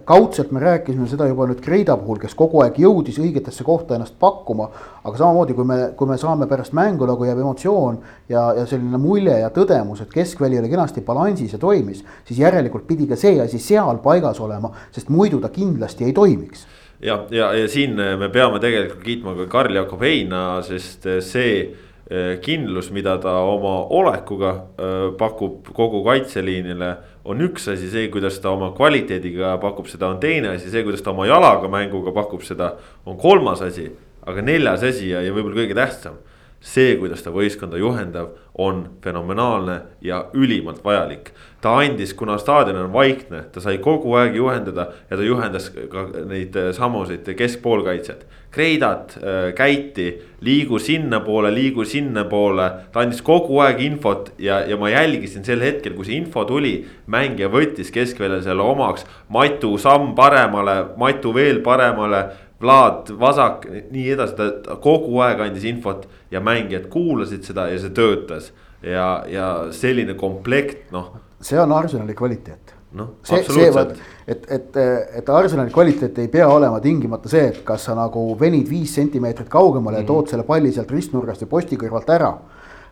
kaudselt 0.05 0.53
me 0.53 0.61
rääkisime 0.61 1.07
seda 1.11 1.27
juba 1.31 1.47
nüüd 1.49 1.61
Kreida 1.65 1.97
puhul, 2.01 2.19
kes 2.23 2.35
kogu 2.39 2.63
aeg 2.65 2.79
jõudis 2.83 3.19
õigetesse 3.23 3.65
kohta 3.67 3.97
ennast 3.97 4.15
pakkuma. 4.21 4.69
aga 5.05 5.17
samamoodi, 5.19 5.55
kui 5.55 5.65
me, 5.67 5.79
kui 5.97 6.09
me 6.09 6.19
saame 6.19 6.47
pärast 6.47 6.73
mängu 6.73 7.07
nagu 7.07 7.25
jääb 7.25 7.39
emotsioon 7.43 7.99
ja, 8.29 8.53
ja 8.59 8.67
selline 8.67 8.99
mulje 8.99 9.39
ja 9.41 9.51
tõdemus, 9.51 10.03
et 10.03 10.13
keskväli 10.13 10.59
oli 10.59 10.71
kenasti 10.71 11.01
balansis 11.01 11.53
ja 11.53 11.59
toimis. 11.59 12.05
siis 12.25 12.39
järelikult 12.39 12.87
pidi 12.87 13.07
ka 13.07 13.17
see 13.17 13.41
asi 13.41 13.59
seal 13.59 13.99
paigas 14.05 14.41
olema, 14.41 14.73
sest 14.93 15.09
muidu 15.09 15.41
ta 15.41 15.49
kindlasti 15.49 16.05
ei 16.05 16.13
toimiks 16.13 16.67
ja, 17.01 17.25
ja, 17.31 17.53
ja 17.55 17.69
siin 17.69 17.97
me 17.97 18.29
peame 18.29 18.61
tegelikult 18.61 19.03
kiitma 19.03 19.35
ka 19.35 19.47
Karl-Jakob 19.57 20.01
Heina, 20.01 20.63
sest 20.63 21.09
see 21.21 21.73
Eh, 22.13 22.41
kindlus, 22.45 22.91
mida 22.93 23.15
ta 23.23 23.39
oma 23.47 23.87
olekuga 23.89 24.51
eh, 24.77 25.13
pakub 25.17 25.71
kogu 25.73 26.03
kaitseliinile. 26.05 26.91
On 27.25 27.43
üks 27.47 27.69
asi 27.71 27.91
see, 27.91 28.09
kuidas 28.11 28.41
ta 28.43 28.51
oma 28.51 28.73
kvaliteediga 28.77 29.55
pakub 29.63 29.87
seda, 29.91 30.09
on 30.11 30.21
teine 30.23 30.57
asi 30.57 30.71
see, 30.73 30.83
kuidas 30.87 31.05
ta 31.05 31.13
oma 31.15 31.27
jalaga 31.31 31.71
mänguga 31.71 32.15
pakub 32.15 32.43
seda, 32.47 32.75
on 33.07 33.19
kolmas 33.21 33.63
asi. 33.63 33.91
aga 34.23 34.43
neljas 34.43 34.83
asi 34.87 35.09
ja, 35.11 35.19
ja 35.23 35.33
võib-olla 35.35 35.57
kõige 35.59 35.75
tähtsam 35.75 36.21
see, 36.63 36.95
kuidas 36.97 37.25
ta 37.25 37.33
võistkonda 37.35 37.79
juhendab, 37.81 38.37
on 38.59 38.85
fenomenaalne 39.03 39.79
ja 40.05 40.27
ülimalt 40.35 40.85
vajalik. 40.85 41.33
ta 41.63 41.77
andis, 41.79 42.11
kuna 42.15 42.39
staadion 42.39 42.77
on 42.77 42.93
vaikne, 42.93 43.45
ta 43.55 43.61
sai 43.63 43.77
kogu 43.79 44.17
aeg 44.19 44.35
juhendada 44.35 44.89
ja 45.11 45.17
ta 45.17 45.23
juhendas 45.23 45.69
ka 45.71 46.09
neid 46.27 46.57
äh, 46.59 46.73
samuseid 46.75 47.29
keskpoolkaitset. 47.39 48.27
Kreidat, 48.51 49.15
äh, 49.23 49.53
Käiti, 49.55 50.09
liigu 50.41 50.79
sinnapoole, 50.83 51.53
liigu 51.55 51.85
sinnapoole, 51.87 52.69
ta 52.93 53.05
andis 53.07 53.23
kogu 53.23 53.63
aeg 53.63 53.81
infot 53.81 54.33
ja, 54.43 54.59
ja 54.67 54.77
ma 54.77 54.91
jälgisin 54.91 55.47
sel 55.47 55.63
hetkel, 55.63 55.95
kui 55.95 56.05
see 56.05 56.19
info 56.19 56.45
tuli. 56.45 56.75
mängija 57.07 57.49
võttis 57.49 57.95
keskväljal 57.95 58.43
selle 58.43 58.63
omaks, 58.63 59.07
Matu 59.29 59.77
samm 59.79 60.17
paremale, 60.19 60.97
Matu 60.99 61.35
veel 61.35 61.63
paremale 61.63 62.27
Vlad 62.63 63.11
vasak, 63.19 63.65
nii 63.91 64.11
edasi, 64.15 64.37
ta 64.39 64.77
kogu 64.83 65.19
aeg 65.25 65.41
andis 65.43 65.65
infot 65.67 66.07
ja 66.31 66.41
mängijad 66.41 66.87
kuulasid 66.93 67.43
seda 67.47 67.67
ja 67.73 67.81
see 67.83 67.95
töötas. 67.95 68.53
ja, 68.83 69.25
ja 69.31 69.49
selline 69.71 70.15
komplekt, 70.19 70.91
noh. 70.91 71.13
see 71.41 71.59
on 71.61 71.73
Arsenali 71.73 72.15
kvaliteet. 72.19 72.75
noh, 72.99 73.15
absoluutselt. 73.31 73.99
et, 74.27 74.47
et, 74.51 74.77
et 75.19 75.29
Arsenali 75.29 75.71
kvaliteet 75.71 76.19
ei 76.19 76.29
pea 76.29 76.49
olema 76.49 76.81
tingimata 76.81 77.29
see, 77.29 77.45
et 77.53 77.63
kas 77.65 77.87
sa 77.89 77.95
nagu 77.99 78.25
venid 78.41 78.69
viis 78.71 78.95
sentimeetrit 78.95 79.49
kaugemale 79.49 79.97
mm 79.97 80.01
-hmm. 80.01 80.05
ja 80.05 80.15
tood 80.15 80.29
selle 80.29 80.45
palli 80.45 80.73
sealt 80.73 80.91
ristnurgast 80.91 81.43
või 81.43 81.49
posti 81.49 81.77
kõrvalt 81.77 82.11
ära. 82.11 82.35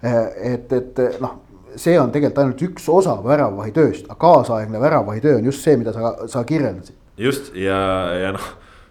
et, 0.02 0.72
et 0.72 1.20
noh 1.20 1.38
see 1.76 2.00
on 2.00 2.10
tegelikult 2.10 2.38
ainult 2.38 2.62
üks 2.62 2.88
osa 2.88 3.16
väravvahi 3.24 3.72
tööst, 3.72 4.06
aga 4.08 4.18
kaasaegne 4.18 4.80
väravvahi 4.80 5.20
töö 5.20 5.36
on 5.38 5.44
just 5.44 5.62
see, 5.62 5.76
mida 5.76 5.92
sa, 5.92 6.14
sa 6.26 6.44
kirjeldasid. 6.44 6.96
just 7.16 7.54
ja, 7.54 7.78
ja 8.14 8.32
noh 8.32 8.48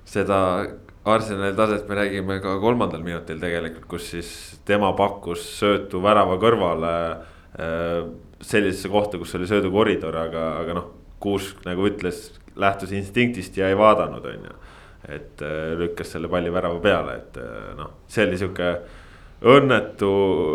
seda 0.10 0.40
Arsenali 1.06 1.56
taset 1.56 1.88
me 1.90 1.96
räägime 1.96 2.40
ka 2.44 2.58
kolmandal 2.60 3.04
minutil 3.04 3.40
tegelikult, 3.40 3.86
kus 3.90 4.10
siis 4.14 4.30
tema 4.68 4.92
pakkus 4.98 5.46
söötu 5.60 6.02
värava 6.04 6.38
kõrvale 6.42 6.96
äh,. 7.60 8.10
sellisesse 8.40 8.88
kohta, 8.88 9.18
kus 9.20 9.34
oli 9.36 9.48
söödukoridor, 9.48 10.16
aga, 10.16 10.44
aga 10.62 10.76
noh, 10.78 10.86
Kuusk 11.20 11.66
nagu 11.68 11.84
ütles, 11.84 12.30
lähtus 12.56 12.94
instinktist 12.96 13.58
ja 13.60 13.68
ei 13.68 13.76
vaadanud, 13.76 14.24
on 14.24 14.46
ju. 14.48 14.54
et 15.10 15.42
äh, 15.44 15.74
lükkas 15.80 16.14
selle 16.14 16.30
palli 16.32 16.52
värava 16.54 16.80
peale, 16.80 17.16
et 17.20 17.40
äh, 17.40 17.74
noh, 17.76 17.90
see 18.08 18.24
oli 18.28 18.40
sihuke 18.40 18.70
õnnetu, 19.44 20.12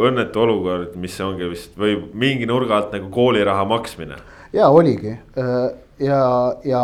õnnetu 0.09 0.41
olukord, 0.41 0.97
mis 1.01 1.19
ongi 1.21 1.49
vist 1.51 1.77
või 1.77 1.99
mingi 2.13 2.49
nurga 2.49 2.79
alt 2.79 2.97
nagu 2.97 3.11
kooliraha 3.13 3.65
maksmine. 3.69 4.17
ja 4.53 4.69
oligi 4.69 5.13
äh, 5.13 5.69
ja, 6.01 6.25
ja 6.65 6.83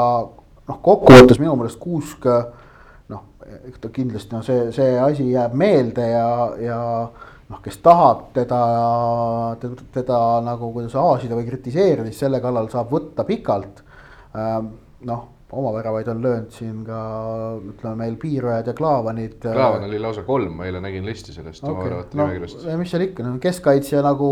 noh, 0.68 0.80
kokkuvõttes 0.84 1.40
minu 1.40 1.56
meelest 1.56 1.80
Kuusk 1.80 2.28
eks 2.28 2.59
ta 3.80 3.90
kindlasti 3.94 4.36
noh, 4.36 4.44
see, 4.46 4.70
see 4.76 4.94
asi 5.00 5.30
jääb 5.32 5.56
meelde 5.58 6.06
ja, 6.10 6.30
ja 6.60 6.78
noh, 7.50 7.60
kes 7.64 7.80
tahab 7.84 8.30
teda, 8.36 8.62
teda, 9.62 9.88
teda 9.94 10.22
nagu 10.46 10.70
kuidas 10.74 10.94
aasida 10.98 11.38
või 11.38 11.48
kritiseerida, 11.48 12.06
siis 12.08 12.24
selle 12.26 12.40
kallal 12.42 12.70
saab 12.72 12.92
võtta 12.94 13.26
pikalt. 13.28 13.84
noh, 15.06 15.22
oma 15.52 15.72
väravaid 15.74 16.08
on 16.08 16.20
löönud 16.22 16.52
siin 16.54 16.82
ka 16.86 16.98
ütleme 17.72 17.96
meil 18.04 18.16
Piirojad 18.20 18.68
ja 18.70 18.74
Klaavanid. 18.74 19.40
Klaavan 19.42 19.88
oli 19.88 19.98
lausa 19.98 20.22
kolm, 20.22 20.52
ma 20.60 20.68
eile 20.68 20.82
nägin 20.82 21.06
listi 21.06 21.34
sellest 21.34 21.64
okay. 21.64 21.74
oma 21.74 21.84
väravate 21.84 22.18
no, 22.18 22.26
nimekirjast. 22.28 22.68
mis 22.78 22.92
seal 22.94 23.06
ikka, 23.08 23.26
no 23.26 23.38
keskkaitsja 23.42 24.04
nagu 24.06 24.30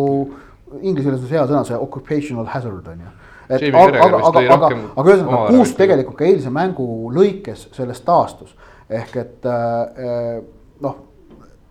inglise 0.80 1.08
keeles 1.08 1.24
on 1.24 1.26
see 1.26 1.38
hea 1.38 1.46
sõna, 1.48 1.64
see 1.66 1.80
occupational 1.88 2.46
hazard 2.52 2.86
on 2.92 3.02
ju. 3.02 3.12
et 3.48 3.64
Jamie 3.64 3.80
aga, 3.80 4.04
aga, 4.04 4.22
aga, 4.28 4.40
aga, 4.54 4.70
aga 4.94 5.12
ühesõnaga 5.14 5.44
kuus 5.56 5.74
tegelikult 5.78 6.18
ka 6.20 6.28
eilse 6.28 6.52
mängu 6.54 6.88
lõikes 7.16 7.68
sellest 7.76 8.04
taastus. 8.06 8.54
Ehk 8.88 9.16
et 9.20 9.46
äh, 9.46 10.40
noh, 10.80 10.96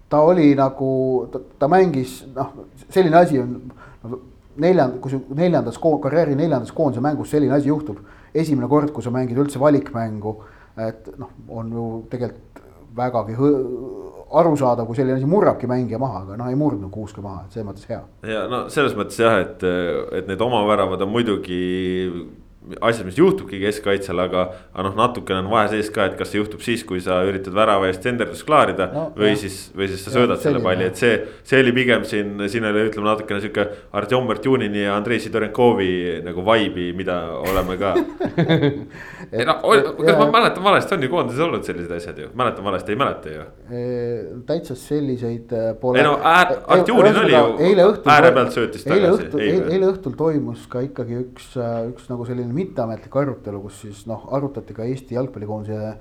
ta 0.10 0.22
oli 0.24 0.54
nagu, 0.56 0.90
ta 1.60 1.70
mängis 1.72 2.22
noh, 2.36 2.54
selline 2.90 3.18
asi 3.22 3.40
on 3.42 3.56
no, 4.04 4.20
neljand-, 4.62 5.00
kui 5.04 5.12
su 5.14 5.22
neljandas 5.36 5.80
ko- 5.82 5.98
karjääri 6.04 6.38
neljandas 6.38 6.72
koondise 6.76 7.04
mängus 7.04 7.34
selline 7.34 7.58
asi 7.58 7.72
juhtub. 7.72 8.00
esimene 8.38 8.68
kord, 8.70 8.92
kui 8.94 9.02
sa 9.02 9.10
mängid 9.10 9.38
üldse 9.40 9.58
valikmängu, 9.58 10.36
et 10.78 11.08
noh, 11.18 11.30
on 11.50 11.72
ju 11.74 11.86
tegelikult 12.12 12.60
vägagi 12.98 13.38
arusaadav, 14.38 14.86
kui 14.86 14.98
selline 14.98 15.18
asi 15.18 15.30
murrabki 15.30 15.68
mängija 15.70 15.98
maha, 16.02 16.22
aga 16.26 16.38
noh, 16.38 16.50
ei 16.52 16.58
murdnud 16.60 16.92
kuuske 16.94 17.24
maha, 17.24 17.46
et 17.46 17.56
selles 17.56 17.68
mõttes 17.70 17.88
hea. 17.90 18.02
ja 18.28 18.44
no 18.52 18.66
selles 18.74 18.94
mõttes 18.98 19.18
jah, 19.22 19.40
et, 19.42 19.64
et 20.20 20.30
need 20.30 20.42
oma 20.44 20.64
väravad 20.68 21.02
on 21.06 21.14
muidugi 21.14 21.62
asjad, 22.82 23.06
mis 23.08 23.18
juhtubki 23.20 23.60
keskkaitsel, 23.62 24.20
aga, 24.20 24.44
aga 24.74 24.86
noh, 24.88 24.96
natukene 24.98 25.40
on 25.44 25.50
vahe 25.52 25.68
sees 25.72 25.90
ka, 25.94 26.06
et 26.12 26.18
kas 26.20 26.32
see 26.34 26.42
juhtub 26.42 26.62
siis, 26.66 26.84
kui 26.88 27.00
sa 27.04 27.20
üritad 27.28 27.56
värava 27.56 27.88
eest 27.90 28.04
tenderdust 28.06 28.46
klaarida 28.48 28.88
No, 28.94 29.08
no, 29.10 29.16
või 29.20 29.32
jah. 29.34 29.40
siis, 29.44 29.58
või 29.78 29.88
siis 29.92 30.04
sa 30.06 30.14
söödad 30.14 30.42
selle 30.44 30.62
palli, 30.64 30.88
et 30.88 31.00
see, 31.00 31.14
see 31.48 31.60
oli 31.64 31.74
pigem 31.76 32.06
siin, 32.08 32.36
siin 32.52 32.66
oli 32.70 32.86
ütleme 32.88 33.10
natukene 33.10 33.42
sihuke 33.44 33.66
Artjom 34.00 34.30
Artjunini 34.34 34.84
ja 34.86 34.96
Andrei 34.98 35.20
Sidorenkovi 35.24 35.90
nagu 36.26 36.44
vibe'i, 36.48 36.92
mida 36.98 37.18
oleme 37.42 37.78
ka. 37.82 37.94
ei 39.38 39.46
noh, 39.48 39.62
kas 39.98 40.20
ma 40.20 40.28
mäletan 40.38 40.64
valesti, 40.66 40.96
on 40.98 41.04
ju 41.06 41.12
koondises 41.12 41.44
olnud 41.48 41.66
sellised 41.68 41.92
asjad 41.98 42.22
ju, 42.24 42.30
mäletan 42.38 42.66
valesti, 42.68 42.94
ei 42.96 43.00
mäleta 43.02 43.34
ju. 43.34 43.46
täitsa 44.48 44.76
selliseid 44.80 45.52
äh, 45.56 45.72
pole. 45.82 46.00
Ei 46.02 46.06
no, 46.08 46.16
äär- 46.24 46.56
Artjurin 46.78 47.18
oli 47.24 47.36
ju 47.36 47.44
eile 47.70 47.88
õhtul 47.92 48.14
ääre 48.14 48.32
pealt 48.36 48.56
söötis 48.56 48.86
tagasi, 48.88 49.28
õhtul, 49.28 49.42
ei 49.44 49.52
eile, 49.52 49.64
või? 49.66 49.76
eile 49.78 49.92
õhtul 49.92 50.16
toimus 50.20 50.66
ka 50.72 50.82
ikkagi 50.86 51.20
üks, 51.24 51.52
üks 51.92 52.08
nagu 52.12 52.26
selline 52.28 52.54
mitteametlik 52.58 53.16
arutelu, 53.22 53.62
kus 53.68 53.82
siis 53.86 54.06
noh, 54.10 54.28
arutati 54.36 54.76
ka 54.76 54.88
Eesti 54.88 55.16
jalgpallikoondise 55.18 55.94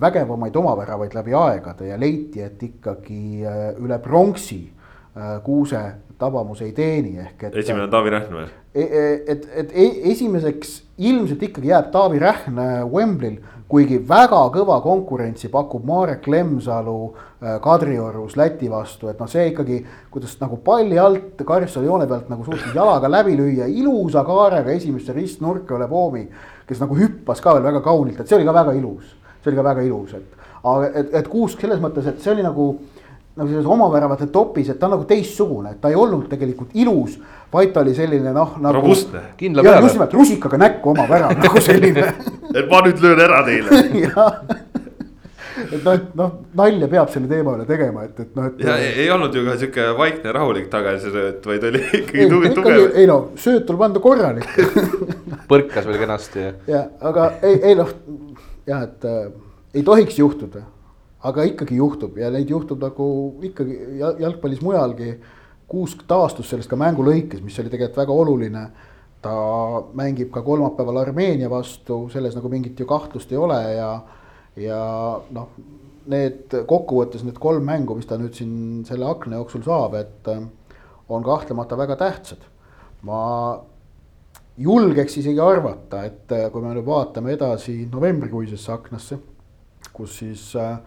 vägevamaid 0.00 0.56
omaväravaid 0.56 1.14
läbi 1.14 1.34
aegade 1.34 1.88
ja 1.90 2.00
leiti, 2.00 2.42
et 2.42 2.62
ikkagi 2.62 3.44
äh, 3.46 3.62
üle 3.82 3.98
pronksi 4.02 4.60
äh, 4.68 5.38
Kuuse 5.44 5.82
tabamus 6.18 6.62
ei 6.66 6.72
teeni, 6.72 7.18
ehk 7.22 7.44
et. 7.48 7.56
esimene 7.62 7.86
on 7.86 7.92
Taavi 7.92 8.10
Rähn 8.10 8.34
või? 8.34 8.48
E- 8.74 8.88
e- 9.00 9.22
et, 9.34 9.46
et 9.62 9.70
e- 9.72 10.10
esimeseks 10.12 10.74
ilmselt 10.98 11.42
ikkagi 11.46 11.70
jääb 11.70 11.92
Taavi 11.94 12.18
Rähn 12.22 12.58
äh, 12.58 12.80
Wembley'l, 12.90 13.38
kuigi 13.68 13.98
väga 14.08 14.40
kõva 14.54 14.78
konkurentsi 14.82 15.50
pakub 15.52 15.84
Marek 15.86 16.26
Lemsalu 16.26 16.96
äh, 17.12 17.58
Kadriorus 17.62 18.36
Läti 18.40 18.70
vastu, 18.72 19.10
et 19.12 19.20
noh, 19.20 19.30
see 19.30 19.50
ikkagi, 19.52 19.78
kuidas 20.10 20.34
nagu 20.42 20.58
palli 20.64 20.98
alt 20.98 21.44
karistusjoone 21.46 22.06
joone 22.06 22.10
pealt 22.10 22.32
nagu 22.32 22.46
suutis 22.46 22.74
jalaga 22.74 23.10
läbi 23.12 23.36
lüüa 23.38 23.68
ilusa 23.70 24.24
kaarega 24.26 24.74
esimesse 24.74 25.14
ristnurka 25.16 25.76
üle 25.78 25.88
poomi. 25.88 26.28
kes 26.68 26.82
nagu 26.82 26.96
hüppas 26.98 27.40
ka 27.40 27.54
veel 27.56 27.64
väga 27.64 27.80
kaunilt, 27.80 28.20
et 28.20 28.28
see 28.28 28.36
oli 28.36 28.44
ka 28.44 28.52
väga 28.52 28.74
ilus, 28.76 29.14
see 29.40 29.48
oli 29.48 29.56
ka 29.56 29.62
väga 29.64 29.84
ilus, 29.86 30.12
et 30.18 30.34
aga 30.64 30.90
et, 30.92 31.14
et 31.20 31.28
Kuusk 31.28 31.60
selles 31.60 31.80
mõttes, 31.80 32.06
et 32.10 32.20
see 32.20 32.32
oli 32.34 32.44
nagu 32.44 32.66
nagu 33.38 33.48
selles 33.48 33.66
omaväravate 33.66 34.28
topis, 34.34 34.68
et 34.72 34.78
ta 34.78 34.88
on 34.88 34.96
nagu 34.96 35.06
teistsugune, 35.08 35.74
et 35.74 35.80
ta 35.82 35.92
ei 35.92 35.98
olnud 35.98 36.26
tegelikult 36.30 36.74
ilus, 36.78 37.18
vaid 37.52 37.72
ta 37.74 37.84
oli 37.84 37.94
selline 37.96 38.32
noh 38.34 38.56
nagu. 38.58 38.80
robustne, 38.80 39.22
kindla 39.40 39.64
peale. 39.64 39.86
just 39.86 39.98
nimelt 39.98 40.16
rusikaga 40.18 40.60
näkku 40.64 40.94
oma 40.94 41.06
värav 41.08 41.36
nagu 41.38 41.62
selline 41.70 42.06
et 42.54 42.70
ma 42.70 42.82
nüüd 42.86 43.02
löön 43.04 43.22
ära 43.24 43.42
teile 43.46 43.82
et 45.58 45.84
noh, 45.84 46.00
noh 46.18 46.34
nalja 46.58 46.88
peab 46.90 47.10
selle 47.12 47.30
teema 47.30 47.56
üle 47.56 47.66
tegema, 47.68 48.04
et, 48.08 48.20
et 48.24 48.36
noh, 48.36 48.48
et. 48.50 48.62
ja 48.64 48.76
ei, 48.82 48.92
ei 49.04 49.10
olnud 49.14 49.34
ju 49.34 49.44
ka 49.46 49.56
sihuke 49.60 49.88
vaikne 49.98 50.34
rahulik 50.34 50.68
tagasisööt, 50.72 51.44
vaid 51.48 51.66
oli 51.70 51.82
ikkagi 52.02 52.24
ei, 52.24 52.30
tugev, 52.32 52.56
tugev. 52.58 52.86
ei 52.94 53.08
no 53.10 53.18
sööt 53.40 53.66
tuleb 53.68 53.86
anda 53.88 54.02
korralik 54.02 54.48
põrkas 55.50 55.88
veel 55.88 56.00
kenasti 56.02 56.48
ja 56.70 56.84
aga 57.10 57.32
ei, 57.42 57.60
ei 57.70 57.78
noh 57.78 57.92
jah, 58.68 58.84
et 58.84 59.08
äh, 59.08 59.28
ei 59.74 59.84
tohiks 59.86 60.18
juhtuda, 60.18 60.62
aga 61.26 61.44
ikkagi 61.48 61.78
juhtub 61.78 62.18
ja 62.18 62.30
neid 62.30 62.50
juhtub 62.50 62.82
nagu 62.82 63.08
ikkagi 63.42 63.98
ja- 63.98 64.14
jalgpallis 64.18 64.62
mujalgi. 64.62 65.16
Kuusk 65.68 66.06
taastus 66.08 66.48
sellest 66.48 66.70
ka 66.70 66.76
mängu 66.76 67.04
lõikes, 67.04 67.42
mis 67.44 67.58
oli 67.58 67.68
tegelikult 67.68 68.04
väga 68.04 68.12
oluline. 68.12 68.70
ta 69.18 69.30
mängib 69.98 70.30
ka 70.30 70.42
kolmapäeval 70.42 71.00
Armeenia 71.00 71.48
vastu, 71.50 72.08
selles 72.08 72.36
nagu 72.36 72.48
mingit 72.48 72.78
ju 72.78 72.86
kahtlust 72.86 73.32
ei 73.32 73.36
ole 73.36 73.56
ja, 73.74 74.02
ja 74.56 75.20
noh, 75.34 75.48
need 76.06 76.54
kokkuvõttes 76.70 77.24
need 77.26 77.40
kolm 77.42 77.66
mängu, 77.66 77.96
mis 77.98 78.06
ta 78.06 78.14
nüüd 78.16 78.36
siin 78.38 78.84
selle 78.86 79.08
akna 79.10 79.40
jooksul 79.40 79.64
saab, 79.66 79.96
et 79.98 80.30
äh, 80.30 80.44
on 81.08 81.26
kahtlemata 81.26 81.76
väga 81.78 81.96
tähtsad. 81.96 82.46
ma 83.02 83.60
julgeks 84.58 85.16
isegi 85.20 85.40
arvata, 85.40 86.04
et 86.04 86.32
äh, 86.32 86.46
kui 86.52 86.62
me 86.62 86.72
nüüd 86.74 86.86
vaatame 86.86 87.34
edasi 87.34 87.88
novembrikuisesse 87.92 88.72
aknasse, 88.72 89.18
kus 89.92 90.18
siis 90.22 90.54
äh, 90.56 90.78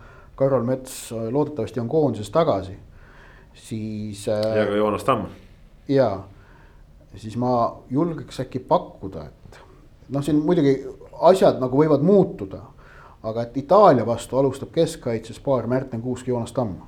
Karol 0.42 0.66
Mets 0.68 0.96
äh, 1.14 1.30
loodetavasti 1.34 1.82
on 1.84 1.90
koondises 1.92 2.34
tagasi, 2.34 2.76
siis. 3.54 4.26
ja 4.28 4.66
ka 4.68 4.76
Joonas 4.80 5.08
Tamm. 5.08 5.30
ja, 5.88 6.12
siis 7.16 7.38
ma 7.38 7.56
julgeks 7.90 8.44
äkki 8.44 8.64
pakkuda, 8.66 9.26
et 9.30 9.64
noh, 10.10 10.24
siin 10.26 10.42
muidugi 10.42 10.80
asjad 11.32 11.62
nagu 11.62 11.78
võivad 11.84 12.06
muutuda, 12.06 12.64
aga 13.24 13.46
et 13.46 13.58
Itaalia 13.62 14.06
vastu 14.06 14.40
alustab 14.40 14.72
keskkaitses 14.74 15.40
paar 15.40 15.68
Märten 15.70 16.02
Kuusk, 16.02 16.28
Joonas 16.28 16.56
Tamm 16.58 16.80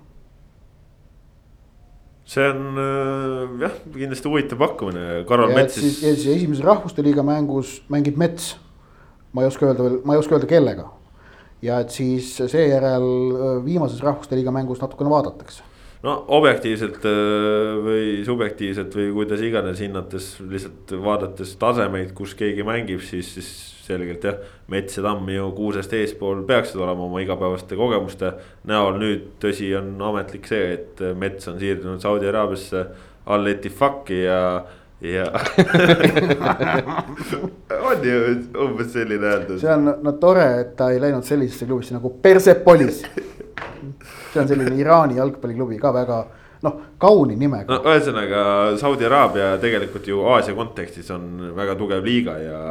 see 2.25 2.49
on 2.49 2.79
äh, 2.79 3.61
jah, 3.65 3.77
kindlasti 3.93 4.29
huvitav 4.31 4.59
pakkumine, 4.61 5.23
Karol 5.27 5.51
ja 5.51 5.57
et 5.57 5.63
Mets 5.63 5.75
siis, 5.75 5.99
siis. 5.99 6.03
ja 6.03 6.15
siis 6.15 6.37
esimeses 6.37 6.63
rahvuste 6.65 7.03
liiga 7.03 7.23
mängus 7.25 7.81
mängib 7.91 8.17
Mets. 8.17 8.55
ma 9.33 9.43
ei 9.43 9.49
oska 9.49 9.65
öelda 9.65 9.83
veel, 9.83 9.97
ma 10.05 10.13
ei 10.13 10.21
oska 10.21 10.35
öelda 10.37 10.47
kellega. 10.47 10.87
Ja 11.63 11.79
et 11.83 11.93
siis 11.93 12.35
seejärel 12.37 13.05
viimases 13.65 14.01
rahvuste 14.03 14.37
liiga 14.37 14.51
mängus 14.51 14.81
natukene 14.83 15.11
vaadatakse. 15.11 15.63
no 16.03 16.17
objektiivselt 16.35 17.05
äh, 17.07 17.75
või 17.85 18.07
subjektiivselt 18.27 18.95
või 18.99 19.11
kuidas 19.15 19.43
iganes 19.45 19.79
hinnates, 19.79 20.33
lihtsalt 20.43 20.97
vaadates 21.03 21.55
tasemeid, 21.61 22.11
kus 22.17 22.35
keegi 22.35 22.65
mängib, 22.67 22.99
siis, 23.07 23.29
siis 23.37 23.53
selgelt 23.83 24.23
jah. 24.23 24.43
Mets 24.71 24.97
ja 24.97 25.03
Tamm 25.03 25.27
ju 25.31 25.49
kuusest 25.55 25.93
eespool 25.95 26.43
peaksid 26.47 26.79
olema 26.79 27.07
oma 27.07 27.23
igapäevaste 27.23 27.75
kogemuste 27.79 28.33
näol, 28.67 28.99
nüüd 28.99 29.25
tõsi, 29.43 29.71
on 29.79 29.95
ametlik 30.11 30.47
see, 30.47 30.77
et 30.77 31.03
Mets 31.19 31.47
on 31.51 31.59
siirdunud 31.59 32.03
Saudi 32.03 32.29
Araabiasse 32.31 32.85
Al 33.31 33.47
Etifaki 33.47 34.23
ja 34.25 34.39
ja 35.01 35.25
on 37.89 38.03
ju 38.03 38.19
umbes 38.65 38.93
selline 38.93 39.27
hääldus. 39.27 39.61
see 39.61 39.73
on 39.73 39.89
no 40.03 40.11
tore, 40.21 40.45
et 40.61 40.75
ta 40.79 40.91
ei 40.91 41.01
läinud 41.01 41.23
sellisesse 41.27 41.65
klubisse 41.65 41.93
nagu 41.97 42.13
Persepolis. 42.21 43.03
see 44.33 44.41
on 44.41 44.47
selline 44.47 44.75
Iraani 44.79 45.19
jalgpalliklubi 45.19 45.79
ka 45.81 45.93
väga 45.93 46.23
noh, 46.63 46.79
kauni 47.01 47.35
nimega 47.39 47.67
no 47.69 47.81
ühesõnaga 47.91 48.41
Saudi 48.79 49.07
Araabia 49.07 49.53
tegelikult 49.61 50.07
ju 50.07 50.23
Aasia 50.33 50.55
kontekstis 50.57 51.11
on 51.13 51.51
väga 51.57 51.75
tugev 51.79 52.05
liiga 52.05 52.37
ja, 52.39 52.61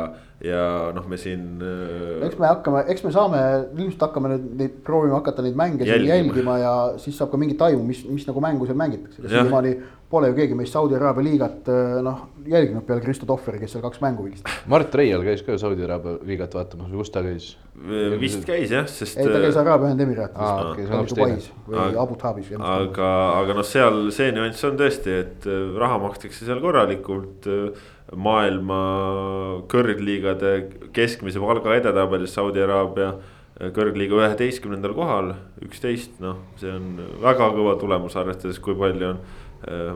ja 0.43 0.67
noh, 0.97 1.07
me 1.09 1.19
siin. 1.21 1.61
äh, 1.61 2.25
eks 2.29 2.39
me 2.41 2.49
hakkame, 2.49 2.85
eks 2.93 3.05
me 3.07 3.13
saame, 3.15 3.43
ilmselt 3.77 4.07
hakkame 4.09 4.33
nüüd 4.35 4.47
neid, 4.63 4.79
proovime 4.87 5.19
hakata 5.19 5.45
neid 5.45 5.59
mänge 5.59 5.85
siin 5.85 5.93
Jälgima. 5.93 6.15
jälgima 6.17 6.59
ja 6.63 6.75
siis 7.03 7.19
saab 7.21 7.33
ka 7.35 7.41
mingit 7.41 7.63
aimu, 7.69 7.85
mis, 7.87 8.05
mis 8.09 8.27
nagu 8.29 8.45
mängu 8.45 8.69
seal 8.69 8.81
mängitakse. 8.81 9.23
Jah. 9.23 9.35
siiamaani 9.37 9.77
pole 10.13 10.29
ju 10.29 10.37
keegi 10.37 10.57
meist 10.57 10.77
Saudi 10.77 10.97
Araabia 10.99 11.25
liigat 11.25 11.69
äh, 11.73 11.99
noh 12.05 12.27
jälginud 12.49 12.85
peale 12.87 13.01
Kristo 13.01 13.27
Tohveri, 13.29 13.61
kes 13.63 13.75
seal 13.75 13.85
kaks 13.85 14.01
mängu 14.03 14.27
vilistas. 14.27 14.61
Mart 14.71 14.95
Reial 14.99 15.25
käis 15.25 15.45
ka 15.47 15.57
Saudi 15.61 15.85
Araabia 15.87 16.19
liigat 16.27 16.55
vaatamas 16.57 16.91
või 16.93 17.03
kus 17.03 17.13
ta 17.15 17.25
käis? 17.25 17.53
vist 18.21 18.45
käis 18.47 18.71
jah, 18.75 18.85
sest. 18.91 19.17
ei, 19.17 19.31
ta 19.33 19.41
käis 19.43 19.57
Araabia 19.59 19.91
Ühendemiraatides 19.91 20.93
või 21.67 21.97
Abu 22.03 22.19
Dhabis. 22.21 22.53
aga, 22.59 23.11
aga 23.41 23.57
noh, 23.57 23.67
seal 23.67 24.05
see 24.15 24.31
nüanss 24.37 24.69
on 24.69 24.79
tõesti, 24.81 25.19
et 25.25 25.49
äh, 25.49 25.77
raha 25.81 26.01
makstakse 26.07 26.47
seal 26.47 26.63
korralikult. 26.65 27.49
maailma 28.13 28.79
kõrgliigade 29.73 30.51
keskmise 30.93 31.41
palga 31.41 31.79
edetabelis 31.79 32.35
Saudi 32.37 32.61
Araabia 32.61 33.15
äh, 33.15 33.71
kõrgliiga 33.73 34.19
üheteistkümnendal 34.19 34.93
kohal, 34.97 35.33
üksteist, 35.65 36.19
noh, 36.21 36.43
see 36.61 36.69
on 36.75 36.99
väga 37.23 37.49
kõva 37.57 37.79
tulemus, 37.81 38.19
arvestades, 38.21 38.61
kui 38.61 38.77
palju 38.77 39.15
on 39.15 39.23
äh, 39.23 39.42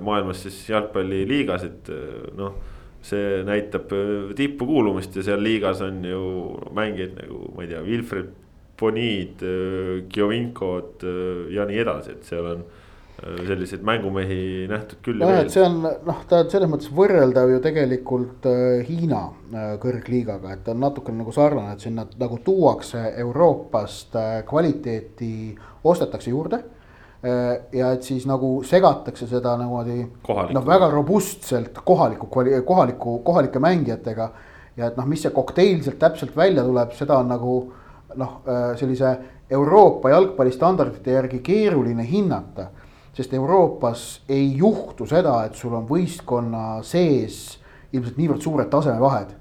maailmas 0.03 0.45
siis 0.47 0.61
jalgpalliliigasid, 0.71 1.89
noh 2.39 2.59
see 3.07 3.43
näitab 3.47 3.93
äh, 3.95 4.33
tippu 4.39 4.67
kuulumist 4.69 5.17
ja 5.17 5.27
seal 5.27 5.43
liigas 5.45 5.83
on 5.85 6.03
ju 6.05 6.23
mängijaid 6.75 7.15
nagu 7.21 7.53
ma 7.55 7.65
ei 7.65 7.71
tea, 7.71 7.85
Wilfred 7.85 8.33
Bonid, 8.81 9.45
Giovinkod 10.13 11.07
äh, 11.07 11.47
ja 11.55 11.69
nii 11.69 11.79
edasi, 11.85 12.17
et 12.17 12.27
seal 12.29 12.51
on 12.55 12.67
selliseid 13.17 13.81
mängumehi 13.81 14.67
nähtud 14.69 14.99
küll 15.01 15.23
ja 15.23 15.25
nojah, 15.25 15.39
veel 15.39 15.47
et 15.49 15.55
see 15.55 15.63
on 15.65 15.79
noh, 15.81 16.19
ta 16.29 16.43
on 16.43 16.51
selles 16.53 16.69
mõttes 16.69 16.91
võrreldav 16.93 17.49
ju 17.49 17.63
tegelikult 17.65 18.49
äh, 18.51 18.83
Hiina 18.85 19.23
äh, 19.31 19.71
kõrgliigaga, 19.81 20.53
et 20.53 20.67
ta 20.67 20.75
on 20.75 20.83
natukene 20.85 21.23
nagu 21.23 21.33
sarnane, 21.33 21.79
et 21.79 21.87
sinna 21.87 22.05
nagu 22.21 22.37
tuuakse 22.45 23.07
Euroopast 23.23 24.19
äh, 24.21 24.35
kvaliteeti, 24.49 25.33
ostetakse 25.89 26.35
juurde 26.35 26.61
äh,. 26.61 26.76
Ja 27.23 27.93
et 27.95 28.05
siis 28.05 28.27
nagu 28.29 28.61
segatakse 28.67 29.27
seda 29.27 29.57
niimoodi 29.59 30.03
noh, 30.53 30.67
väga 30.67 30.91
robustselt 30.93 31.81
kohaliku 31.85 32.29
kohaliku, 32.29 33.19
kohalike 33.25 33.59
mängijatega. 33.59 34.29
ja 34.77 34.91
et 34.91 34.97
noh, 34.97 35.07
mis 35.09 35.23
see 35.25 35.33
kokteil 35.35 35.83
sealt 35.83 35.99
täpselt 35.99 36.37
välja 36.37 36.63
tuleb, 36.65 36.93
seda 36.95 37.19
on 37.19 37.33
nagu 37.33 37.55
noh, 38.15 38.41
sellise 38.77 39.17
Euroopa 39.51 40.11
jalgpallistandardite 40.13 41.17
järgi 41.17 41.41
keeruline 41.47 42.05
hinnata 42.07 42.69
sest 43.17 43.33
Euroopas 43.35 44.21
ei 44.29 44.57
juhtu 44.57 45.07
seda, 45.09 45.39
et 45.47 45.57
sul 45.57 45.75
on 45.77 45.87
võistkonna 45.89 46.83
sees 46.85 47.57
ilmselt 47.97 48.19
niivõrd 48.21 48.45
suured 48.45 48.69
tasemevahed. 48.73 49.33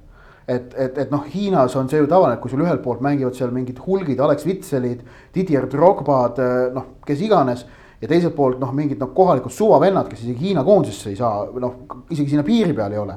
Et, 0.48 0.74
et, 0.78 0.98
et 0.98 1.12
noh, 1.12 1.24
Hiinas 1.34 1.76
on 1.76 1.90
see 1.90 2.02
ju 2.02 2.08
tavaline, 2.10 2.38
et 2.38 2.44
kui 2.44 2.52
sul 2.52 2.62
ühelt 2.66 2.84
poolt 2.84 3.02
mängivad 3.06 3.38
seal 3.38 3.54
mingid 3.54 3.80
hulgid, 3.86 4.20
Alex 4.22 4.46
Vitselid, 4.46 5.02
Didier 5.34 5.66
Drogbad, 5.72 6.42
noh, 6.76 6.92
kes 7.06 7.24
iganes. 7.26 7.66
ja 8.02 8.10
teiselt 8.12 8.36
poolt 8.36 8.60
noh, 8.60 8.74
mingid 8.76 9.00
noh, 9.00 9.14
kohalikud 9.16 9.54
suvavennad, 9.56 10.10
kes 10.12 10.26
isegi 10.26 10.50
Hiina 10.50 10.64
koondisesse 10.64 11.10
ei 11.10 11.16
saa, 11.16 11.46
noh 11.60 12.04
isegi 12.12 12.34
sinna 12.34 12.44
piiri 12.44 12.74
peal 12.76 12.92
ei 12.92 13.00
ole. 13.00 13.16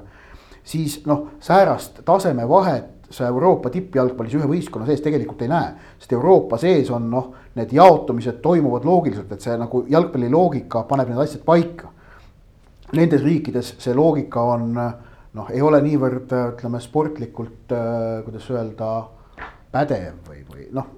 siis 0.62 1.00
noh, 1.06 1.26
säärast 1.40 2.00
tasemevahet 2.04 2.98
sa 3.10 3.26
Euroopa 3.26 3.70
tippjalgpallis 3.72 4.34
ühe 4.36 4.48
võistkonna 4.48 4.86
sees 4.86 5.00
tegelikult 5.00 5.42
ei 5.42 5.48
näe. 5.48 5.72
sest 5.98 6.12
Euroopa 6.12 6.58
sees 6.60 6.90
on 6.90 7.10
noh, 7.10 7.32
need 7.56 7.72
jaotumised 7.72 8.40
toimuvad 8.44 8.84
loogiliselt, 8.84 9.32
et 9.32 9.44
see 9.44 9.56
nagu 9.58 9.84
jalgpalli 9.88 10.28
loogika 10.30 10.84
paneb 10.88 11.08
need 11.08 11.22
asjad 11.24 11.44
paika. 11.44 11.92
Nendes 12.92 13.24
riikides 13.24 13.74
see 13.80 13.94
loogika 13.96 14.42
on 14.54 14.76
noh, 15.36 15.50
ei 15.52 15.62
ole 15.62 15.80
niivõrd 15.84 16.32
ütleme 16.32 16.80
sportlikult, 16.80 17.74
kuidas 18.24 18.48
öelda, 18.54 18.92
pädev 19.72 20.22
või, 20.28 20.42
või 20.48 20.68
noh. 20.72 20.88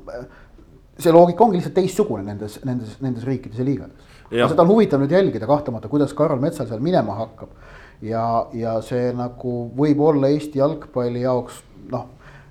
see 0.98 1.12
loogika 1.12 1.44
ongi 1.44 1.58
lihtsalt 1.58 1.74
teistsugune 1.74 2.22
nendes, 2.26 2.60
nendes, 2.64 2.94
nendes 3.02 3.26
riikides 3.26 3.58
ja 3.58 3.66
liigades. 3.66 4.14
seda 4.30 4.62
on 4.62 4.70
huvitav 4.70 5.02
nüüd 5.02 5.12
jälgida 5.14 5.48
kahtlemata, 5.50 5.88
kuidas 5.88 6.14
Karol 6.14 6.40
Metsal 6.42 6.68
seal 6.70 6.82
minema 6.84 7.16
hakkab 7.18 7.50
ja, 8.02 8.24
ja 8.54 8.78
see 8.84 9.10
nagu 9.16 9.56
võib 9.76 10.00
olla 10.04 10.30
Eesti 10.30 10.60
jalgpalli 10.60 11.24
jaoks 11.24 11.60
noh, 11.90 12.06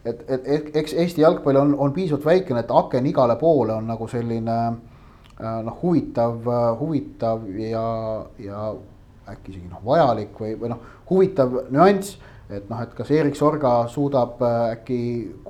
et, 0.05 0.23
et 0.27 0.75
eks 0.81 0.93
Eesti 0.93 1.23
jalgpall 1.23 1.61
on, 1.61 1.73
on 1.79 1.95
piisavalt 1.95 2.27
väikene, 2.27 2.65
et 2.65 2.71
aken 2.73 3.09
igale 3.09 3.39
poole 3.39 3.77
on 3.79 3.87
nagu 3.89 4.07
selline 4.11 4.57
äh, 4.67 5.59
noh, 5.65 5.79
huvitav, 5.81 6.43
huvitav 6.81 7.47
ja, 7.63 7.87
ja 8.43 8.69
äkki 9.33 9.53
isegi 9.53 9.69
noh, 9.69 9.83
vajalik 9.85 10.39
või, 10.39 10.55
või 10.59 10.73
noh, 10.73 10.81
huvitav 11.09 11.55
nüanss. 11.69 12.17
et 12.49 12.69
noh, 12.69 12.81
et 12.81 12.93
kas 12.97 13.11
Erik 13.13 13.35
Sorga 13.37 13.87
suudab 13.87 14.41
äh, 14.41 14.71
äkki, 14.77 14.99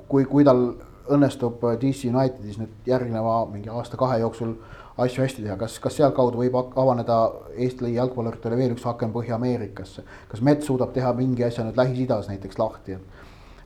kui, 0.08 0.24
kui 0.24 0.44
tal 0.44 0.72
õnnestub 1.10 1.62
DC 1.80 2.10
Unitedis 2.10 2.60
nüüd 2.60 2.86
järgneva 2.86 3.42
mingi 3.50 3.70
aasta-kahe 3.72 4.20
jooksul 4.20 4.54
asju 5.00 5.24
hästi 5.24 5.44
teha, 5.44 5.56
kas, 5.60 5.78
kas 5.82 5.96
sealtkaudu 5.96 6.42
võib 6.42 6.56
avaneda 6.60 7.16
Eesti 7.56 7.94
jalgpalluritele 7.94 8.58
veel 8.58 8.74
üks 8.74 8.84
aken 8.86 9.14
Põhja-Ameerikasse. 9.14 10.04
kas 10.28 10.42
Mets 10.44 10.68
suudab 10.68 10.92
teha 10.94 11.12
mingi 11.16 11.44
asja 11.46 11.64
nüüd 11.64 11.78
Lähis-Idas 11.80 12.28
näiteks 12.30 12.60
lahti, 12.60 12.98
et 12.98 13.18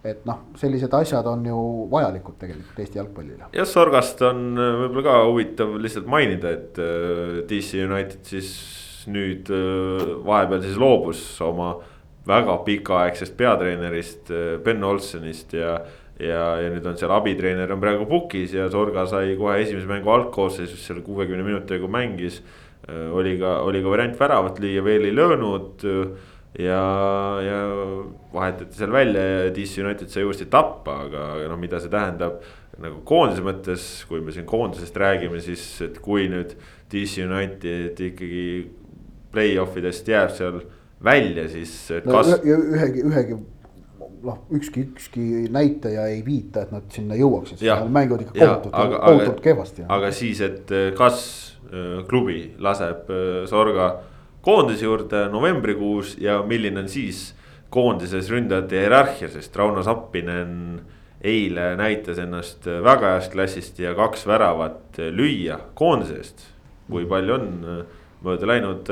et 0.04 0.26
noh, 0.28 0.42
sellised 0.60 0.92
asjad 0.92 1.24
on 1.30 1.46
ju 1.48 1.58
vajalikud 1.88 2.36
tegelikult 2.36 2.80
Eesti 2.82 3.00
jalgpallile. 3.00 3.48
jah, 3.56 3.68
Sorgast 3.68 4.20
on 4.28 4.46
äh, 4.52 4.74
võib-olla 4.82 5.04
ka 5.06 5.14
huvitav 5.30 5.76
lihtsalt 5.80 6.08
mainida, 6.12 6.52
et 6.52 6.80
äh, 6.80 7.38
DC 7.48 7.80
United 7.86 8.20
siis 8.28 8.50
nüüd 9.10 9.50
äh, 9.52 10.06
vahepeal 10.26 10.62
siis 10.64 10.78
loobus 10.80 11.22
oma 11.44 11.74
väga 12.24 12.56
pikaaegsest 12.64 13.36
peatreenerist 13.36 14.30
Ben 14.64 14.84
Olsenist 14.84 15.52
ja. 15.52 15.76
ja, 16.16 16.44
ja 16.62 16.70
nüüd 16.72 16.86
on 16.88 16.96
seal 16.96 17.12
abitreener 17.12 17.72
on 17.74 17.82
praegu 17.82 18.06
pukis 18.08 18.54
ja 18.56 18.70
Sorga 18.72 19.04
sai 19.10 19.34
kohe 19.36 19.58
esimese 19.60 19.90
mängu 19.90 20.08
algkoosseisus 20.14 20.86
seal 20.86 21.02
kuuekümne 21.04 21.44
minutiga 21.44 21.90
mängis. 21.90 22.40
oli 22.88 23.38
ka, 23.40 23.58
oli 23.64 23.80
ka 23.82 23.90
variant 23.92 24.16
väravat 24.20 24.58
lüüa, 24.60 24.84
veel 24.84 25.04
ei 25.08 25.14
löönud 25.16 25.84
ja, 26.58 26.80
ja 27.42 27.60
vahetati 28.32 28.76
seal 28.76 28.92
välja 28.92 29.22
ja 29.22 29.54
DC 29.54 29.78
United 29.84 30.08
sai 30.08 30.24
uuesti 30.24 30.46
tappa, 30.50 31.00
aga 31.06 31.24
noh, 31.48 31.58
mida 31.58 31.80
see 31.82 31.92
tähendab 31.92 32.42
nagu 32.82 33.02
koondise 33.06 33.42
mõttes, 33.44 33.84
kui 34.08 34.22
me 34.22 34.34
siin 34.34 34.46
koondisest 34.48 34.96
räägime, 34.98 35.40
siis 35.42 35.64
et 35.84 35.98
kui 36.02 36.26
nüüd 36.30 36.54
DC 36.92 37.26
United 37.26 38.00
ikkagi 38.08 38.46
play-off 39.34 39.76
idest 39.80 40.08
jääb 40.08 40.32
seal 40.34 40.62
välja, 41.04 41.48
siis 41.52 41.74
kas 42.06 42.30
no,. 42.32 42.38
ühegi, 42.46 43.04
ühegi 43.04 43.36
noh, 44.24 44.40
ükski, 44.56 44.86
ükski 44.94 45.26
näitaja 45.52 46.06
ei 46.12 46.22
viita, 46.26 46.64
et 46.64 46.72
nad 46.72 46.88
sinna 46.92 47.16
jõuaksid, 47.18 47.62
nad 47.68 47.92
mängivad 47.92 48.24
ikka 48.24 48.38
kohutavalt, 48.38 48.96
kohutavalt 49.04 49.44
kehvasti. 49.44 49.86
aga 49.92 50.10
siis, 50.16 50.40
et 50.44 50.72
kas 50.98 51.20
äh, 51.68 52.02
klubi 52.08 52.54
laseb 52.62 53.10
äh, 53.12 53.44
Sorga 53.50 53.90
koondise 54.44 54.84
juurde 54.88 55.26
novembrikuus 55.32 56.16
ja 56.20 56.42
milline 56.46 56.84
on 56.84 56.90
siis 56.92 57.30
koondises 57.74 58.28
ründajate 58.30 58.84
hierarhia, 58.84 59.28
sest 59.32 59.56
Rauno 59.56 59.82
Sappinen 59.82 60.82
eile 61.24 61.72
näitas 61.80 62.20
ennast 62.20 62.66
väga 62.84 63.14
heast 63.16 63.32
klassist 63.32 63.78
ja 63.80 63.94
kaks 63.96 64.26
väravat 64.28 65.00
lüüa 65.16 65.58
koondise 65.74 66.20
eest. 66.20 66.50
kui 66.84 67.06
palju 67.08 67.32
on 67.32 67.46
mööda 68.24 68.48
läinud, 68.48 68.88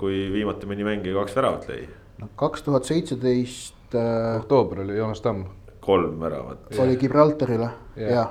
kui 0.00 0.24
viimati 0.32 0.70
mõni 0.70 0.86
mängija 0.86 1.18
kaks 1.20 1.36
väravat 1.36 1.68
lõi? 1.70 1.82
no 2.22 2.30
kaks 2.40 2.64
tuhat 2.66 2.88
seitseteist. 2.88 3.74
Äh, 3.94 4.40
oktoober 4.40 4.80
oli 4.82 4.96
Joonas 4.96 5.20
Tamm. 5.20 5.44
kolm 5.80 6.20
väravat. 6.20 6.72
oli 6.78 6.96
Gibraltarile 6.96 7.70
jah 7.96 8.10
ja. 8.10 8.16
ja., 8.16 8.24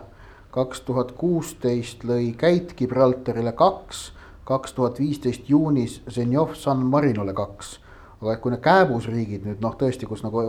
kaks 0.53 0.81
tuhat 0.81 1.11
kuusteist 1.17 2.03
lõi 2.05 2.33
Käit 2.37 2.75
Gibraltarile 2.77 3.53
kaks 3.57 4.11
kaks 4.43 4.73
tuhat 4.73 4.99
viisteist 4.99 5.49
juunis 5.49 6.01
Zenjov 6.09 6.53
San 6.59 6.85
Marinole 6.85 7.33
kaks. 7.33 7.79
aga 8.23 8.33
et 8.33 8.39
kui 8.39 8.53
need 8.53 8.61
kääbusriigid 8.63 9.43
nüüd 9.43 9.63
noh, 9.63 9.73
tõesti, 9.75 10.07
kus 10.07 10.21
nagu 10.23 10.39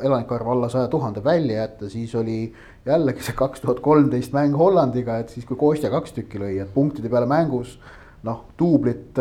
elanike 0.00 0.32
arv 0.32 0.48
alla 0.48 0.70
saja 0.72 0.88
tuhande 0.88 1.20
välja 1.24 1.58
jätta, 1.58 1.90
siis 1.92 2.14
oli 2.16 2.54
jällegi 2.88 3.20
see 3.26 3.36
kaks 3.36 3.60
tuhat 3.60 3.82
kolmteist 3.84 4.32
mäng 4.32 4.56
Hollandiga, 4.56 5.18
et 5.20 5.34
siis 5.34 5.44
kui 5.44 5.58
Kostja 5.60 5.90
kaks 5.92 6.16
tükki 6.16 6.40
lõi, 6.40 6.54
et 6.62 6.72
punktide 6.72 7.12
peale 7.12 7.28
mängus 7.28 7.74
noh, 8.26 8.42
duublit 8.58 9.18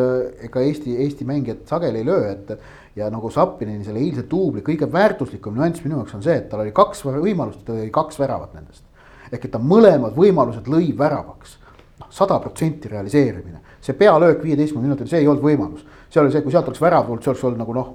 ega 0.47 0.63
Eesti, 0.63 0.95
Eesti 1.03 1.25
mängijad 1.27 1.67
sageli 1.69 2.01
ei 2.01 2.05
löö, 2.07 2.31
et. 2.31 2.57
ja 2.97 3.11
nagu 3.13 3.29
Zappinini 3.29 3.85
selle 3.85 4.01
eilse 4.01 4.23
duubli 4.29 4.63
kõige 4.65 4.87
väärtuslikum 4.91 5.53
nüanss 5.53 5.83
minu 5.83 5.99
jaoks 5.99 6.15
on 6.17 6.23
see, 6.25 6.33
et 6.39 6.49
tal 6.49 6.63
oli 6.63 6.73
kaks 6.73 7.03
võimalust, 7.05 7.61
ta 7.65 7.75
lõi 7.77 7.91
kaks 7.93 8.17
väravat 8.19 8.55
nendest. 8.57 8.83
ehk 9.31 9.45
et 9.45 9.51
ta 9.53 9.61
mõlemad 9.61 10.17
võimalused 10.17 10.65
lõi 10.71 10.89
väravaks 10.97 11.59
noh, 11.99 12.09
sada 12.09 12.39
protsenti 12.39 12.89
realiseerimine. 12.89 13.61
see 13.81 13.93
pealöök 13.93 14.43
viieteistkümnel 14.43 14.89
minutil, 14.89 15.07
see 15.07 15.21
ei 15.21 15.27
olnud 15.27 15.43
võimalus. 15.43 15.85
seal 16.09 16.25
oli 16.25 16.33
see, 16.33 16.41
kui 16.41 16.51
sealt 16.51 16.67
oleks 16.67 16.81
värav 16.81 17.05
tulnud, 17.05 17.23
see 17.23 17.31
oleks 17.31 17.43
olnud 17.43 17.61
nagu 17.61 17.73
noh, 17.77 17.89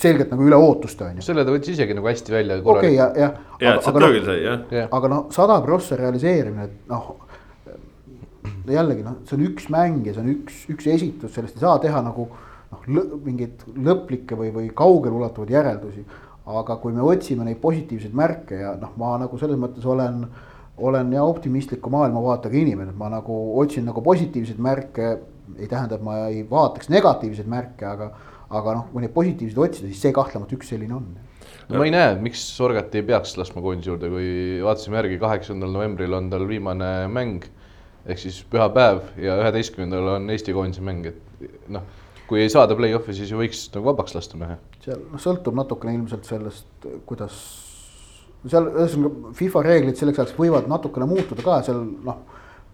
selgelt 0.00 0.32
nagu 0.34 0.46
üle 0.48 0.58
ootuste 0.58 1.06
on 1.06 1.20
ju. 1.20 1.26
selle 1.26 1.44
ta 1.44 1.54
võttis 1.54 1.76
isegi 1.76 1.94
nagu 1.94 2.08
hästi 2.10 2.34
välja. 2.34 2.58
okei 2.62 2.72
okay,, 2.74 2.94
ja, 2.94 3.10
ja. 3.14 3.30
ja, 3.60 3.74
et 3.76 3.86
sealt 3.86 4.00
löögil 4.02 4.24
sai 4.26 4.40
jah 4.42 4.74
ja.. 4.80 4.88
aga 4.90 5.10
noh, 5.12 5.26
sada 5.34 5.60
prossa 5.64 5.98
realiseerimine, 6.00 6.70
et 6.70 6.90
noh. 6.90 7.12
Jällegi 8.68 9.04
noh, 9.06 9.20
see 9.28 9.38
on 9.38 9.46
üks 9.48 9.68
mäng 9.72 10.06
ja 10.06 10.14
see 10.14 10.24
on 10.24 10.32
üks, 10.34 10.64
üks 10.72 10.88
esitus, 10.94 11.34
sellest 11.36 11.58
ei 11.58 11.64
saa 11.64 11.78
teha 11.82 12.00
nagu 12.04 12.28
noh, 12.28 12.86
mingeid 13.24 13.64
lõplikke 13.74 14.38
või, 14.38 14.50
või 14.54 14.70
kaugeleulatuvaid 14.76 15.52
järeldusi. 15.54 16.06
aga 16.44 16.76
kui 16.76 16.92
me 16.92 17.00
otsime 17.00 17.44
neid 17.44 17.56
positiivseid 17.62 18.12
märke 18.12 18.58
ja 18.60 18.74
noh, 18.80 18.92
ma 19.00 19.14
nagu 19.22 19.38
selles 19.40 19.56
mõttes 19.60 19.86
olen 19.88 20.26
olen 20.78 21.12
ja 21.12 21.22
optimistliku 21.22 21.90
maailmavaatega 21.90 22.56
inimene, 22.58 22.90
et 22.90 22.98
ma 22.98 23.08
nagu 23.12 23.34
otsin 23.60 23.84
nagu 23.86 24.02
positiivseid 24.02 24.58
märke. 24.58 25.18
ei 25.58 25.68
tähenda, 25.68 25.98
et 25.98 26.02
ma 26.02 26.14
ei 26.32 26.38
vaataks 26.50 26.88
negatiivseid 26.88 27.46
märke, 27.46 27.84
aga, 27.84 28.06
aga 28.48 28.72
noh, 28.78 28.86
kui 28.90 29.02
neid 29.04 29.12
positiivseid 29.12 29.58
otsida, 29.60 29.90
siis 29.90 30.00
see 30.00 30.12
kahtlemata 30.16 30.56
üks 30.56 30.70
selline 30.72 30.96
on. 30.96 31.04
no 31.68 31.78
ma 31.78 31.84
ei 31.84 31.92
näe, 31.92 32.14
miks 32.24 32.40
Sorgat 32.56 32.94
ei 32.96 33.04
peaks 33.06 33.36
laskma 33.36 33.62
koondise 33.62 33.92
juurde, 33.92 34.08
kui 34.10 34.30
vaatasime 34.64 34.98
järgi, 35.02 35.18
kaheksandal 35.20 35.74
novembril 35.76 36.16
on 36.16 36.30
tal 36.32 36.48
viimane 36.48 36.90
mäng. 37.12 37.44
Ehk 38.06 38.20
siis 38.20 38.42
pühapäev 38.52 39.02
ja 39.20 39.36
üheteistkümnendal 39.42 40.16
on 40.16 40.30
Eesti 40.30 40.52
koondise 40.56 40.84
mäng, 40.84 41.06
et 41.08 41.70
noh 41.72 41.84
kui 42.28 42.40
ei 42.40 42.50
saada 42.52 42.76
play-off'i, 42.76 43.14
siis 43.16 43.32
ju 43.32 43.38
võiks 43.38 43.66
nagu 43.74 43.90
vabaks 43.90 44.14
lasta 44.16 44.38
mehe. 44.40 44.56
seal 44.84 45.02
noh, 45.10 45.20
sõltub 45.20 45.56
natukene 45.58 45.94
ilmselt 45.98 46.28
sellest, 46.28 46.86
kuidas 47.08 47.36
seal 48.48 48.68
ühesõnaga 48.70 49.32
FIFA 49.36 49.64
reeglid 49.64 50.00
selleks 50.00 50.20
ajaks 50.20 50.38
võivad 50.38 50.68
natukene 50.70 51.08
muutuda 51.08 51.44
ka 51.44 51.60
seal 51.66 51.82
noh. 52.04 52.22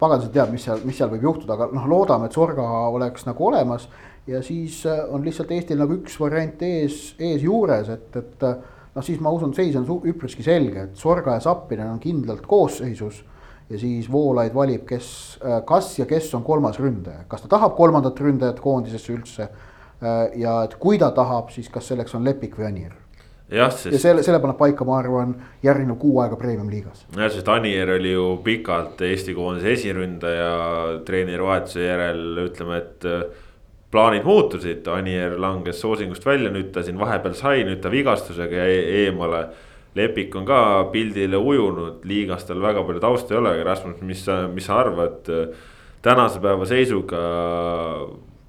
pagan 0.00 0.22
sa 0.22 0.30
teab, 0.32 0.52
mis 0.54 0.64
seal, 0.64 0.80
mis 0.86 0.96
seal 0.96 1.10
võib 1.12 1.26
juhtuda, 1.28 1.56
aga 1.58 1.68
noh, 1.76 1.88
loodame, 1.90 2.30
et 2.30 2.36
Sorga 2.36 2.66
oleks 2.88 3.26
nagu 3.26 3.46
olemas. 3.50 3.88
ja 4.26 4.42
siis 4.42 4.84
äh, 4.86 5.02
on 5.10 5.24
lihtsalt 5.26 5.50
Eestil 5.50 5.80
nagu 5.80 5.98
üks 5.98 6.18
variant 6.20 6.62
ees, 6.62 7.14
ees 7.18 7.42
juures, 7.42 7.88
et, 7.88 8.16
et 8.16 8.46
äh, 8.46 8.56
noh, 8.94 9.04
siis 9.04 9.20
ma 9.20 9.32
usun, 9.34 9.54
seis 9.54 9.76
on 9.76 9.86
üpriski 9.86 10.46
selge, 10.46 10.86
et 10.86 10.96
Sorga 10.96 11.36
ja 11.36 11.44
Zappinen 11.44 11.90
on 11.90 12.00
kindlalt 12.00 12.46
koosseisus. 12.46 13.24
Ja 13.70 13.78
siis 13.78 14.08
Voolaid 14.12 14.54
valib, 14.54 14.86
kes, 14.88 15.38
kas 15.66 15.92
ja 15.98 16.06
kes 16.10 16.32
on 16.34 16.42
kolmas 16.46 16.80
ründaja, 16.82 17.24
kas 17.28 17.44
ta 17.44 17.52
tahab 17.56 17.76
kolmandat 17.78 18.20
ründajat 18.20 18.60
koondisesse 18.60 19.12
üldse. 19.14 19.48
ja 20.36 20.62
et 20.64 20.74
kui 20.80 20.98
ta 20.98 21.10
tahab, 21.12 21.50
siis 21.52 21.68
kas 21.68 21.88
selleks 21.92 22.14
on 22.16 22.24
Lepik 22.24 22.56
või 22.56 22.66
Anier 22.70 22.94
jah, 23.50 23.70
sest. 23.72 23.92
ja 23.92 24.00
selle, 24.00 24.22
selle 24.24 24.40
paneb 24.40 24.58
paika, 24.58 24.86
ma 24.88 24.98
arvan, 25.00 25.34
järgnev 25.62 25.98
kuu 26.00 26.20
aega 26.22 26.38
premium-liigas. 26.40 27.04
jah, 27.16 27.30
sest 27.32 27.48
Anier 27.52 27.96
oli 27.96 28.14
ju 28.14 28.26
pikalt 28.44 29.00
Eesti 29.06 29.34
koondise 29.36 29.74
esiründaja 29.74 30.50
treenerivahetuse 31.06 31.84
järel 31.84 32.44
ütleme, 32.46 32.80
et 32.80 33.08
plaanid 33.90 34.26
muutusid, 34.26 34.86
Anier 34.94 35.36
langes 35.40 35.80
soosingust 35.82 36.26
välja, 36.26 36.52
nüüd 36.54 36.70
ta 36.74 36.84
siin 36.86 36.98
vahepeal 37.00 37.34
sai, 37.38 37.64
nüüd 37.66 37.82
ta 37.82 37.90
vigastusega 37.92 38.62
jäi 38.62 39.04
eemale. 39.04 39.48
Lepik 39.98 40.34
on 40.38 40.44
ka 40.46 40.60
pildile 40.92 41.38
ujunud, 41.38 42.04
liigas 42.06 42.44
tal 42.46 42.62
väga 42.62 42.84
palju 42.86 43.02
tausta 43.02 43.34
ei 43.34 43.40
ole, 43.40 43.54
aga 43.56 43.68
Rasmus, 43.72 44.02
mis 44.06 44.24
sa, 44.26 44.44
mis 44.50 44.68
sa 44.70 44.78
arvad 44.84 45.30
tänase 46.02 46.42
päeva 46.42 46.68
seisuga? 46.68 47.22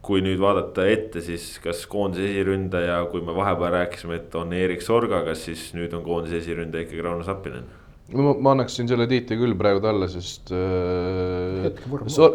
kui 0.02 0.18
nüüd 0.26 0.40
vaadata 0.42 0.88
ette, 0.90 1.22
siis 1.22 1.60
kas 1.62 1.84
koondise 1.90 2.26
esiründaja, 2.26 3.04
kui 3.12 3.22
me 3.22 3.36
vahepeal 3.38 3.76
rääkisime, 3.76 4.18
et 4.18 4.34
on 4.36 4.50
Erik 4.58 4.82
Sorga, 4.82 5.22
kas 5.28 5.44
siis 5.46 5.68
nüüd 5.78 5.94
on 5.94 6.02
koondise 6.06 6.40
esiründaja 6.42 6.88
ikkagi 6.88 7.06
Rauno 7.06 7.26
Sappinen? 7.28 7.70
no 8.12 8.34
ma 8.44 8.52
annaksin 8.52 8.90
selle 8.90 9.06
tiitli 9.08 9.38
küll 9.40 9.54
praegu 9.60 9.80
talle, 9.84 10.10
sest 10.12 10.52
äh, 10.52 11.70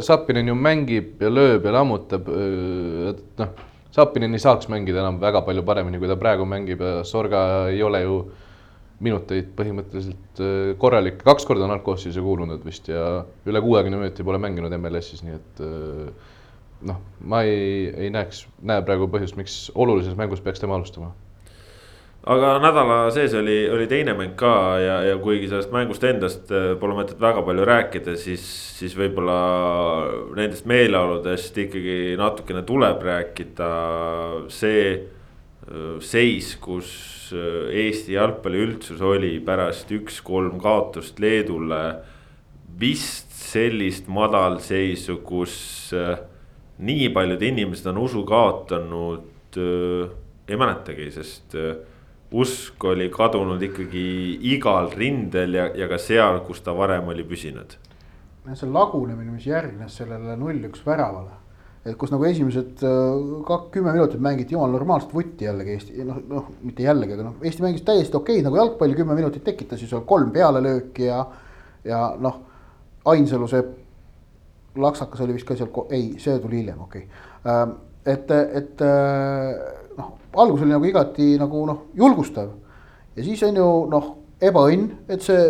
Sappinen 0.06 0.48
ju 0.48 0.54
mängib 0.56 1.20
ja 1.20 1.28
lööb 1.28 1.66
ja 1.66 1.74
lammutab 1.76 2.30
äh,. 2.32 3.10
et 3.10 3.42
noh, 3.42 3.50
Sappinen 3.96 4.36
ei 4.36 4.40
saaks 4.40 4.70
mängida 4.72 5.02
enam 5.02 5.18
väga 5.20 5.42
palju 5.44 5.66
paremini, 5.66 6.00
kui 6.00 6.08
ta 6.08 6.16
praegu 6.20 6.46
mängib 6.48 6.80
ja 6.84 7.02
Sorga 7.04 7.42
ei 7.72 7.82
ole 7.84 8.02
ju 8.06 8.16
minuteid 9.04 9.50
põhimõtteliselt 9.56 10.40
äh, 10.40 10.70
korralik, 10.80 11.20
kaks 11.24 11.44
korda 11.48 11.66
on 11.66 11.74
algkoosseisu 11.74 12.24
kuulunud 12.24 12.64
vist 12.64 12.88
ja 12.88 13.26
üle 13.48 13.60
kuuekümne 13.64 14.00
minuti 14.00 14.24
pole 14.24 14.40
mänginud 14.40 14.72
MLS-is, 14.78 15.22
nii 15.26 15.36
et 15.36 15.62
äh, 15.64 16.32
noh, 16.88 17.02
ma 17.20 17.42
ei, 17.44 17.90
ei 18.06 18.10
näeks, 18.14 18.46
näe 18.64 18.84
praegu 18.86 19.10
põhjust, 19.12 19.36
miks 19.36 19.66
olulises 19.74 20.16
mängus 20.16 20.44
peaks 20.44 20.62
tema 20.62 20.78
alustama 20.78 21.12
aga 22.26 22.54
nädala 22.58 22.96
sees 23.14 23.36
oli, 23.38 23.58
oli 23.70 23.84
teine 23.90 24.16
mäng 24.18 24.32
ka 24.38 24.54
ja, 24.82 24.96
ja 25.10 25.18
kuigi 25.22 25.50
sellest 25.50 25.74
mängust 25.74 26.06
endast 26.08 26.48
äh, 26.54 26.72
pole 26.80 26.96
mõtet 26.96 27.20
väga 27.20 27.44
palju 27.44 27.66
rääkida, 27.68 28.16
siis, 28.20 28.46
siis 28.80 28.96
võib-olla 28.96 29.36
nendest 30.38 30.64
meeleoludest 30.72 31.60
ikkagi 31.66 32.16
natukene 32.16 32.64
tuleb 32.66 33.04
rääkida. 33.04 33.68
see 34.48 34.80
seis, 36.06 36.52
kus 36.62 37.15
Eesti 37.32 38.14
jalgpalli 38.16 38.62
üldsus 38.66 39.00
oli 39.02 39.36
pärast 39.44 39.90
üks-kolm 39.92 40.60
kaotust 40.62 41.20
Leedule. 41.22 41.82
vist 42.80 43.32
sellist 43.32 44.08
madalseisu, 44.12 45.22
kus 45.24 45.92
nii 46.78 47.08
paljud 47.14 47.42
inimesed 47.42 47.86
on 47.88 47.98
usu 47.98 48.24
kaotanud, 48.28 49.56
ei 49.56 50.58
mäletagi, 50.60 51.08
sest 51.14 51.56
usk 52.36 52.84
oli 52.84 53.08
kadunud 53.12 53.62
ikkagi 53.62 54.06
igal 54.52 54.90
rindel 54.92 55.54
ja, 55.54 55.66
ja 55.78 55.88
ka 55.88 55.98
seal, 55.98 56.42
kus 56.46 56.60
ta 56.60 56.74
varem 56.76 57.08
oli 57.08 57.24
püsinud. 57.24 57.78
see 58.54 58.68
lagunemine, 58.70 59.32
mis 59.32 59.46
järgnes 59.46 59.96
sellele 59.96 60.36
null-üks 60.38 60.84
väravale, 60.86 61.32
et 61.86 61.94
kus 61.98 62.10
nagu 62.10 62.26
esimesed 62.26 62.82
äh, 62.82 63.50
kümme 63.70 63.92
minutit 63.94 64.20
mängiti 64.22 64.56
jumal 64.56 64.72
normaalset 64.74 65.14
vutti 65.14 65.46
jällegi 65.46 65.76
Eesti, 65.76 66.04
noh, 66.04 66.18
noh 66.28 66.50
mitte 66.66 66.82
jällegi, 66.82 67.14
aga 67.14 67.28
noh, 67.28 67.36
Eesti 67.42 67.62
mängis 67.62 67.84
täiesti 67.86 68.18
okei 68.18 68.40
okay, 68.40 68.46
nagu 68.46 68.58
jalgpalli 68.58 68.98
kümme 68.98 69.14
minutit 69.14 69.44
tekitas 69.46 69.82
ju 69.82 69.88
seal 69.90 70.02
kolm 70.08 70.32
pealelööki 70.34 71.06
ja, 71.06 71.22
ja 71.86 72.02
noh, 72.18 72.40
Ainsalu 73.06 73.46
see 73.46 73.62
laksakas 74.82 75.22
oli 75.22 75.36
vist 75.36 75.46
ka 75.46 75.54
seal, 75.56 75.70
ei, 75.94 76.16
see 76.22 76.40
tuli 76.42 76.62
hiljem, 76.62 76.82
okei 76.88 77.06
okay.. 77.06 77.24
Ähm, 77.46 77.76
et, 78.06 78.30
et 78.30 78.82
äh, 78.82 79.54
noh, 79.98 80.12
algus 80.42 80.64
oli 80.66 80.74
nagu 80.74 80.90
igati 80.90 81.34
nagu 81.38 81.62
noh, 81.70 81.86
julgustav. 81.94 82.50
ja 83.16 83.24
siis 83.24 83.42
on 83.46 83.62
ju 83.62 83.70
noh, 83.92 84.10
ebaõnn, 84.42 84.90
et 85.08 85.22
see 85.22 85.46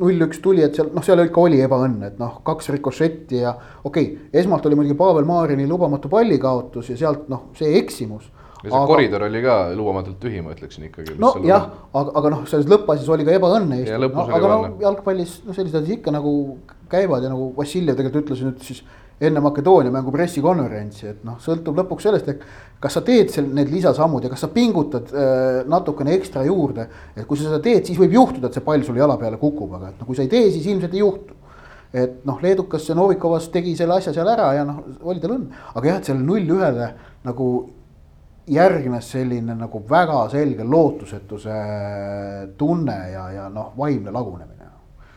null-üks 0.00 0.40
tuli, 0.44 0.62
et 0.64 0.76
seal 0.76 0.90
noh, 0.94 1.04
seal 1.04 1.22
ikka 1.24 1.42
oli 1.42 1.60
ebaõnn, 1.64 2.00
et 2.08 2.18
noh, 2.20 2.40
kaks 2.46 2.70
rikošetti 2.74 3.42
ja 3.42 3.54
okei 3.84 4.08
okay,, 4.10 4.30
esmalt 4.42 4.66
oli 4.68 4.78
muidugi 4.78 4.98
Pavel 4.98 5.28
Marini 5.28 5.68
lubamatu 5.68 6.10
pallikaotus 6.12 6.90
ja 6.92 6.98
sealt 7.00 7.30
noh, 7.32 7.48
see 7.58 7.76
eksimus 7.80 8.28
ja 8.62 8.70
see 8.70 8.76
aga... 8.76 8.86
koridor 8.90 9.26
oli 9.28 9.42
ka 9.44 9.56
lubamatult 9.78 10.18
tühi, 10.22 10.42
ma 10.44 10.54
ütleksin 10.56 10.88
ikkagi. 10.88 11.16
nojah, 11.22 11.68
aga, 11.92 12.14
aga 12.20 12.32
noh, 12.34 12.44
selles 12.50 12.68
lõppasjas 12.70 13.10
oli 13.16 13.26
ka 13.28 13.36
ebaõnne 13.38 13.80
Eestil, 13.82 14.08
no, 14.08 14.26
aga 14.38 14.52
no 14.52 14.60
jalgpallis 14.82 15.40
noh, 15.46 15.56
sellised 15.56 15.80
asjad 15.80 15.98
ikka 15.98 16.14
nagu 16.14 16.36
käivad 16.92 17.26
ja 17.26 17.32
nagu 17.32 17.50
Vassiljev 17.56 17.98
tegelikult 17.98 18.26
ütles 18.26 18.44
nüüd 18.46 18.62
siis 18.66 18.82
enne 19.20 19.40
Makedoonia 19.40 19.92
mängu 19.92 20.12
pressikonverentsi, 20.12 21.06
et 21.08 21.22
noh, 21.24 21.38
sõltub 21.40 21.78
lõpuks 21.78 22.04
sellest, 22.04 22.28
et 22.28 22.42
kas 22.82 22.98
sa 22.98 23.02
teed 23.04 23.30
seal 23.32 23.48
need 23.56 23.70
lisasammud 23.72 24.26
ja 24.26 24.30
kas 24.32 24.44
sa 24.44 24.50
pingutad 24.52 25.12
äh, 25.14 25.62
natukene 25.68 26.12
ekstra 26.18 26.44
juurde. 26.44 26.88
et 27.16 27.24
kui 27.24 27.38
sa 27.38 27.48
seda 27.48 27.62
teed, 27.64 27.86
siis 27.88 27.98
võib 27.98 28.12
juhtuda, 28.18 28.50
et 28.50 28.58
see 28.58 28.64
pall 28.64 28.84
sul 28.84 28.98
jala 29.00 29.16
peale 29.16 29.40
kukub, 29.40 29.72
aga 29.78 29.94
et 29.94 30.02
no 30.02 30.08
kui 30.08 30.18
sa 30.18 30.26
ei 30.26 30.32
tee, 30.32 30.50
siis 30.52 30.66
ilmselt 30.68 30.92
ei 30.92 31.00
juhtu. 31.00 31.38
et 31.96 32.20
noh, 32.28 32.42
leedukas 32.42 32.84
see 32.84 32.98
Novikovas 32.98 33.48
tegi 33.54 33.72
selle 33.78 33.96
asja 33.96 34.12
seal 34.12 34.28
ära 34.28 34.50
ja 34.52 34.68
noh, 34.68 34.84
oli 35.08 35.22
tal 35.22 35.38
õnn, 35.38 35.48
aga 35.72 35.88
jah, 35.88 36.02
et 36.02 36.10
sellele 36.10 36.26
null-ühele 36.26 36.90
nagu 37.24 37.48
järgnes 38.52 39.08
selline 39.16 39.56
nagu 39.56 39.80
väga 39.88 40.26
selge 40.30 40.64
lootusetuse 40.64 41.56
tunne 42.58 43.00
ja, 43.14 43.24
ja 43.32 43.48
noh, 43.48 43.72
vaimne 43.78 44.12
lagunemine. 44.12 44.70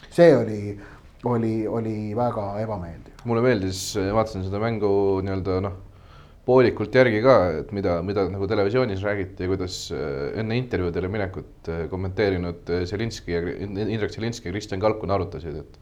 see 0.09 0.31
oli, 0.37 0.79
oli, 1.27 1.67
oli 1.67 1.99
väga 2.15 2.53
ebameeldiv 2.63 3.08
mulle 3.27 3.43
meeldis, 3.43 3.93
vaatasin 4.15 4.45
seda 4.45 4.61
mängu 4.63 4.89
nii-öelda 5.25 5.59
noh, 5.65 5.77
poolikult 6.49 6.95
järgi 6.95 7.21
ka, 7.21 7.35
et 7.61 7.71
mida, 7.75 7.99
mida 8.05 8.25
nagu 8.31 8.47
televisioonis 8.49 9.03
räägiti 9.05 9.45
ja 9.45 9.51
kuidas 9.51 9.77
äh, 9.93 10.31
enne 10.41 10.57
intervjuudele 10.57 11.11
minekut 11.11 11.69
äh, 11.69 11.83
kommenteerinud 11.91 12.71
Zelinski 12.89 13.35
äh, 13.37 13.49
ja 13.51 13.85
Indrek 13.85 14.15
Zelinski 14.15 14.49
ja 14.49 14.55
Kristjan 14.55 14.81
Kalkun 14.81 15.13
arutasid, 15.13 15.59
et 15.61 15.77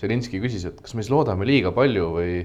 Zelinski 0.00 0.40
küsis, 0.42 0.66
et 0.66 0.80
kas 0.82 0.96
me 0.96 1.04
siis 1.04 1.12
loodame 1.14 1.46
liiga 1.46 1.70
palju 1.76 2.08
või 2.16 2.40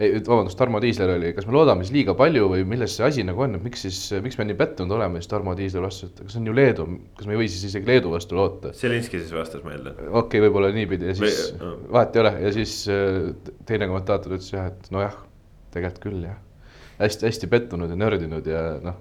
vabandust, 0.00 0.56
Tarmo 0.58 0.80
Tiisler 0.80 1.12
oli, 1.12 1.32
kas 1.36 1.46
me 1.48 1.52
loodame 1.52 1.84
siis 1.84 1.92
liiga 1.94 2.14
palju 2.16 2.46
või 2.52 2.64
milles 2.68 2.94
see 2.96 3.04
asi 3.04 3.24
nagu 3.26 3.42
on, 3.44 3.58
et 3.58 3.64
miks 3.64 3.82
siis, 3.84 3.98
miks 4.24 4.38
me 4.40 4.46
nii 4.48 4.56
pettunud 4.56 4.94
oleme, 4.96 5.20
siis 5.20 5.28
Tarmo 5.28 5.52
Tiisler 5.58 5.84
vastas, 5.84 6.12
et 6.12 6.22
kas 6.24 6.34
see 6.34 6.40
on 6.40 6.48
ju 6.48 6.54
Leedu, 6.56 6.86
kas 7.18 7.28
me 7.28 7.36
ei 7.36 7.40
või 7.42 7.48
siis 7.52 7.66
isegi 7.68 7.88
Leedu 7.90 8.12
vastu 8.14 8.38
loota. 8.38 8.72
Zelinski 8.76 9.20
siis 9.20 9.34
vastas 9.36 9.64
meelde. 9.66 9.92
okei 10.08 10.12
okay,, 10.22 10.44
võib-olla 10.46 10.72
niipidi 10.74 11.10
ja 11.10 11.16
siis 11.18 11.52
või, 11.52 11.74
vahet 11.92 12.16
ei 12.16 12.24
ole 12.24 12.34
ja 12.46 12.54
siis 12.56 12.76
äh, 12.88 13.30
teine 13.68 13.90
kommentaator 13.90 14.38
ütles 14.38 14.52
jah, 14.54 14.70
et 14.72 14.90
nojah, 14.94 15.20
tegelikult 15.74 16.04
küll 16.08 16.26
jah. 16.30 16.40
hästi-hästi 17.02 17.52
pettunud 17.52 17.92
ja 17.92 18.00
nördinud 18.00 18.48
ja 18.48 18.64
noh, 18.84 19.00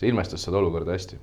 see 0.00 0.10
ilmestas 0.10 0.42
seda 0.46 0.58
olukorda 0.58 0.98
hästi. 0.98 1.20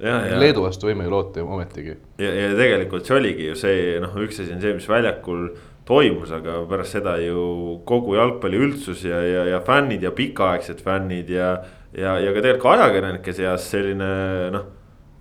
Leedu 0.00 0.62
vastu 0.64 0.88
võime 0.88 1.04
ju 1.04 1.10
loota 1.12 1.42
ometigi. 1.44 1.94
ja, 2.18 2.30
ja 2.32 2.52
tegelikult 2.56 3.06
see 3.06 3.18
oligi 3.18 3.50
ju 3.50 3.56
see 3.62 3.98
noh, 4.00 4.14
üks 4.24 4.40
asi 4.40 4.54
on 4.56 4.62
see, 4.62 4.72
mis 4.78 4.88
väljakul 4.88 5.50
toimus, 5.90 6.30
aga 6.34 6.60
pärast 6.70 6.96
seda 6.98 7.16
ju 7.22 7.80
kogu 7.88 8.16
jalgpalli 8.18 8.60
üldsus 8.68 9.02
ja, 9.06 9.18
ja, 9.26 9.44
ja 9.54 9.60
fännid 9.66 10.04
ja 10.06 10.12
pikaaegsed 10.14 10.82
fännid 10.86 11.30
ja. 11.34 11.52
ja, 11.96 12.16
ja 12.22 12.32
ka 12.34 12.44
tegelikult 12.44 12.64
ka 12.64 12.74
ajakirjanike 12.76 13.34
seas 13.36 13.66
selline 13.72 14.10
noh, 14.54 14.66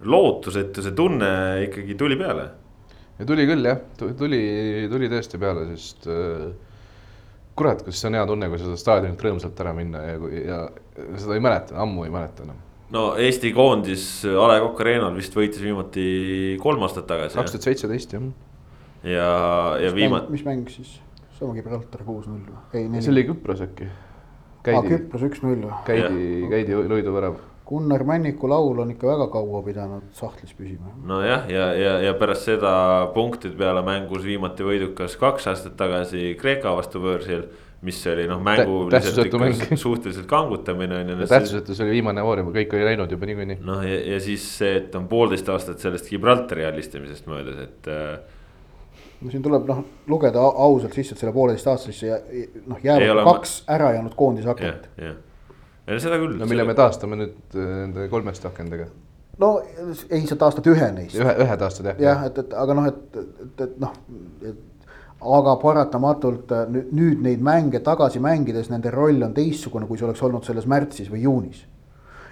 lootusetuse 0.05 0.93
tunne 0.95 1.31
ikkagi 1.65 1.97
tuli 1.99 2.17
peale. 2.19 2.47
ja 3.19 3.27
tuli 3.27 3.45
küll 3.49 3.69
jah, 3.71 3.83
tuli, 3.99 4.41
tuli 4.91 5.11
tõesti 5.11 5.41
peale, 5.41 5.67
sest 5.73 6.09
äh, 6.11 6.49
kurat, 7.59 7.83
kas 7.83 7.99
see 7.99 8.11
on 8.11 8.19
hea 8.19 8.25
tunne, 8.29 8.49
kui 8.51 8.61
saad 8.61 8.79
staadionilt 8.79 9.25
rõõmsalt 9.25 9.63
ära 9.65 9.75
minna 9.75 10.03
ja, 10.05 10.17
ja 10.39 10.59
seda 11.17 11.35
ei 11.35 11.43
mäleta, 11.43 11.79
ammu 11.81 12.05
ei 12.07 12.13
mäleta 12.13 12.45
enam 12.45 12.61
no 12.93 13.09
Eesti 13.21 13.51
koondis 13.53 14.05
A 14.29 14.47
Le 14.49 14.61
Coq 14.63 14.79
Arena'l 14.85 15.17
vist 15.17 15.35
võitis 15.37 15.61
viimati 15.61 16.05
kolm 16.61 16.85
aastat 16.85 17.09
tagasi. 17.09 17.37
kaks 17.37 17.57
tuhat 17.57 17.67
seitseteist 17.71 18.15
jah 18.15 18.29
ja, 19.03 19.29
ja 19.81 19.91
viimane. 19.95 20.29
mis 20.29 20.45
mäng 20.45 20.69
siis, 20.71 20.97
sama 21.39 21.55
Gibraltar 21.57 22.03
kuus-null 22.07 22.47
või? 22.47 22.63
ei, 22.73 22.89
see 23.01 23.13
oli 23.13 23.25
Küpros 23.29 23.63
äkki. 23.65 23.87
aa, 24.67 24.81
Küpros 24.87 25.23
üks-null 25.29 25.63
või? 25.67 25.77
käidi, 25.87 26.25
käidi 26.51 26.81
Loidu 26.89 27.15
värav. 27.15 27.39
Gunnar 27.69 28.01
Männiku 28.01 28.47
laul 28.49 28.79
on 28.81 28.91
ikka 28.95 29.05
väga 29.05 29.27
kaua 29.29 29.59
pidanud 29.61 30.07
sahtlis 30.17 30.55
püsima. 30.57 30.93
nojah, 31.05 31.47
ja, 31.51 31.71
ja, 31.77 31.95
ja 32.07 32.13
pärast 32.17 32.49
seda 32.49 32.73
punktide 33.13 33.57
peale 33.59 33.85
mängus 33.85 34.25
viimati 34.25 34.65
võidukas 34.65 35.17
kaks 35.21 35.49
aastat 35.53 35.77
tagasi 35.79 36.33
Kreeka 36.39 36.75
vastu 36.75 37.01
võõrsil 37.03 37.47
mis 37.81 37.99
oli 38.11 38.25
noh, 38.27 38.41
mänguliselt 38.43 39.29
ikka 39.29 39.75
suhteliselt 39.85 40.27
kangutamine 40.27 40.97
on 40.99 41.13
ju. 41.13 41.27
tähtsusetus 41.29 41.79
oli 41.85 41.95
viimane 41.99 42.23
voor 42.23 42.41
juba, 42.41 42.51
kõik 42.57 42.75
oli 42.75 42.89
läinud 42.89 43.13
juba 43.15 43.29
niikuinii. 43.29 43.59
noh, 43.63 43.85
ja, 43.87 44.01
ja 44.13 44.19
siis 44.23 44.43
see, 44.57 44.73
et 44.81 44.95
on 44.99 45.07
poolteist 45.11 45.49
aastat 45.53 45.79
sellest 45.79 46.09
Gibraltari 46.11 46.67
alistamisest 46.67 47.29
möödas, 47.31 47.61
et 47.63 47.87
äh, 47.87 48.19
siin 49.27 49.43
tuleb 49.43 49.67
noh, 49.67 49.81
lugeda 50.07 50.43
ausalt 50.47 50.95
sisse, 50.95 51.15
et 51.15 51.23
selle 51.23 51.33
pooleteistaastasesse 51.35 52.07
ja 52.07 52.19
noh, 52.69 52.79
jäävad 52.83 53.25
kaks 53.27 53.57
ma... 53.65 53.75
ära 53.75 53.91
jäänud 53.97 54.15
koondise 54.19 54.51
akent. 54.53 54.87
jah, 54.97 55.17
jah, 55.87 55.99
seda 55.99 56.19
küll. 56.21 56.37
no 56.39 56.47
mille 56.47 56.63
seda... 56.63 56.71
me 56.71 56.77
taastame 56.77 57.19
nüüd 57.19 57.57
äh, 57.57 57.69
nende 57.83 58.07
kolmest 58.11 58.47
akendega. 58.47 58.87
no 59.43 59.51
ei, 60.07 60.23
sa 60.29 60.39
taastad 60.39 60.71
ühe 60.71 60.91
neist. 60.95 61.19
ühe, 61.19 61.35
ühe 61.43 61.59
taastad 61.59 61.91
jah. 61.91 62.01
jah, 62.05 62.25
et, 62.29 62.41
et 62.45 62.57
aga 62.63 62.79
noh, 62.79 62.89
et, 62.93 63.21
et, 63.23 63.63
et 63.67 63.79
noh, 63.83 63.95
aga 65.39 65.55
paratamatult 65.59 66.55
äh, 66.55 66.67
nüüd, 66.71 66.93
nüüd 66.95 67.23
neid 67.27 67.43
mänge 67.43 67.83
tagasi 67.83 68.23
mängides 68.23 68.71
nende 68.71 68.93
roll 68.95 69.19
on 69.27 69.35
teistsugune, 69.35 69.89
kui 69.89 69.99
see 69.99 70.07
oleks 70.07 70.23
olnud 70.23 70.47
selles 70.47 70.69
märtsis 70.69 71.11
või 71.11 71.25
juunis. 71.27 71.65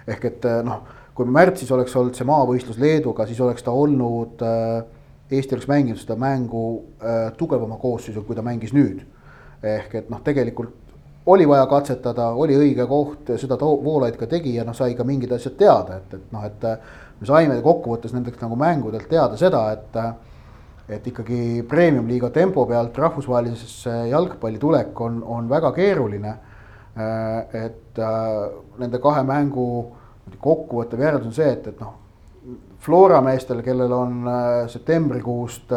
ehk 0.08 0.24
et 0.24 0.48
äh, 0.48 0.62
noh, 0.64 0.86
kui 1.12 1.28
märtsis 1.28 1.68
oleks 1.74 1.96
olnud 2.00 2.16
see 2.16 2.24
maavõistlus 2.24 2.80
Leeduga, 2.80 3.26
siis 3.28 3.40
oleks 3.44 3.66
ta 3.66 3.76
olnud 3.76 4.40
äh,, 4.40 4.86
Eesti 5.30 5.54
oleks 5.54 5.68
mänginud 5.68 6.00
seda 6.00 6.16
mängu 6.16 6.64
äh, 7.02 7.32
tugevama 7.36 7.76
koosseisu, 7.76 8.22
kui 8.24 8.36
ta 8.36 8.42
mängis 8.42 8.72
nüüd. 8.72 9.04
ehk 9.62 9.94
et 9.98 10.10
noh, 10.10 10.20
tegelikult 10.22 10.70
oli 11.26 11.48
vaja 11.48 11.66
katsetada, 11.66 12.28
oli 12.30 12.54
õige 12.56 12.86
koht, 12.86 13.32
seda 13.36 13.58
Voolaid 13.58 14.16
ka 14.16 14.28
tegi 14.30 14.54
ja 14.54 14.64
noh, 14.64 14.74
sai 14.74 14.94
ka 14.94 15.04
mingid 15.04 15.32
asjad 15.34 15.56
teada, 15.58 15.98
et, 15.98 16.14
et 16.14 16.32
noh, 16.32 16.44
et 16.46 16.62
me 17.18 17.26
saime 17.26 17.58
kokkuvõttes 17.64 18.14
nendeks 18.14 18.40
nagu 18.40 18.56
mängudelt 18.56 19.08
teada 19.10 19.36
seda, 19.36 19.64
et 19.74 19.98
et 20.88 21.06
ikkagi 21.10 21.62
premium-liiga 21.68 22.30
tempo 22.32 22.64
pealt 22.66 22.96
rahvusvahelisesse 22.96 24.08
jalgpalli 24.08 24.58
tulek 24.58 25.00
on, 25.04 25.20
on 25.22 25.48
väga 25.50 25.72
keeruline. 25.76 26.30
Äh, 26.98 27.64
et 27.66 27.98
äh, 28.00 28.46
nende 28.80 29.00
kahe 29.02 29.22
mängu 29.22 29.66
kokkuvõttev 30.40 31.02
järeldus 31.04 31.28
on 31.28 31.36
see, 31.36 31.50
et, 31.52 31.66
et 31.68 31.82
noh, 31.82 31.92
Flora 32.78 33.18
meestel, 33.20 33.62
kellel 33.66 33.92
on 33.92 34.28
äh, 34.30 34.68
septembrikuust 34.70 35.72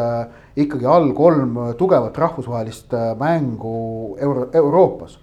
ikkagi 0.56 0.86
all 0.86 1.10
kolm 1.16 1.58
tugevat 1.78 2.18
rahvusvahelist 2.18 2.94
mängu 3.18 4.16
Euro 4.20 4.46
Euroopas 4.52 5.18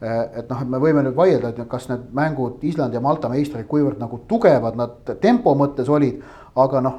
et 0.00 0.48
noh, 0.48 0.62
et 0.62 0.68
me 0.70 0.78
võime 0.80 1.02
nüüd 1.04 1.16
vaielda, 1.16 1.50
et 1.52 1.68
kas 1.68 1.90
need 1.90 2.06
mängud 2.16 2.62
Islandi 2.64 2.96
ja 2.96 3.02
Malta 3.04 3.28
meistrid, 3.28 3.66
kuivõrd 3.68 4.00
nagu 4.00 4.22
tugevad 4.28 4.78
nad 4.78 5.12
tempo 5.20 5.52
mõttes 5.58 5.90
olid, 5.92 6.22
aga 6.56 6.80
noh, 6.80 6.94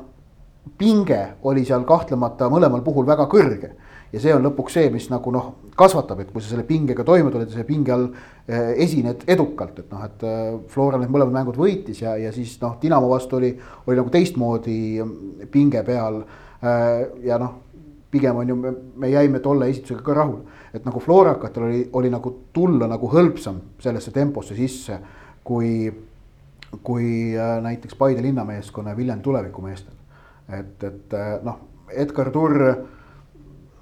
pinge 0.77 1.21
oli 1.49 1.65
seal 1.65 1.85
kahtlemata 1.89 2.49
mõlemal 2.51 2.83
puhul 2.85 3.07
väga 3.07 3.25
kõrge. 3.31 3.73
Ja 4.11 4.19
see 4.19 4.33
on 4.35 4.43
lõpuks 4.43 4.75
see, 4.75 4.89
mis 4.93 5.07
nagu 5.11 5.31
noh, 5.33 5.47
kasvatab, 5.77 6.19
et 6.23 6.31
kui 6.33 6.43
sa 6.43 6.51
selle 6.51 6.65
pingega 6.67 7.05
toime 7.07 7.31
tuled 7.31 7.47
ja 7.47 7.55
selle 7.55 7.67
pinge 7.67 7.93
all 7.95 8.07
eh, 8.11 8.73
esined 8.83 9.23
edukalt, 9.31 9.79
et 9.79 9.93
noh, 9.93 10.03
et 10.07 10.25
eh, 10.27 10.43
Flora 10.71 10.99
need 10.99 11.13
mõlemad 11.13 11.37
mängud 11.39 11.59
võitis 11.59 12.03
ja, 12.03 12.17
ja 12.19 12.33
siis 12.35 12.57
noh, 12.63 12.75
Dinamo 12.81 13.09
vastu 13.11 13.39
oli, 13.39 13.53
oli 13.87 13.99
nagu 13.99 14.11
teistmoodi 14.13 14.77
mm, 15.03 15.47
pinge 15.53 15.83
peal. 15.87 16.21
Eh, 16.61 16.97
ja 17.25 17.39
noh, 17.41 17.55
pigem 18.11 18.41
on 18.41 18.51
ju, 18.51 18.59
me 18.99 19.09
jäime 19.09 19.39
tolle 19.39 19.69
esitusega 19.71 20.03
ka 20.03 20.17
rahule, 20.17 20.59
et 20.75 20.85
nagu 20.85 20.99
Florakatel 20.99 21.67
oli, 21.69 21.81
oli 21.97 22.11
nagu 22.11 22.35
tulla 22.53 22.89
nagu 22.91 23.09
hõlpsam 23.11 23.61
sellesse 23.81 24.11
temposse 24.11 24.57
sisse, 24.59 24.99
kui, 25.47 25.87
kui 26.83 27.07
näiteks 27.63 27.95
Paide 27.97 28.21
linnameeskonna 28.21 28.91
ja 28.91 28.99
Viljandi 28.99 29.23
tulevikumeestel 29.25 29.95
et, 30.51 30.83
et 30.83 31.15
noh, 31.45 31.59
Edgar 31.91 32.31
Turr 32.33 32.65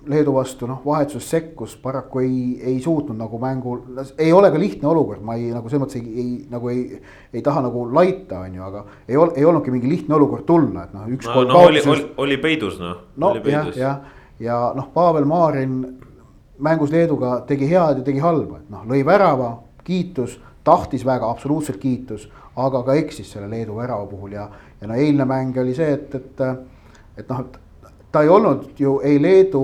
Leedu 0.07 0.31
vastu 0.33 0.67
noh, 0.67 0.79
vahetuses 0.85 1.25
sekkus, 1.29 1.73
paraku 1.83 2.21
ei, 2.23 2.37
ei 2.71 2.77
suutnud 2.79 3.17
nagu 3.19 3.39
mängul, 3.41 3.81
ei 4.17 4.31
ole 4.33 4.47
ka 4.51 4.59
lihtne 4.61 4.87
olukord, 4.87 5.19
ma 5.25 5.35
ei 5.35 5.49
nagu 5.51 5.67
selles 5.67 5.83
mõttes 5.83 5.99
ei, 5.99 6.13
ei 6.21 6.29
nagu 6.51 6.69
ei, 6.71 7.01
ei 7.35 7.43
taha 7.43 7.65
nagu 7.65 7.83
laita, 7.91 8.39
on 8.45 8.55
ju, 8.55 8.63
aga 8.63 8.85
ei 9.09 9.19
ol, 9.19 9.33
ei 9.35 9.47
olnudki 9.49 9.73
mingi 9.75 9.91
lihtne 9.91 10.15
olukord 10.15 10.47
tulla, 10.47 10.85
et 10.87 10.95
noh, 10.95 11.09
üks 11.11 11.27
no, 11.27 11.43
no, 11.49 11.65
oli, 11.67 11.83
oli, 11.83 12.07
oli 12.25 12.39
peidus 12.39 12.79
noh. 12.79 13.03
no 13.19 13.33
jah, 13.43 13.67
jah, 13.75 13.99
ja 14.39 14.61
noh, 14.77 14.87
Pavel 14.95 15.27
Marin 15.27 15.75
mängus 16.63 16.95
Leeduga 16.95 17.41
tegi 17.49 17.67
head 17.67 17.99
ja 17.99 18.07
tegi 18.07 18.23
halba, 18.23 18.63
et 18.63 18.71
noh, 18.71 18.87
lõi 18.87 19.03
värava, 19.05 19.51
kiitus, 19.83 20.39
tahtis 20.63 21.03
väga, 21.07 21.27
absoluutselt 21.27 21.79
kiitus, 21.81 22.29
aga 22.59 22.85
ka 22.87 22.95
eksis 22.99 23.35
selle 23.35 23.51
Leedu 23.51 23.75
värava 23.79 24.07
puhul 24.07 24.39
ja 24.39 24.47
ja 24.81 24.87
no 24.87 24.95
eilne 24.95 25.25
mäng 25.27 25.57
oli 25.59 25.73
see, 25.75 25.91
et, 25.93 26.15
et, 26.15 26.41
et 27.17 27.27
noh, 27.29 27.43
et 27.43 27.59
ta 28.11 28.21
ei 28.21 28.29
olnud 28.29 28.79
ju 28.79 28.99
ei 29.03 29.21
Leedu, 29.21 29.61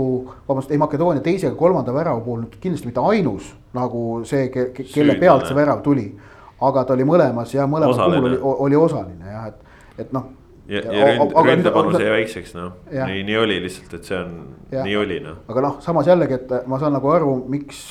vabandust, 0.47 0.71
ei 0.71 0.77
Makedoonia 0.77 1.23
teise 1.23 1.47
ega 1.47 1.55
kolmanda 1.57 1.93
värava 1.93 2.21
puhul 2.21 2.45
kindlasti 2.59 2.89
mitte 2.89 3.01
ainus 3.01 3.51
nagu 3.73 4.21
see 4.25 4.49
ke,, 4.53 4.69
ke, 4.75 4.85
kelle 4.93 5.17
pealt 5.21 5.47
see 5.47 5.57
värav 5.57 5.81
tuli. 5.85 6.11
aga 6.61 6.85
ta 6.85 6.93
oli 6.93 7.03
mõlemas 7.03 7.53
ja 7.53 7.65
mõlemal 7.67 7.97
puhul 7.99 8.27
oli, 8.29 8.39
oli 8.67 8.75
osaline 8.79 9.31
jah, 9.31 9.47
et, 9.47 9.79
et 10.05 10.13
noh. 10.15 10.29
ja, 10.67 10.81
ja 10.81 11.09
ründ, 11.11 11.33
ründepanus 11.49 11.99
jäi 11.99 12.11
väikseks 12.13 12.55
noh, 12.55 12.77
nii, 12.91 13.23
nii 13.27 13.37
oli 13.37 13.59
lihtsalt, 13.65 13.97
et 13.97 14.11
see 14.11 14.19
on, 14.19 14.37
nii 14.71 14.95
oli 14.97 15.19
noh. 15.25 15.41
aga 15.51 15.65
noh, 15.67 15.81
samas 15.83 16.07
jällegi, 16.07 16.39
et 16.39 16.55
ma 16.69 16.79
saan 16.79 16.95
nagu 16.95 17.11
aru, 17.11 17.35
miks 17.51 17.89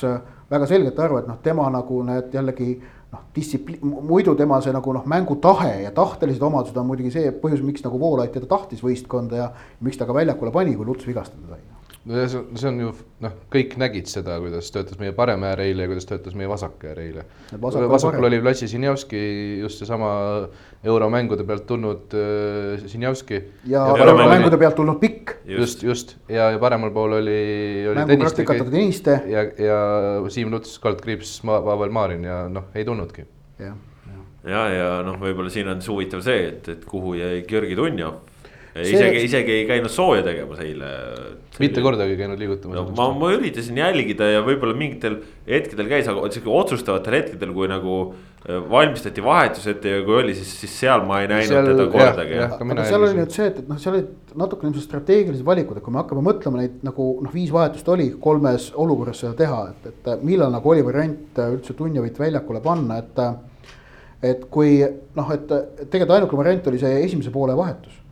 väga 0.51 0.71
selgelt 0.71 0.99
aru, 1.03 1.21
et 1.23 1.29
noh, 1.29 1.39
tema 1.43 1.67
nagu 1.73 2.03
need 2.07 2.35
jällegi 2.35 2.77
noh, 3.15 3.23
distsipliin, 3.37 3.81
muidu 4.09 4.35
tema 4.39 4.61
see 4.65 4.75
nagu 4.75 4.97
noh, 4.97 5.07
mängutahe 5.11 5.77
ja 5.85 5.95
tahtelised 5.95 6.43
omadused 6.43 6.77
on 6.81 6.91
muidugi 6.91 7.15
see 7.15 7.33
põhjus, 7.41 7.63
miks 7.67 7.87
nagu 7.87 8.01
Voolaid 8.01 8.35
teda 8.35 8.51
tahtis 8.51 8.83
võistkonda 8.85 9.41
ja 9.41 9.49
miks 9.81 10.01
ta 10.01 10.09
ka 10.09 10.17
väljakule 10.17 10.53
pani, 10.55 10.77
kui 10.77 10.87
Luts 10.89 11.07
vigastada 11.09 11.55
sai 11.55 11.74
no 12.05 12.19
ja 12.19 12.29
see 12.29 12.39
on, 12.41 12.49
see 12.61 12.69
on 12.69 12.81
ju 12.83 12.91
noh, 13.25 13.37
kõik 13.53 13.77
nägid 13.81 14.09
seda, 14.11 14.37
kuidas 14.43 14.69
töötas 14.75 14.99
meie 15.01 15.15
parem 15.17 15.45
äär 15.49 15.63
eile 15.65 15.87
ja 15.87 15.91
kuidas 15.91 16.09
töötas 16.09 16.35
meie 16.37 16.49
vasak 16.51 16.83
äär 16.85 17.01
eile. 17.01 17.25
vasakul, 17.53 17.89
vasakul 17.93 18.29
oli 18.29 18.41
Vlatsi 18.45 18.69
Sinjavski, 18.69 19.23
just 19.63 19.81
seesama 19.81 20.11
euromängude 20.85 21.47
pealt 21.49 21.65
tulnud 21.71 22.17
äh, 22.19 22.85
Sinjavski. 22.91 23.41
ja, 23.71 23.87
ja 23.89 24.05
euromängude 24.05 24.61
pealt 24.61 24.77
tulnud 24.81 25.01
Pikk. 25.01 25.39
just, 25.49 25.83
just 25.83 26.17
ja, 26.29 26.51
ja 26.53 26.61
paremal 26.61 26.93
pool 26.93 27.17
oli, 27.23 27.41
oli. 27.89 28.05
mängupraktikata 28.05 28.69
Tõniste. 28.69 29.19
ja, 29.33 29.49
ja 29.59 29.81
Siim 30.29 30.53
Luts, 30.53 30.77
kaldkriips, 30.85 31.41
Pavel 31.49 31.93
Marin 31.95 32.29
ja 32.29 32.45
noh, 32.53 32.69
ei 32.75 32.85
tulnudki. 32.85 33.27
jah 33.65 33.81
ja, 34.45 34.69
ja 34.69 34.89
noh, 35.07 35.17
võib-olla 35.21 35.49
siin 35.53 35.73
on 35.73 35.81
siis 35.81 35.89
huvitav 35.89 36.21
see, 36.25 36.49
et, 36.51 36.69
et 36.69 36.85
kuhu 36.89 37.17
jäi 37.17 37.43
Georgi 37.49 37.77
Dunjov 37.79 38.21
isegi, 38.83 39.23
isegi 39.29 39.55
ei 39.55 39.67
käinud 39.69 39.93
sooja 39.93 40.25
tegemas 40.27 40.59
eile. 40.65 40.89
mitte 41.63 41.83
kordagi 41.85 42.17
ei 42.17 42.19
käinud 42.19 42.41
liigutamas 42.41 42.81
no,. 42.81 42.85
ma, 42.97 43.07
ma 43.15 43.31
üritasin 43.37 43.79
jälgida 43.79 44.27
ja 44.33 44.43
võib-olla 44.47 44.75
mingitel 44.79 45.21
hetkedel 45.47 45.91
käis, 45.93 46.09
aga 46.11 46.27
sihuke 46.35 46.51
otsustavatel 46.51 47.17
hetkedel, 47.21 47.53
kui 47.55 47.71
nagu 47.71 47.95
äh, 48.09 48.59
valmistati 48.73 49.23
vahetus 49.25 49.69
ette 49.71 49.95
ja 49.95 50.03
kui 50.07 50.19
oli, 50.25 50.35
siis, 50.35 50.51
siis 50.65 50.75
seal 50.83 51.07
ma 51.07 51.23
ei 51.23 51.31
näinud 51.31 51.53
seal, 51.53 51.71
teda 51.71 51.89
kordagi. 51.95 52.43
aga 52.43 52.91
seal 52.91 53.07
oli 53.07 53.19
nüüd 53.21 53.39
see, 53.39 53.49
et, 53.53 53.63
et 53.63 53.71
noh, 53.71 53.79
seal 53.79 53.99
olid 54.01 54.37
natukene 54.43 54.73
ilmselt 54.73 54.89
strateegilised 54.91 55.47
valikud, 55.47 55.79
et 55.79 55.87
kui 55.87 55.95
me 55.95 56.03
hakkame 56.03 56.27
mõtlema 56.27 56.63
neid 56.65 56.83
nagu 56.87 57.11
noh, 57.23 57.35
viis 57.35 57.55
vahetust 57.55 57.95
oli 57.95 58.11
kolmes 58.21 58.73
olukorras 58.75 59.23
seda 59.23 59.37
teha, 59.45 59.65
et, 59.71 59.91
et 59.93 60.15
millal 60.27 60.51
nagu 60.55 60.75
oli 60.75 60.83
variant 60.87 61.45
üldse 61.47 61.79
Dunjavit 61.79 62.19
väljakule 62.27 62.65
panna, 62.65 62.99
et. 63.05 63.27
et 64.25 64.49
kui 64.51 64.81
noh, 64.83 65.35
et 65.35 65.51
tegelikult 65.85 66.17
ainuke 66.17 66.39
variant 66.41 66.73
oli 66.73 66.81
see 66.81 67.05
esimese 67.05 67.31
poole 67.31 67.55
vahetus 67.55 68.01
Äh, 68.01 68.04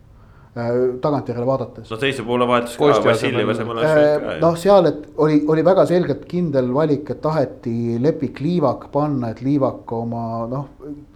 tagantjärele 0.53 1.45
vaadates. 1.45 1.89
no 1.89 1.97
teise 1.97 2.23
poole 2.23 2.45
vahetus 2.47 2.75
ka 2.77 2.91
Vassiljev 3.07 3.49
võinud 3.49 3.71
ka. 3.73 3.87
Äh, 3.89 4.25
noh, 4.41 4.57
seal, 4.59 4.89
et 4.91 5.07
oli, 5.17 5.39
oli 5.49 5.63
väga 5.65 5.85
selgelt 5.89 6.27
kindel 6.29 6.69
valik, 6.75 7.09
et 7.09 7.21
taheti 7.23 7.97
Lepik 8.01 8.41
Liivak 8.43 8.91
panna, 8.93 9.31
et 9.33 9.41
Liivak 9.41 9.91
oma 9.97 10.43
noh, 10.51 10.67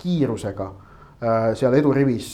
kiirusega 0.02 0.72
äh, 0.72 1.52
seal 1.60 1.78
edurivis 1.78 2.34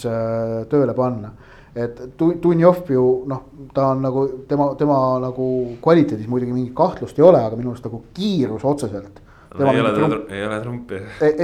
tööle 0.71 0.95
panna 0.95 1.33
et 1.73 1.99
Dunjov 2.17 2.83
ju 2.93 3.03
noh, 3.27 3.45
ta 3.73 3.89
on 3.91 4.03
nagu 4.05 4.23
tema, 4.47 4.67
tema 4.77 4.97
nagu 5.23 5.45
kvaliteedis 5.81 6.27
muidugi 6.29 6.53
mingit 6.53 6.75
kahtlust 6.77 7.17
ei 7.17 7.25
ole, 7.25 7.39
aga 7.41 7.57
minu 7.57 7.71
arust 7.73 7.87
nagu 7.87 8.03
kiirus 8.13 8.63
otseselt. 8.69 9.23
No, 9.57 9.69
ei, 9.69 9.81
ole 9.81 9.93
trump, 9.93 10.29
ei 10.33 10.45
ole 10.45 10.59
trumpi. 10.61 10.99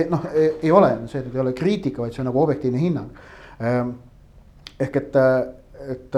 noh, 0.10 0.30
ei 0.36 0.72
ole, 0.72 0.92
see 1.10 1.26
ei 1.26 1.42
ole 1.42 1.54
kriitika, 1.58 2.04
vaid 2.06 2.14
see 2.14 2.24
on 2.24 2.30
nagu 2.30 2.42
objektiivne 2.42 2.82
hinnang 2.82 3.26
ehm, 3.60 3.92
ehk 4.80 4.96
et, 5.02 5.20
et. 5.96 6.18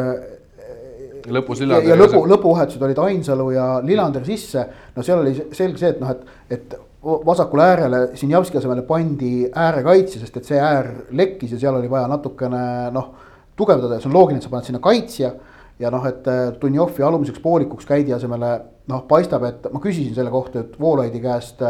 lõpus 1.31 1.61
Lillander. 1.61 1.89
ja 1.89 1.97
lõpu, 1.97 2.23
lõpuvahetused 2.29 2.81
olid 2.85 3.01
Ainsalu 3.03 3.51
ja 3.55 3.65
Lillander 3.85 4.25
sisse, 4.25 4.65
no 4.95 5.05
seal 5.05 5.21
oli 5.21 5.35
selge 5.37 5.81
see, 5.81 5.91
et 5.93 6.01
noh, 6.01 6.13
et, 6.13 6.57
et 6.57 6.75
vasakule 7.01 7.65
äärele 7.65 8.01
Sinjavski 8.17 8.57
asemele 8.57 8.83
pandi 8.85 9.49
äärekaitsja, 9.49 10.21
sest 10.21 10.37
et 10.37 10.49
see 10.49 10.61
äär 10.61 10.91
lekkis 11.17 11.55
ja 11.55 11.61
seal 11.61 11.79
oli 11.79 11.89
vaja 11.89 12.09
natukene 12.09 12.91
noh, 12.93 13.09
tugevdada 13.57 13.97
ja 13.97 14.03
see 14.03 14.11
on 14.11 14.17
loogiline, 14.17 14.41
et 14.41 14.45
sa 14.45 14.53
paned 14.53 14.69
sinna 14.69 14.83
kaitsja. 14.83 15.33
ja 15.81 15.89
noh, 15.89 16.03
et 16.05 16.27
Dunjovi 16.61 17.03
alumiseks 17.03 17.41
poolikuks 17.41 17.87
käidi 17.89 18.13
asemele 18.13 18.51
noh, 18.91 19.05
paistab, 19.09 19.45
et 19.49 19.65
ma 19.73 19.81
küsisin 19.81 20.13
selle 20.13 20.29
kohta, 20.29 20.61
et 20.61 20.77
Voolaidi 20.79 21.21
käest 21.23 21.61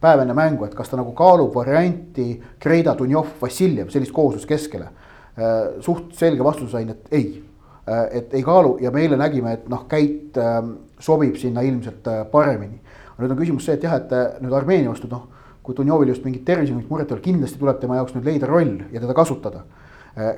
päev 0.00 0.22
enne 0.22 0.34
mängu, 0.38 0.64
et 0.64 0.74
kas 0.74 0.88
ta 0.88 0.96
nagu 0.96 1.10
kaalub 1.18 1.54
varianti 1.54 2.32
Kreida, 2.62 2.94
Dunjov, 2.98 3.34
Vassiljev, 3.42 3.90
sellist 3.90 4.14
kooslust 4.14 4.46
keskele 4.48 4.86
Äh, 4.86 4.99
suht 5.80 6.14
selge 6.18 6.44
vastuse 6.44 6.72
sain, 6.72 6.88
et 6.90 7.12
ei. 7.14 7.50
Äh, 7.90 8.16
et 8.18 8.34
ei 8.34 8.42
kaalu 8.42 8.76
ja 8.80 8.90
me 8.90 9.02
eile 9.02 9.16
nägime, 9.16 9.54
et 9.56 9.68
noh, 9.68 9.86
Käit 9.88 10.36
ähm, 10.38 10.74
sobib 11.00 11.36
sinna 11.40 11.64
ilmselt 11.66 12.06
äh, 12.06 12.24
paremini. 12.30 12.78
nüüd 13.20 13.32
on 13.34 13.36
küsimus 13.36 13.66
see, 13.68 13.74
et 13.76 13.82
jah, 13.84 13.98
et 13.98 14.12
nüüd 14.40 14.52
Armeenia 14.56 14.88
vastu 14.88 15.08
noh, 15.10 15.26
kui 15.64 15.74
Dunjovil 15.76 16.08
just 16.08 16.24
mingit 16.24 16.44
tervisemist 16.48 16.88
muret 16.88 17.10
ei 17.10 17.18
ole, 17.18 17.24
kindlasti 17.24 17.58
tuleb 17.60 17.80
tema 17.80 17.98
jaoks 17.98 18.14
nüüd 18.14 18.24
leida 18.24 18.48
roll 18.48 18.78
ja 18.92 19.00
teda 19.00 19.16
kasutada. 19.16 19.64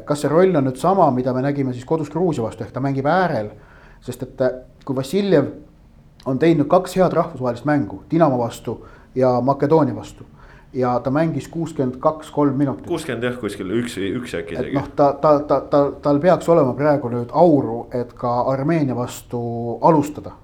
kas 0.05 0.21
see 0.21 0.31
roll 0.31 0.57
on 0.59 0.67
nüüd 0.67 0.81
sama, 0.81 1.07
mida 1.15 1.33
me 1.33 1.43
nägime 1.43 1.73
siis 1.73 1.85
kodus 1.87 2.11
Gruusia 2.11 2.43
vastu, 2.43 2.65
ehk 2.65 2.75
ta 2.75 2.81
mängib 2.83 3.07
äärel, 3.07 3.53
sest 4.03 4.23
et 4.27 4.43
kui 4.85 4.97
Vassiljev 4.97 5.47
on 6.27 6.39
teinud 6.43 6.67
kaks 6.71 6.97
head 6.99 7.15
rahvusvahelist 7.15 7.65
mängu 7.65 8.03
Dinamo 8.11 8.39
vastu 8.39 8.81
ja 9.15 9.41
Makedoonia 9.41 9.95
vastu 9.97 10.27
ja 10.73 10.95
ta 11.05 11.11
mängis 11.11 11.49
kuuskümmend 11.49 11.99
kaks, 12.01 12.31
kolm 12.31 12.57
minutit. 12.57 12.87
kuuskümmend 12.87 13.25
jah, 13.25 13.39
kuskil 13.41 13.71
üks, 13.79 13.99
üks 13.99 14.37
äkki 14.39 14.57
isegi. 14.57 14.77
noh, 14.77 14.89
ta, 14.97 15.13
ta, 15.21 15.39
ta, 15.49 15.61
ta, 15.71 15.83
tal 16.03 16.21
peaks 16.21 16.49
olema 16.49 16.75
praegu 16.79 17.11
nüüd 17.13 17.33
auru, 17.33 17.87
et 17.93 18.13
ka 18.17 18.41
Armeenia 18.53 18.97
vastu 18.97 19.43
alustada. 19.81 20.39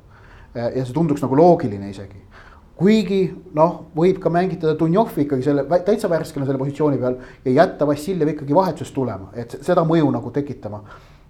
ja 0.55 0.85
see 0.85 0.95
tunduks 0.95 1.23
nagu 1.23 1.37
loogiline 1.37 1.91
isegi 1.91 2.29
kuigi 2.79 3.23
noh, 3.59 3.81
võib 3.97 4.21
ka 4.23 4.31
mängitada 4.31 4.77
Dunjov 4.79 5.17
ikkagi 5.19 5.43
selle 5.43 5.65
täitsa 5.87 6.11
värskena 6.11 6.47
selle 6.47 6.61
positsiooni 6.61 7.01
peal 7.01 7.19
ja 7.45 7.55
jätta 7.63 7.87
Vassiljev 7.89 8.35
ikkagi 8.35 8.55
vahetusest 8.55 8.95
tulema, 8.95 9.33
et 9.35 9.59
seda 9.67 9.83
mõju 9.87 10.13
nagu 10.15 10.31
tekitama. 10.35 10.85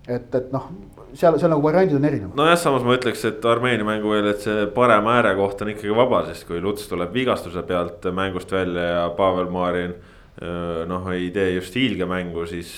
Et, 0.09 0.29
et 0.35 0.53
noh, 0.55 0.69
seal, 1.13 1.39
seal 1.41 1.53
nagu 1.53 1.65
variandid 1.65 1.99
on 1.99 2.09
erinevad. 2.09 2.37
nojah, 2.39 2.59
samas 2.61 2.87
ma 2.87 2.97
ütleks, 2.99 3.25
et 3.29 3.49
Armeenia 3.49 3.87
mängu 3.87 4.15
veel, 4.15 4.31
et 4.33 4.45
see 4.45 4.69
parem 4.75 5.11
äärekoht 5.13 5.65
on 5.65 5.73
ikkagi 5.75 5.97
vaba, 5.97 6.23
sest 6.31 6.47
kui 6.49 6.63
Luts 6.65 6.89
tuleb 6.91 7.13
vigastuse 7.15 7.65
pealt 7.69 8.09
mängust 8.15 8.53
välja 8.55 8.87
ja 8.89 9.05
Pavel 9.19 9.51
Marin 9.53 9.97
noh, 10.89 11.11
ei 11.11 11.33
tee 11.35 11.51
just 11.57 11.75
hiilge 11.75 12.07
mängu, 12.07 12.45
siis. 12.47 12.71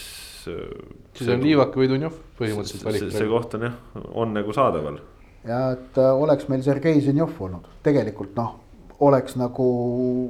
siis 1.13 1.29
on 1.29 1.43
Liivak 1.45 1.75
või 1.77 1.91
Dunjov 1.91 2.15
põhimõtteliselt 2.39 2.87
valik. 2.89 3.11
see 3.13 3.29
koht 3.29 3.59
on 3.59 3.67
jah, 3.69 3.81
on 4.17 4.33
nagu 4.33 4.55
saadaval 4.57 5.03
ja 5.47 5.61
et 5.77 5.99
äh, 5.99 6.11
oleks 6.23 6.49
meil 6.51 6.63
Sergei 6.65 7.01
Zenjov 7.05 7.39
olnud, 7.41 7.69
tegelikult 7.85 8.35
noh, 8.39 8.57
oleks 9.01 9.37
nagu, 9.41 9.67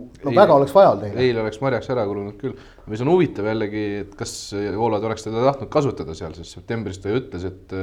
no 0.07 0.31
eile, 0.31 0.37
väga 0.39 0.57
oleks 0.57 0.75
vaja 0.75 0.93
teile. 1.01 1.23
eile 1.25 1.43
oleks 1.43 1.61
marjaks 1.63 1.91
ära 1.91 2.05
kulunud 2.07 2.37
küll, 2.39 2.55
mis 2.91 3.03
on 3.03 3.11
huvitav 3.11 3.49
jällegi, 3.51 3.85
et 4.05 4.13
kas 4.19 4.35
Voolad 4.77 5.07
oleks 5.09 5.27
teda 5.27 5.43
tahtnud 5.49 5.71
kasutada 5.73 6.15
seal, 6.19 6.37
sest 6.39 6.59
septembris 6.59 7.01
ta 7.03 7.11
ju 7.11 7.23
ütles, 7.23 7.47
et 7.51 7.77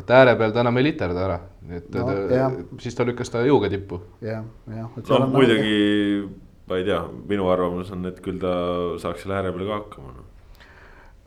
et 0.00 0.12
ääre 0.16 0.36
peal 0.38 0.52
ta 0.54 0.62
enam 0.62 0.78
ei 0.80 0.86
literda 0.86 1.24
ära, 1.26 1.38
et 1.76 1.88
no, 1.96 2.06
ta, 2.30 2.44
siis 2.80 2.96
ta 2.96 3.04
lükkas 3.08 3.32
ta 3.32 3.42
jõuga 3.44 3.72
tippu. 3.72 4.00
jah, 4.24 4.44
jah. 4.70 5.00
noh, 5.10 5.28
muidugi 5.32 5.76
ma 6.70 6.78
ei 6.78 6.86
tea, 6.86 7.00
minu 7.32 7.48
arvamus 7.52 7.90
on, 7.96 8.06
et 8.12 8.20
küll 8.24 8.40
ta 8.42 8.54
saaks 9.02 9.24
selle 9.24 9.40
ääre 9.40 9.54
peal 9.56 9.66
ka 9.68 9.80
hakkama 9.82 10.14
no 10.18 10.28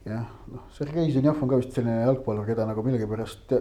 jah, 0.08 0.26
noh, 0.52 0.66
Sergei 0.76 1.12
Zenjov 1.12 1.42
on 1.44 1.52
ka 1.52 1.62
vist 1.62 1.76
selline 1.76 2.04
jalgpallur, 2.06 2.46
keda 2.48 2.68
nagu 2.70 2.86
millegipärast 2.86 3.58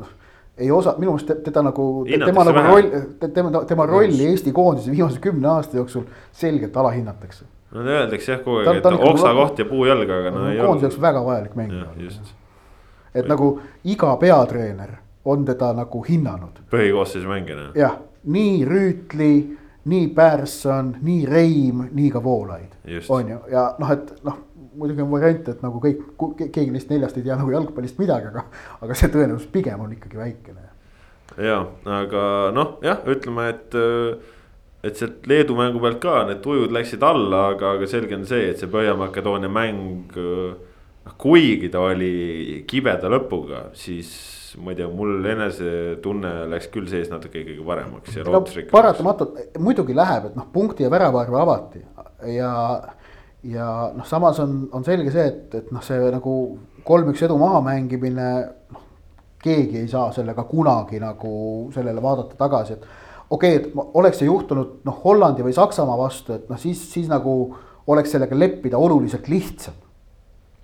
noh 0.00 0.14
ei 0.58 0.70
osa, 0.70 0.94
minu 0.98 1.14
meelest 1.14 1.42
teda 1.44 1.62
nagu, 1.62 2.04
tema 2.24 2.44
nagu 2.46 2.62
roll, 2.68 2.90
tema, 3.34 3.64
tema 3.64 3.86
rolli 3.86 4.26
Eesti 4.30 4.52
koondise 4.52 4.92
viimase 4.92 5.20
kümne 5.20 5.48
aasta 5.48 5.76
jooksul 5.76 6.04
selgelt 6.32 6.76
alahinnatakse. 6.76 7.44
no 7.74 7.82
öeldakse 7.82 8.32
jah 8.32 8.42
kogu 8.44 8.60
aeg, 8.62 8.78
et 8.78 8.86
nagu 8.86 9.08
oksakoht 9.08 9.58
ja 9.58 9.66
puujalg, 9.66 10.10
aga 10.10 10.30
no 10.30 10.46
ei 10.50 10.60
ole. 10.60 10.66
koondise 10.68 10.86
jaoks 10.86 11.00
väga 11.00 11.24
vajalik 11.24 11.56
mäng. 11.58 11.74
et 13.14 13.28
nagu 13.28 13.50
iga 13.84 14.16
peatreener 14.16 14.96
on 15.24 15.44
teda 15.44 15.72
nagu 15.72 16.04
hinnanud. 16.08 16.62
põhikoosseisu 16.70 17.28
mängijana. 17.28 17.70
jah, 17.74 17.98
nii 18.24 18.64
Rüütli, 18.64 19.34
nii 19.84 20.08
Pärson, 20.08 20.96
nii 21.02 21.26
Reim, 21.26 21.88
nii 21.92 22.10
ka 22.10 22.22
Voolaid, 22.24 22.78
on 23.08 23.28
ju, 23.28 23.38
ja 23.50 23.74
noh, 23.78 23.90
et 23.90 24.14
noh 24.24 24.38
muidugi 24.78 25.04
on 25.04 25.10
variant, 25.12 25.48
et 25.50 25.64
nagu 25.64 25.80
kõik, 25.82 26.04
keegi 26.44 26.70
neist 26.74 26.92
neljast 26.92 27.18
ei 27.18 27.26
tea 27.26 27.38
nagu 27.38 27.52
jalgpallist 27.54 27.98
midagi, 28.00 28.30
aga, 28.32 28.46
aga 28.84 28.98
see 28.98 29.10
tõenäosus 29.14 29.50
pigem 29.52 29.82
on 29.84 29.94
ikkagi 29.96 30.20
väikene. 30.20 30.68
ja, 31.42 31.60
aga 32.00 32.24
noh, 32.54 32.76
jah, 32.84 33.02
ütleme, 33.10 33.48
et, 33.54 33.78
et 34.84 35.00
sealt 35.00 35.26
Leedu 35.30 35.56
mängu 35.58 35.82
pealt 35.82 36.00
ka 36.02 36.20
need 36.28 36.42
tujud 36.44 36.74
läksid 36.74 37.04
alla, 37.06 37.48
aga, 37.54 37.74
aga 37.78 37.88
selge 37.90 38.18
on 38.18 38.28
see, 38.28 38.50
et 38.52 38.62
see 38.62 38.70
Põhja-Makedoonia 38.70 39.50
mäng. 39.52 40.14
noh, 40.14 41.18
kuigi 41.20 41.68
ta 41.72 41.82
oli 41.90 42.62
kibeda 42.68 43.10
lõpuga, 43.12 43.68
siis 43.76 44.14
ma 44.62 44.72
ei 44.72 44.78
tea, 44.78 44.88
mul 44.90 45.24
enesetunne 45.26 46.32
läks 46.52 46.68
küll 46.72 46.86
sees 46.90 47.08
natuke 47.10 47.40
ikkagi 47.42 47.64
paremaks 47.66 48.14
ja 48.14 48.26
no, 48.28 48.40
paratamatult 48.70 49.58
muidugi 49.62 49.96
läheb, 49.96 50.30
et 50.30 50.36
noh, 50.38 50.46
punkti 50.52 50.86
ja 50.86 50.92
väravaarve 50.92 51.40
avati 51.40 51.82
ja 52.36 52.52
ja 53.44 53.68
noh, 53.94 54.06
samas 54.08 54.40
on, 54.42 54.64
on 54.72 54.84
selge 54.86 55.12
see, 55.14 55.26
et, 55.28 55.54
et 55.58 55.70
noh, 55.74 55.82
see 55.84 56.00
nagu 56.14 56.34
kolm-üks 56.86 57.24
edu 57.26 57.36
maha 57.40 57.60
mängimine, 57.64 58.28
noh. 58.72 58.82
keegi 59.44 59.82
ei 59.82 59.88
saa 59.90 60.08
sellega 60.16 60.46
kunagi 60.48 61.00
nagu 61.02 61.34
sellele 61.74 62.02
vaadata 62.02 62.38
tagasi, 62.40 62.78
et 62.78 62.86
okei 63.30 63.58
okay,, 63.58 63.60
et 63.60 63.96
oleks 64.00 64.20
see 64.22 64.30
juhtunud 64.30 64.80
noh, 64.88 65.00
Hollandi 65.04 65.44
või 65.44 65.56
Saksamaa 65.56 65.98
vastu, 66.00 66.38
et 66.38 66.48
noh, 66.48 66.60
siis, 66.60 66.80
siis 66.92 67.10
nagu 67.12 67.34
oleks 67.92 68.14
sellega 68.14 68.38
leppida 68.38 68.80
oluliselt 68.80 69.28
lihtsam 69.28 69.83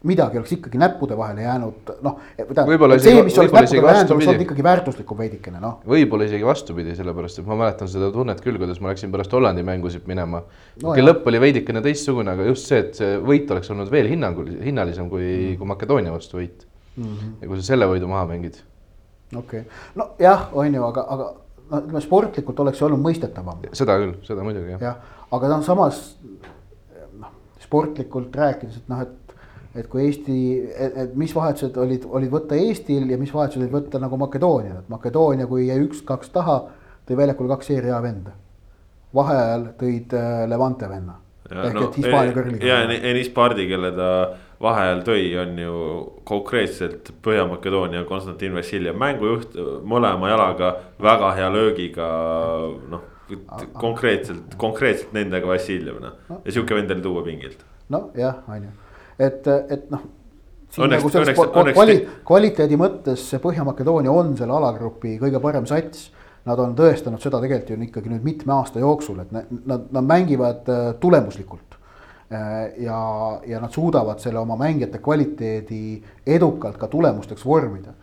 midagi 0.09 0.39
oleks 0.41 0.53
ikkagi 0.57 0.79
näppude 0.81 1.17
vahele 1.17 1.43
jäänud, 1.45 1.91
noh. 2.05 2.21
see, 2.39 3.23
mis 3.27 3.37
oleks 3.39 3.53
näppude 3.53 3.83
vahele 3.85 3.99
jäänud, 3.99 4.15
oleks 4.15 4.29
olnud 4.33 4.45
ikkagi 4.47 4.65
väärtuslikum 4.65 5.21
veidikene, 5.21 5.61
noh. 5.61 5.83
võib-olla 5.93 6.29
isegi 6.29 6.47
vastupidi, 6.47 6.95
sellepärast 6.97 7.43
et 7.43 7.51
ma 7.51 7.59
mäletan 7.61 7.91
seda 7.91 8.09
tunnet 8.15 8.41
küll, 8.45 8.57
kuidas 8.61 8.81
ma 8.81 8.95
läksin 8.95 9.13
pärast 9.13 9.37
Hollandi 9.37 9.65
mängusid 9.67 10.09
minema 10.09 10.41
no,. 10.41 10.95
okei, 10.95 11.05
lõpp 11.05 11.29
oli 11.29 11.43
veidikene 11.45 11.85
teistsugune, 11.85 12.33
aga 12.33 12.49
just 12.49 12.71
see, 12.71 12.81
et 12.81 12.97
see 12.97 13.21
võit 13.21 13.53
oleks 13.53 13.69
olnud 13.75 13.93
veel 13.93 14.09
hinnangul, 14.09 14.49
hinnalisem 14.65 15.13
kui 15.13 15.27
mm., 15.27 15.61
kui 15.61 15.69
Makedoonia 15.75 16.17
vastu 16.17 16.41
võit 16.41 16.65
mm. 16.97 17.05
-hmm. 17.05 17.37
ja 17.43 17.53
kui 17.53 17.61
sa 17.61 17.69
selle 17.75 17.89
võidu 17.91 18.09
maha 18.09 18.25
mängid. 18.33 18.57
okei 19.37 19.67
okay., 19.67 19.81
nojah, 20.01 20.49
on 20.57 20.81
ju, 20.81 20.85
aga, 20.89 21.07
aga 21.17 21.31
no 21.71 21.83
ütleme 21.85 22.03
sportlikult 22.05 22.61
oleks 22.65 22.81
see 22.81 22.89
olnud 22.89 23.03
mõistetavam. 23.05 23.63
seda 23.77 23.99
küll, 24.01 24.17
seda 24.27 24.47
muidugi 24.47 24.75
jah. 24.75 24.83
jah, 24.89 25.19
aga 25.37 25.53
noh, 25.55 25.63
samas 25.67 26.01
noh, 27.21 27.33
sportlikult 27.63 28.37
rääkides, 28.37 28.81
et 28.83 28.91
noh, 28.91 29.05
et 29.05 29.20
et 29.75 29.87
kui 29.91 30.05
Eesti, 30.09 30.37
et 30.75 31.15
mis 31.19 31.33
vahetused 31.35 31.77
olid, 31.79 32.05
olid 32.11 32.33
võtta 32.33 32.59
Eestil 32.59 33.11
ja 33.11 33.19
mis 33.21 33.33
vahetused 33.35 33.63
olid 33.63 33.75
võtta 33.75 34.01
nagu 34.03 34.19
Makedoonial, 34.19 34.83
et 34.83 34.93
Makedoonia, 34.93 35.47
kui 35.51 35.69
jäi 35.69 35.79
üks-kaks 35.85 36.33
taha, 36.35 36.59
tõi 37.07 37.19
väljakule 37.21 37.53
kaks 37.55 37.71
seeria 37.71 38.01
venda. 38.03 38.35
vaheajal 39.15 39.67
tõid 39.79 40.15
äh, 40.15 40.45
Levante 40.51 40.89
venna. 40.89 41.17
ehk 41.51 41.75
no, 41.75 41.87
et 41.89 41.97
Hispaania 41.99 42.35
kõrgliga. 42.35 42.67
ja 42.67 42.83
Enis 43.13 43.31
Pardi, 43.35 43.69
kelle 43.71 43.93
ta 43.95 44.11
vaheajal 44.63 45.05
tõi, 45.07 45.23
on 45.43 45.59
ju 45.59 45.77
konkreetselt 46.25 47.13
Põhja-Makedoonia 47.23 48.05
Konstantin 48.09 48.55
Vassiljev 48.55 48.99
mängujuht, 48.99 49.57
mõlema 49.87 50.35
jalaga 50.35 50.75
väga 51.03 51.33
hea 51.39 51.49
löögiga, 51.55 52.11
noh 52.91 53.09
konkreetselt, 53.79 54.59
konkreetselt 54.59 55.13
nendega 55.15 55.47
Vassiljev 55.47 56.03
noh 56.03 56.39
ja 56.43 56.51
sihuke 56.51 56.75
vend 56.75 56.91
oli 56.91 57.03
tuua 57.07 57.23
pingilt. 57.23 57.67
nojah, 57.89 58.43
on 58.51 58.65
ju 58.67 58.79
et, 59.21 59.47
et 59.47 59.93
noh. 59.93 60.07
Õnneks, 60.71 61.03
nagu 61.03 61.11
õnneks, 61.11 61.41
õnneks. 61.51 61.75
Kvali, 61.75 61.97
kvaliteedi 62.27 62.77
mõttes 62.79 63.25
see 63.27 63.41
Põhja-Makedoonia 63.43 64.13
on 64.15 64.37
selle 64.39 64.55
alagrupi 64.55 65.17
kõige 65.19 65.41
parem 65.43 65.67
sats. 65.67 66.11
Nad 66.47 66.61
on 66.63 66.77
tõestanud 66.79 67.21
seda 67.21 67.41
tegelikult 67.43 67.75
ju 67.75 67.89
ikkagi 67.89 68.13
nüüd 68.13 68.23
mitme 68.25 68.55
aasta 68.55 68.81
jooksul, 68.81 69.19
et 69.21 69.33
nad, 69.35 69.51
nad, 69.69 69.91
nad 69.93 70.07
mängivad 70.09 70.71
äh, 70.73 70.85
tulemuslikult. 71.03 71.75
Äh, 72.31 72.79
ja, 72.87 73.01
ja 73.51 73.61
nad 73.61 73.75
suudavad 73.75 74.23
selle 74.23 74.41
oma 74.41 74.57
mängijate 74.57 75.03
kvaliteedi 75.03 75.83
edukalt 76.39 76.79
ka 76.81 76.89
tulemusteks 76.89 77.45
vormida 77.45 77.97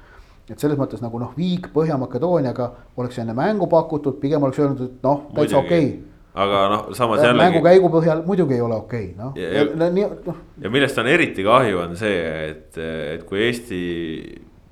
et 0.48 0.62
selles 0.62 0.78
mõttes 0.80 1.02
nagu 1.04 1.20
noh, 1.20 1.34
viik 1.36 1.72
Põhja-Makedooniaga 1.74 2.70
oleks 3.00 3.18
enne 3.20 3.34
mängu 3.36 3.68
pakutud, 3.68 4.16
pigem 4.22 4.46
oleks 4.48 4.62
öelnud, 4.62 4.84
et 4.86 5.04
noh, 5.04 5.26
täitsa 5.36 5.58
okei 5.60 5.90
okay 5.90 6.17
aga 6.38 6.66
noh, 6.72 6.84
samas 6.98 7.24
jällegi. 7.24 7.40
mängu 7.42 7.64
käigu 7.66 7.90
põhjal 7.94 8.22
muidugi 8.28 8.58
ei 8.58 8.62
ole 8.62 8.78
okei 8.78 9.08
okay,, 9.10 9.16
noh. 9.18 9.32
ja, 9.40 9.48
ja, 9.56 9.64
ja, 9.66 10.10
no. 10.28 10.36
ja 10.62 10.72
millest 10.74 11.00
on 11.02 11.10
eriti 11.10 11.46
kahju, 11.46 11.80
on 11.82 11.98
see, 12.00 12.20
et, 12.52 12.78
et 12.78 13.26
kui 13.28 13.42
Eesti 13.48 13.82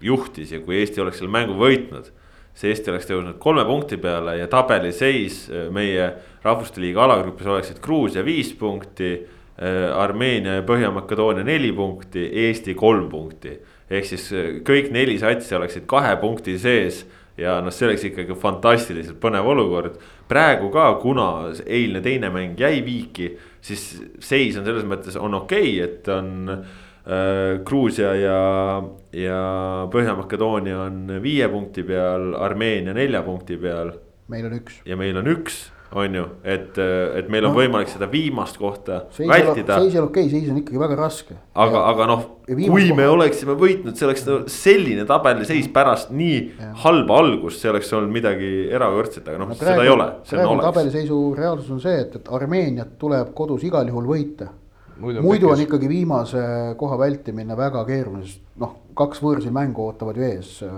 juhtis 0.05 0.53
ja 0.53 0.61
kui 0.61 0.80
Eesti 0.82 1.01
oleks 1.01 1.22
selle 1.22 1.34
mängu 1.34 1.57
võitnud. 1.59 2.11
see 2.55 2.72
Eesti 2.72 2.91
oleks 2.93 3.09
tõusnud 3.09 3.39
kolme 3.43 3.66
punkti 3.68 3.97
peale 3.99 4.38
ja 4.39 4.47
tabeliseis 4.51 5.45
äh, 5.49 5.66
meie 5.74 6.11
rahvuste 6.43 6.84
liiga 6.84 7.03
alagrupis 7.03 7.49
oleks, 7.49 7.74
et 7.74 7.82
Gruusia 7.84 8.24
viis 8.26 8.53
punkti. 8.55 9.16
Äh, 9.55 9.88
Armeenia 9.95 10.57
ja 10.57 10.63
Põhja-Makedoonia 10.68 11.45
neli 11.47 11.70
punkti, 11.72 12.26
Eesti 12.43 12.74
kolm 12.76 13.07
punkti. 13.09 13.53
ehk 13.89 14.07
siis 14.07 14.26
äh, 14.36 14.47
kõik 14.68 14.91
neli 14.91 15.18
satsi 15.20 15.55
oleksid 15.55 15.86
kahe 15.88 16.16
punkti 16.20 16.57
sees 16.59 17.05
ja 17.38 17.58
noh, 17.64 17.74
see 17.74 17.90
oleks 17.90 18.08
ikkagi 18.10 18.38
fantastiliselt 18.40 19.20
põnev 19.22 19.48
olukord. 19.52 20.00
praegu 20.28 20.72
ka, 20.74 20.88
kuna 21.02 21.28
eilne 21.66 22.02
teine 22.02 22.32
mäng 22.34 22.60
jäi 22.60 22.80
viiki, 22.86 23.36
siis 23.62 23.86
seis 24.20 24.58
on 24.58 24.66
selles 24.66 24.88
mõttes 24.88 25.20
on 25.20 25.42
okei 25.42 25.76
okay,, 25.76 25.86
et 25.86 26.12
on 26.14 26.50
äh,. 26.50 27.62
Gruusia 27.62 28.16
ja, 28.18 28.38
ja 29.14 29.42
Põhja-Makedoonia 29.94 30.80
on 30.88 31.20
viie 31.22 31.46
punkti 31.54 31.84
peal, 31.86 32.32
Armeenia 32.42 32.96
nelja 32.98 33.22
punkti 33.22 33.60
peal. 33.62 33.92
meil 34.28 34.48
on 34.48 34.56
üks. 34.58 34.80
ja 34.90 34.98
meil 34.98 35.20
on 35.22 35.30
üks 35.30 35.68
on 35.96 36.16
ju, 36.16 36.24
et, 36.43 36.78
et 37.20 37.30
meil 37.32 37.46
on 37.48 37.54
no, 37.54 37.60
võimalik 37.62 37.88
seda 37.88 38.08
viimast 38.12 38.58
kohta 38.60 39.06
seis 39.16 39.30
vältida. 39.30 39.78
seis 39.80 39.93
ei 39.93 40.02
ole 40.02 40.10
okei 40.10 40.26
okay,, 40.28 40.32
seis 40.34 40.52
on 40.52 40.60
ikkagi 40.60 40.82
väga 40.82 40.98
raske. 41.00 41.38
aga, 41.66 41.84
aga 41.91 42.08
noh, 42.10 42.26
kui 42.48 42.68
kohta... 42.68 42.98
me 43.00 43.08
oleksime 43.14 43.56
võitnud, 43.62 43.96
see 43.96 44.10
oleks 44.10 44.26
selline 44.52 45.06
tabeliseis 45.08 45.70
pärast 45.76 46.12
nii 46.16 46.36
ja. 46.41 46.74
halba 46.84 47.22
algust, 47.24 47.64
see 47.64 47.72
oleks 47.72 47.93
olnud 47.96 48.12
midagi 48.12 48.52
erakordset, 48.76 49.24
aga 49.32 49.41
noh, 49.41 49.56
seda 49.56 49.80
ei 49.86 49.93
ole. 49.93 50.10
tabeliseisu 50.28 51.22
reaalsus 51.38 51.72
on 51.78 51.82
see, 51.84 51.98
et, 52.04 52.20
et 52.20 52.32
Armeeniat 52.36 52.96
tuleb 53.00 53.32
kodus 53.38 53.64
igal 53.68 53.88
juhul 53.88 54.12
võita. 54.12 54.52
muidu, 55.00 55.24
muidu 55.24 55.52
on 55.56 55.64
ikkagi 55.64 55.91
viimase 55.91 56.46
koha 56.80 57.00
vältimine 57.00 57.56
väga 57.56 57.88
keeruline, 57.88 58.28
sest 58.28 58.43
noh, 58.60 58.82
kaks 59.00 59.24
võõrsil 59.24 59.56
mängu 59.56 59.88
ootavad 59.88 60.20
ju 60.20 60.28
ees 60.28 60.58
äh, 60.68 60.74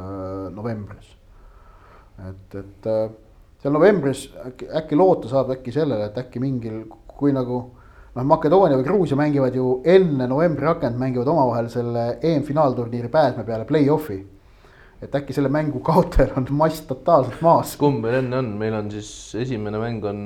novembris. 0.54 1.16
et, 2.22 2.62
et 2.62 2.94
äh, 2.94 3.08
seal 3.62 3.74
novembris 3.74 4.28
äkki, 4.46 4.70
äkki 4.82 5.00
loota 5.00 5.30
saab 5.32 5.52
äkki 5.58 5.74
sellele, 5.74 6.12
et 6.12 6.18
äkki 6.22 6.42
mingil, 6.42 6.84
kui 7.18 7.34
nagu 7.36 7.60
noh, 8.18 8.26
Makedoonia 8.26 8.78
või 8.80 8.88
Gruusia 8.88 9.18
mängivad 9.20 9.56
ju 9.58 9.80
enne 9.86 10.28
novembri 10.30 10.70
akent, 10.70 10.98
mängivad 11.00 11.30
omavahel 11.34 11.70
selle 11.74 12.08
EM-finaalturniiri 12.22 13.12
pääsme 13.14 13.46
peale 13.48 13.66
play-off'i. 13.70 14.26
et 15.02 15.14
äkki 15.16 15.34
selle 15.34 15.50
mängu 15.54 15.80
kaotajal 15.86 16.32
on 16.40 16.48
mass 16.58 16.82
totaalselt 16.90 17.42
maas. 17.42 17.76
kumb 17.78 18.02
meil 18.02 18.24
enne 18.24 18.38
on, 18.38 18.54
meil 18.58 18.74
on 18.74 18.92
siis 18.92 19.36
esimene 19.36 19.78
mäng 19.78 20.06
on 20.06 20.24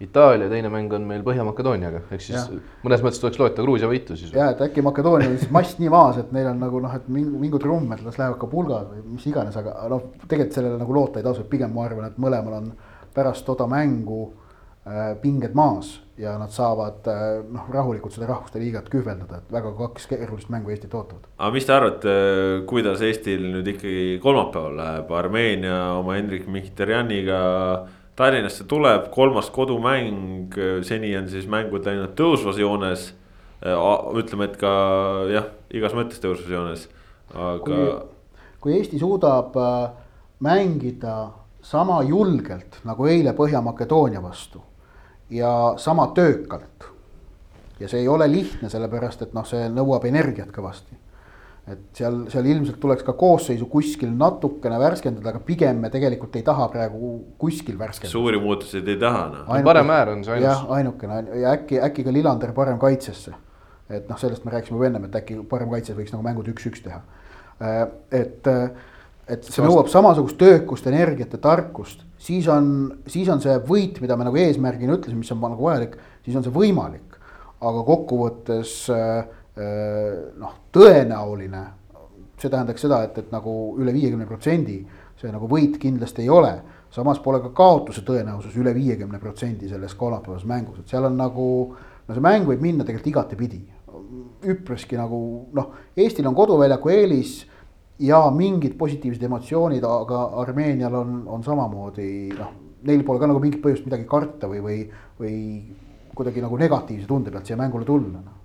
Itaalia, 0.00 0.50
teine 0.52 0.68
mäng 0.68 0.92
on 0.92 1.06
meil 1.08 1.22
Põhja-Makedooniaga, 1.24 2.02
ehk 2.12 2.20
siis 2.20 2.36
ja. 2.36 2.58
mõnes 2.84 3.00
mõttes 3.04 3.20
tuleks 3.22 3.38
loeta 3.40 3.64
Gruusia 3.64 3.88
võitu 3.88 4.16
siis. 4.18 4.34
ja, 4.36 4.50
et 4.52 4.60
äkki 4.66 4.84
Makedoonia 4.84 5.30
on 5.30 5.38
siis 5.40 5.52
mass 5.54 5.78
nii 5.80 5.88
maas, 5.92 6.18
et 6.20 6.34
neil 6.36 6.50
on 6.50 6.60
nagu 6.60 6.82
noh, 6.84 6.92
et 6.98 7.06
mingu, 7.08 7.40
mingu 7.40 7.60
trumm, 7.62 7.88
et 7.96 8.02
las 8.04 8.18
lähevad 8.20 8.36
ka 8.42 8.50
pulgad 8.52 8.90
või 8.92 9.14
mis 9.14 9.24
iganes, 9.30 9.56
aga 9.56 9.78
noh, 9.88 10.10
tegelikult 10.26 10.60
sellele 10.60 10.82
nagu 10.82 10.98
loota 10.98 11.22
ei 11.22 11.24
tasu, 11.24 11.46
et 11.46 11.52
pigem 11.54 11.72
ma 11.72 11.86
arvan, 11.88 12.10
et 12.10 12.20
mõlemal 12.20 12.58
on 12.58 12.68
pärast 13.16 13.48
toda 13.48 13.64
mängu 13.72 14.20
äh, 14.84 15.14
pinged 15.22 15.56
maas 15.56 15.96
ja 16.20 16.36
nad 16.36 16.52
saavad 16.52 17.08
äh, 17.08 17.24
noh, 17.56 17.72
rahulikult 17.72 18.12
seda 18.12 18.28
rahvuste 18.28 18.60
liigat 18.60 18.92
kühveldada, 18.92 19.40
et 19.40 19.52
väga 19.56 19.72
kaks 19.80 20.10
keerulist 20.12 20.52
mängu 20.52 20.76
Eestit 20.76 20.92
ootavad. 20.92 21.24
aga 21.38 21.54
mis 21.56 21.64
te 21.64 21.72
arvate, 21.72 22.18
kuidas 22.68 23.00
Eestil 23.00 23.48
nüüd 23.48 23.72
ikkagi 23.72 24.18
kolmapäeval 24.20 24.76
läheb, 24.76 25.20
Armeenia 25.24 25.78
oma 25.96 26.20
Hendrik 26.20 26.44
Mihhitarjaniga 26.52 27.40
Tallinnasse 28.16 28.64
tuleb, 28.64 29.10
kolmas 29.12 29.50
kodumäng, 29.52 30.54
seni 30.88 31.10
on 31.18 31.28
siis 31.28 31.44
mängud 31.52 31.84
läinud 31.84 32.14
tõusvas 32.16 32.56
joones. 32.60 33.10
ütleme, 34.16 34.44
et 34.44 34.56
ka 34.60 34.70
jah, 35.32 35.50
igas 35.72 35.94
mõttes 35.96 36.20
tõusvas 36.20 36.48
joones, 36.52 36.88
aga. 37.34 37.78
kui 38.60 38.76
Eesti 38.76 38.98
suudab 38.98 39.56
äh, 39.56 39.90
mängida 40.40 41.28
sama 41.62 42.02
julgelt 42.02 42.80
nagu 42.84 43.06
eile 43.06 43.32
Põhja-Makedoonia 43.32 44.22
vastu 44.22 44.62
ja 45.30 45.74
sama 45.76 46.06
töökalt. 46.06 46.92
ja 47.80 47.88
see 47.88 48.00
ei 48.00 48.08
ole 48.08 48.30
lihtne, 48.32 48.68
sellepärast 48.72 49.22
et 49.22 49.34
noh, 49.36 49.44
see 49.44 49.68
nõuab 49.68 50.04
energiat 50.08 50.48
kõvasti. 50.48 50.96
Et 51.66 51.98
seal, 51.98 52.18
seal 52.30 52.46
ilmselt 52.46 52.78
tuleks 52.82 53.02
ka 53.06 53.16
koosseisu 53.18 53.66
kuskil 53.70 54.12
natukene 54.14 54.78
värskendada, 54.78 55.32
aga 55.32 55.40
pigem 55.46 55.80
me 55.82 55.90
tegelikult 55.90 56.36
ei 56.38 56.44
taha 56.46 56.68
praegu 56.70 57.12
kuskil 57.42 57.78
värskendada. 57.78 58.12
suuri 58.12 58.40
muutuseid 58.42 58.88
ei 58.88 59.00
taha 59.02 59.24
noh. 59.32 59.52
parem 59.66 59.90
äär 59.96 60.12
on 60.14 60.24
see 60.24 60.36
ainus. 60.36 60.46
jah, 60.46 60.64
ainukene 60.78 61.20
ja 61.42 61.54
äkki, 61.58 61.80
äkki 61.88 62.06
ka 62.06 62.14
Lillander 62.14 62.54
parem 62.54 62.78
kaitsesse. 62.82 63.34
et 63.90 64.08
noh, 64.08 64.18
sellest 64.18 64.44
me 64.46 64.54
rääkisime 64.54 64.78
juba 64.78 64.90
ennem, 64.90 65.08
et 65.10 65.22
äkki 65.22 65.40
parem 65.50 65.70
kaitses 65.74 65.98
võiks 65.98 66.14
nagu 66.14 66.26
mängud 66.26 66.50
üks-üks 66.54 66.82
teha. 66.86 67.02
Äh, 67.62 67.82
et, 68.14 68.52
et 69.26 69.46
see 69.46 69.64
nõuab 69.64 69.90
samasugust 69.90 70.38
töökust, 70.38 70.86
energiat 70.90 71.34
ja 71.34 71.42
tarkust 71.42 72.06
siis 72.18 72.48
on, 72.48 72.68
siis 73.06 73.28
on 73.32 73.42
see 73.42 73.56
võit, 73.68 74.00
mida 74.02 74.16
me 74.18 74.26
nagu 74.26 74.38
eesmärgina 74.40 74.96
ütlesime, 74.96 75.22
mis 75.22 75.32
on 75.34 75.42
nagu 75.44 75.68
vajalik, 75.68 75.96
siis 76.24 76.38
on 76.38 76.46
see 76.46 76.54
võimalik. 76.54 77.02
aga 77.66 77.82
kokkuvõttes 77.88 78.72
äh, 78.92 79.02
äh, 79.18 79.28
noh, 79.56 80.54
tõenäoline, 80.72 81.62
see 82.36 82.50
tähendaks 82.52 82.82
seda, 82.84 83.00
et, 83.06 83.16
et 83.18 83.30
nagu 83.32 83.52
üle 83.80 83.94
viiekümne 83.94 84.26
protsendi 84.28 84.82
see 85.20 85.32
nagu 85.32 85.48
võit 85.48 85.78
kindlasti 85.80 86.24
ei 86.24 86.30
ole. 86.32 86.54
samas 86.90 87.18
pole 87.20 87.40
ka 87.42 87.50
kaotuse 87.52 88.00
tõenäosus 88.06 88.54
üle 88.56 88.72
viiekümne 88.72 89.18
protsendi 89.20 89.68
selles 89.68 89.94
kolmapäevases 89.98 90.46
mängus, 90.48 90.78
et 90.80 90.88
seal 90.88 91.04
on 91.04 91.16
nagu, 91.18 91.48
no 92.06 92.14
see 92.14 92.24
mäng 92.24 92.46
võib 92.48 92.62
minna 92.62 92.84
tegelikult 92.84 93.10
igatepidi. 93.10 93.60
üpriski 94.46 94.96
nagu 94.96 95.18
noh, 95.56 95.72
Eestil 95.96 96.26
on 96.28 96.34
koduväljaku 96.34 96.92
eelis 96.92 97.46
ja 97.98 98.20
mingid 98.30 98.76
positiivsed 98.78 99.22
emotsioonid, 99.22 99.84
aga 99.84 100.22
Armeenial 100.42 100.94
on, 100.94 101.22
on 101.26 101.44
samamoodi 101.44 102.32
noh, 102.36 102.52
neil 102.84 103.04
pole 103.04 103.20
ka 103.20 103.26
nagu 103.26 103.40
mingit 103.40 103.62
põhjust 103.64 103.88
midagi 103.88 104.04
karta 104.08 104.48
või, 104.48 104.60
või, 104.60 104.80
või 105.18 105.36
kuidagi 106.14 106.44
nagu 106.44 106.56
negatiivse 106.60 107.08
tunde 107.08 107.32
pealt 107.32 107.48
siia 107.48 107.56
mängule 107.60 107.88
tulla 107.88 108.20
noh 108.20 108.35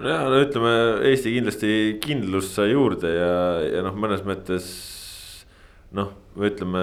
ja 0.00 0.22
no 0.30 0.40
ütleme, 0.40 0.72
Eesti 1.10 1.34
kindlasti 1.36 1.76
kindlust 2.02 2.56
sai 2.56 2.72
juurde 2.72 3.12
ja, 3.12 3.36
ja 3.66 3.84
noh, 3.84 3.96
mõnes 3.98 4.24
mõttes 4.26 4.70
noh, 5.92 6.10
ütleme, 6.40 6.82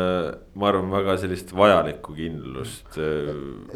ma 0.59 0.67
arvan, 0.69 0.89
väga 0.93 1.15
sellist 1.21 1.51
vajalikku 1.57 2.13
kindlust. 2.17 2.97
Äh, 3.01 3.29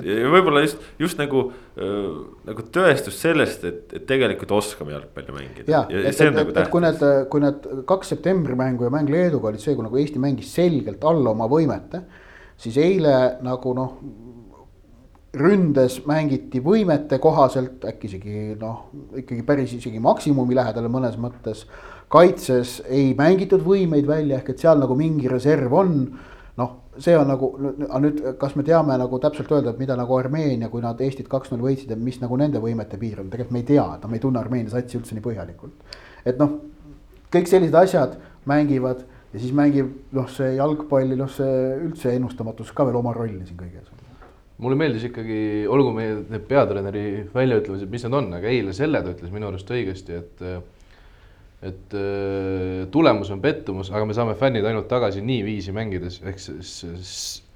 ja 0.05 0.29
võib-olla 0.29 0.61
just, 0.61 0.81
just 1.01 1.17
nagu, 1.17 1.47
äh, 1.73 2.09
nagu 2.45 2.65
tõestus 2.75 3.17
sellest, 3.21 3.65
et, 3.65 3.95
et 3.97 4.05
tegelikult 4.09 4.53
oskame 4.59 4.93
jalgpalli 4.93 5.35
mängida. 5.35 5.65
ja, 5.65 5.83
ja, 5.89 6.03
et, 6.03 6.13
et, 6.13 6.35
nagu 6.35 6.53
et 6.53 6.69
kui 6.73 6.83
need, 6.83 7.05
kui 7.33 7.43
need 7.43 7.65
kaks 7.89 8.13
septembri 8.13 8.57
mängu 8.59 8.85
ja 8.87 8.93
mäng 8.93 9.09
Leeduga 9.09 9.49
olid 9.49 9.63
see, 9.63 9.73
kui 9.77 9.87
nagu 9.87 10.01
Eesti 10.01 10.21
mängis 10.21 10.53
selgelt 10.53 11.03
alla 11.09 11.33
oma 11.33 11.49
võimete. 11.51 12.03
siis 12.63 12.77
eile 12.77 13.15
nagu 13.43 13.73
noh, 13.75 13.97
ründes 15.33 15.97
mängiti 16.05 16.61
võimete 16.61 17.17
kohaselt, 17.21 17.81
äkki 17.89 18.09
isegi 18.11 18.43
noh, 18.59 18.85
ikkagi 19.17 19.41
päris 19.47 19.73
isegi 19.73 20.01
maksimumi 20.03 20.53
lähedale 20.55 20.91
mõnes 20.93 21.17
mõttes 21.21 21.65
kaitses 22.13 22.77
ei 22.85 23.15
mängitud 23.17 23.63
võimeid 23.65 24.05
välja, 24.05 24.37
ehk 24.37 24.53
et 24.53 24.61
seal 24.61 24.77
nagu 24.81 24.97
mingi 24.97 25.31
reserv 25.31 25.73
on. 25.73 25.95
noh, 26.53 26.73
see 27.01 27.15
on 27.17 27.25
nagu, 27.25 27.47
aga 27.87 27.99
nüüd, 28.03 28.19
kas 28.37 28.53
me 28.53 28.61
teame 28.67 28.93
nagu 29.01 29.17
täpselt 29.21 29.49
öelda, 29.49 29.71
et 29.73 29.79
mida 29.81 29.95
nagu 29.97 30.13
Armeenia, 30.19 30.69
kui 30.69 30.83
nad 30.83 30.99
Eestit 31.01 31.25
kaks-null 31.31 31.63
võitsid, 31.65 31.89
et 31.95 31.97
mis 31.97 32.19
nagu 32.21 32.37
nende 32.37 32.61
võimete 32.61 32.99
piir 33.01 33.23
on, 33.23 33.31
tegelikult 33.33 33.55
me 33.55 33.63
ei 33.63 33.69
tea, 33.71 33.87
et 33.95 34.05
noh, 34.05 34.11
me 34.11 34.19
ei 34.19 34.21
tunne 34.21 34.37
Armeenia 34.37 34.75
satsi 34.75 34.99
üldse 34.99 35.17
nii 35.17 35.25
põhjalikult. 35.25 35.97
et 36.29 36.37
noh, 36.37 36.59
kõik 37.33 37.49
sellised 37.49 37.79
asjad 37.81 38.19
mängivad 38.45 39.01
ja 39.33 39.41
siis 39.41 39.57
mängib 39.57 39.89
noh, 40.13 40.29
see 40.29 40.53
jalgpalli, 40.59 41.17
noh, 41.17 41.33
see 41.41 41.57
üldse 41.87 42.13
ennustamatus 42.13 42.69
ka 42.77 42.85
veel 42.85 43.01
oma 43.01 43.17
rolli 43.17 43.41
siin 43.41 43.57
kõiges 43.57 43.92
mulle 44.61 44.77
meeldis 44.77 45.07
ikkagi, 45.09 45.39
olgu 45.71 45.91
meie 45.95 46.15
need 46.29 46.45
peatreeneri 46.49 47.03
väljaütlemised, 47.33 47.89
mis 47.91 48.05
need 48.05 48.17
on, 48.19 48.29
aga 48.37 48.51
eile 48.51 48.75
selle 48.77 49.01
ta 49.03 49.13
ütles 49.15 49.33
minu 49.33 49.49
arust 49.49 49.71
õigesti, 49.73 50.21
et 50.21 50.47
et 51.63 51.95
tulemus 52.91 53.29
on 53.31 53.39
pettumus, 53.41 53.87
aga 53.93 54.03
me 54.03 54.15
saame 54.15 54.35
fännid 54.35 54.65
ainult 54.67 54.89
tagasi 54.91 55.21
niiviisi 55.23 55.71
mängides, 55.75 56.19
ehk 56.27 56.41
siis 56.43 57.13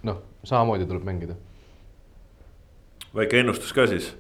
noh, 0.07 0.21
samamoodi 0.47 0.87
tuleb 0.87 1.03
mängida. 1.07 1.35
väike 3.15 3.41
ennustus 3.41 3.73
ka 3.75 3.87
siis. 3.91 4.13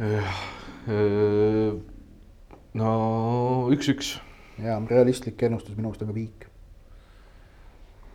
Äh, 0.00 0.36
no 2.74 2.92
üks-üks. 3.72 4.18
ja 4.60 4.76
realistlik 4.90 5.42
ennustus 5.42 5.76
minu 5.76 5.88
arust 5.88 6.04
on 6.04 6.12
ka 6.12 6.14
viik 6.16 6.49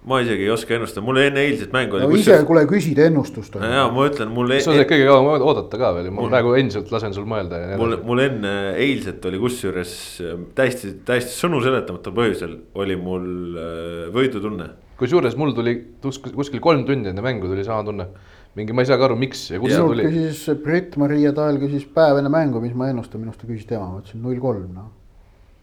ma 0.06 0.20
isegi 0.22 0.46
ei 0.46 0.52
oska 0.54 0.76
ennustada, 0.78 1.04
mul 1.06 1.20
enne 1.24 1.42
eilset 1.48 1.74
mängu 1.74 2.00
no 2.00 2.10
oli. 2.10 2.22
ise, 2.22 2.38
kuule 2.48 2.66
küsid 2.70 3.00
ennustust. 3.08 3.58
ja 3.58 3.86
ma 3.94 4.06
ütlen, 4.10 4.30
mul. 4.34 4.54
sa 4.60 4.76
saad 4.76 4.86
kõige 4.90 5.08
kauem 5.10 5.46
oodata 5.48 5.80
ka 5.82 5.92
veel, 5.98 6.12
ma 6.14 6.28
praegu 6.30 6.54
endiselt 6.60 6.92
lasen 6.94 7.16
sul 7.16 7.26
mõelda. 7.30 7.62
mul, 7.80 7.98
mul 8.06 8.24
enne 8.26 8.54
eilset 8.82 9.26
oli 9.30 9.42
kusjuures 9.42 9.94
täiesti, 10.58 10.96
täiesti 11.08 11.34
sõnu 11.34 11.62
seletamatul 11.66 12.16
põhjusel 12.18 12.58
oli 12.82 12.98
mul 13.02 13.28
äh, 13.58 14.04
võidutunne. 14.16 14.70
kusjuures 15.00 15.38
mul 15.40 15.56
tuli 15.58 15.78
kuskil 16.06 16.62
kolm 16.64 16.86
tundi 16.88 17.10
enne 17.12 17.26
mängu 17.26 17.50
tuli 17.50 17.66
sama 17.68 17.86
tunne 17.88 18.10
mingi, 18.56 18.72
ma 18.72 18.86
ei 18.86 18.88
saagi 18.88 19.04
aru, 19.04 19.18
miks 19.20 19.50
ja 19.52 19.60
kust 19.60 19.76
see 19.76 19.88
tuli. 19.90 20.06
küsis 20.06 20.62
Brit-Maria 20.64 21.34
Tael 21.36 21.58
küsis 21.60 21.84
päev 21.98 22.22
enne 22.22 22.32
mängu, 22.32 22.62
mis 22.64 22.78
ma 22.78 22.88
ennustan, 22.92 23.20
minu 23.24 23.34
arust 23.34 23.42
ta 23.44 23.50
küsis 23.50 23.68
tema, 23.68 23.90
ma 23.90 24.04
ütlesin 24.04 24.22
null 24.24 24.40
kolm, 24.44 24.70
noh 24.76 24.94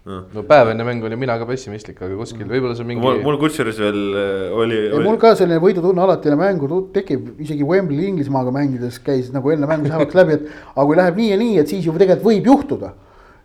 no 0.05 0.43
päev 0.49 0.73
enne 0.73 0.83
mängu 0.87 1.07
olin 1.07 1.21
mina 1.21 1.37
ka 1.39 1.47
pessimistlik, 1.47 2.01
aga 2.03 2.17
kuskil 2.19 2.49
võib-olla 2.51 2.75
see 2.75 2.87
mingi. 2.89 3.03
mul, 3.05 3.21
mul 3.23 3.39
kusjuures 3.39 3.79
veel 3.79 4.01
äh, 4.19 4.57
oli, 4.59 4.81
oli.... 4.89 5.05
mul 5.07 5.21
ka 5.23 5.37
selline 5.39 5.63
võidutunne 5.63 6.03
alati 6.03 6.31
enne 6.31 6.41
mängu 6.41 6.81
tekib, 6.95 7.29
isegi 7.43 7.63
Wembley 7.67 8.09
Inglismaaga 8.11 8.51
mängides 8.55 8.99
käis 9.07 9.31
nagu 9.35 9.55
enne 9.55 9.71
mängu 9.71 9.93
säevaks 9.93 10.19
läbi, 10.19 10.41
et 10.41 10.51
aga 10.75 10.89
kui 10.89 10.99
läheb 10.99 11.23
nii 11.23 11.31
ja 11.31 11.39
nii, 11.39 11.57
et 11.63 11.71
siis 11.71 11.87
ju 11.87 11.95
tegelikult 11.95 12.27
võib 12.33 12.51
juhtuda. 12.51 12.91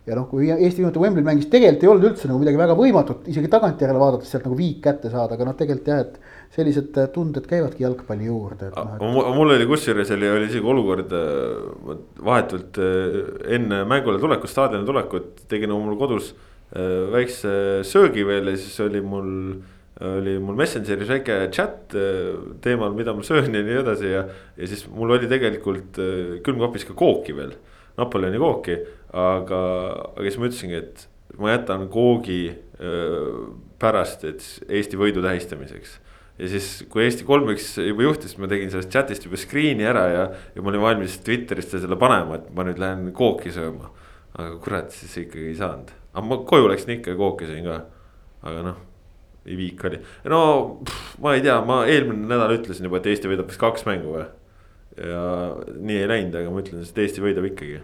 ja 0.08 0.16
noh, 0.16 0.24
kui 0.24 0.48
Eesti 0.48 0.80
viimati 0.80 1.02
Wembley 1.02 1.24
mängis, 1.26 1.46
tegelikult 1.52 1.82
ei 1.84 1.92
olnud 1.92 2.08
üldse 2.08 2.30
nagu 2.30 2.42
midagi 2.42 2.58
väga 2.58 2.74
võimatut, 2.74 3.26
isegi 3.28 3.50
tagantjärele 3.52 4.00
vaadates 4.00 4.30
sealt 4.32 4.46
nagu 4.48 4.56
viik 4.58 4.80
kätte 4.82 5.12
saada, 5.12 5.36
aga 5.36 5.46
noh, 5.46 5.54
tegelikult 5.54 5.90
jah, 5.92 6.02
et 6.08 6.54
sellised 6.56 6.96
äh, 6.96 7.10
tunded 7.14 7.46
käivadki 7.46 7.84
jalgpalli 7.84 8.26
juurde. 8.26 8.72
No, 8.72 8.86
et... 8.96 9.34
mul 9.36 9.52
oli 9.54 9.68
kusjuures 9.68 10.10
oli, 10.16 10.32
oli 10.32 10.48
isegi 10.48 10.74
olukord 10.74 11.12
äh, 11.14 11.98
vahetult 12.32 12.82
enne 13.46 13.84
mängule 13.86 14.18
tulekut, 14.18 14.50
staadioni 14.50 14.88
tulekut 14.88 15.44
tegin 15.52 15.76
mul 15.76 16.00
kodus 16.00 16.32
Äh, 16.32 16.47
väikse 16.68 17.50
söögi 17.88 18.26
veel 18.28 18.50
ja 18.52 18.56
siis 18.60 18.76
oli 18.84 19.00
mul, 19.00 19.30
oli 20.04 20.36
mul 20.42 20.58
Messengeris 20.58 21.08
väike 21.08 21.38
chat 21.54 21.94
äh, 21.96 22.34
teemal, 22.64 22.92
mida 22.96 23.14
ma 23.16 23.24
söön 23.24 23.54
ja 23.54 23.62
nii 23.64 23.78
edasi 23.82 24.12
ja. 24.12 24.26
ja 24.56 24.68
siis 24.68 24.84
mul 24.92 25.16
oli 25.16 25.30
tegelikult 25.30 26.00
äh, 26.02 26.40
külmkapis 26.44 26.84
ka 26.88 26.96
kooki 26.98 27.36
veel, 27.36 27.56
Napoleoni 27.98 28.38
kooki, 28.38 28.76
aga, 29.16 29.62
aga 30.12 30.26
siis 30.26 30.36
ma 30.38 30.50
ütlesingi, 30.50 30.82
et 30.82 31.08
ma 31.38 31.54
jätan 31.54 31.88
koogi 31.92 32.42
pärast, 33.82 34.22
et 34.28 34.44
Eesti 34.70 34.98
võidu 35.00 35.18
tähistamiseks 35.24 35.96
ja 36.38 36.50
siis, 36.52 36.68
kui 36.90 37.02
Eesti 37.02 37.26
kolmeks 37.26 37.72
juba 37.82 38.04
juhtis, 38.06 38.36
ma 38.38 38.46
tegin 38.50 38.70
sellest 38.70 38.92
chat'ist 38.94 39.26
juba 39.26 39.40
screen'i 39.40 39.86
ära 39.88 40.04
ja, 40.12 40.26
ja 40.54 40.62
ma 40.62 40.70
olin 40.70 40.84
valmis 40.84 41.18
Twitterisse 41.26 41.82
selle 41.82 41.98
panema, 41.98 42.38
et 42.38 42.52
ma 42.54 42.66
nüüd 42.68 42.78
lähen 42.78 43.08
kooki 43.16 43.50
sööma. 43.54 43.90
aga 44.38 44.54
kurat, 44.62 44.92
siis 44.94 45.16
ikkagi 45.24 45.48
ei 45.50 45.56
saanud 45.58 45.90
aga 46.18 46.26
ma 46.26 46.42
koju 46.50 46.68
läksin 46.72 46.98
ikka 46.98 47.14
ja 47.14 47.20
kookisin 47.22 47.64
ka, 47.66 47.80
aga 48.42 48.66
noh 48.66 48.84
ei 49.48 49.56
viik 49.56 49.84
oli, 49.88 50.00
no 50.28 50.40
pff, 50.84 51.14
ma 51.22 51.34
ei 51.36 51.44
tea, 51.44 51.58
ma 51.64 51.82
eelmine 51.88 52.28
nädal 52.28 52.56
ütlesin 52.58 52.88
juba, 52.88 53.00
et 53.00 53.08
Eesti 53.12 53.30
võidab 53.30 53.48
vist 53.48 53.60
kaks 53.62 53.86
mängu 53.88 54.16
või. 54.16 54.26
ja 54.98 55.22
nii 55.78 56.02
ei 56.02 56.10
läinud, 56.10 56.36
aga 56.40 56.50
ma 56.52 56.64
ütlen, 56.64 56.82
et 56.84 57.00
Eesti 57.04 57.24
võidab 57.24 57.46
ikkagi. 57.48 57.78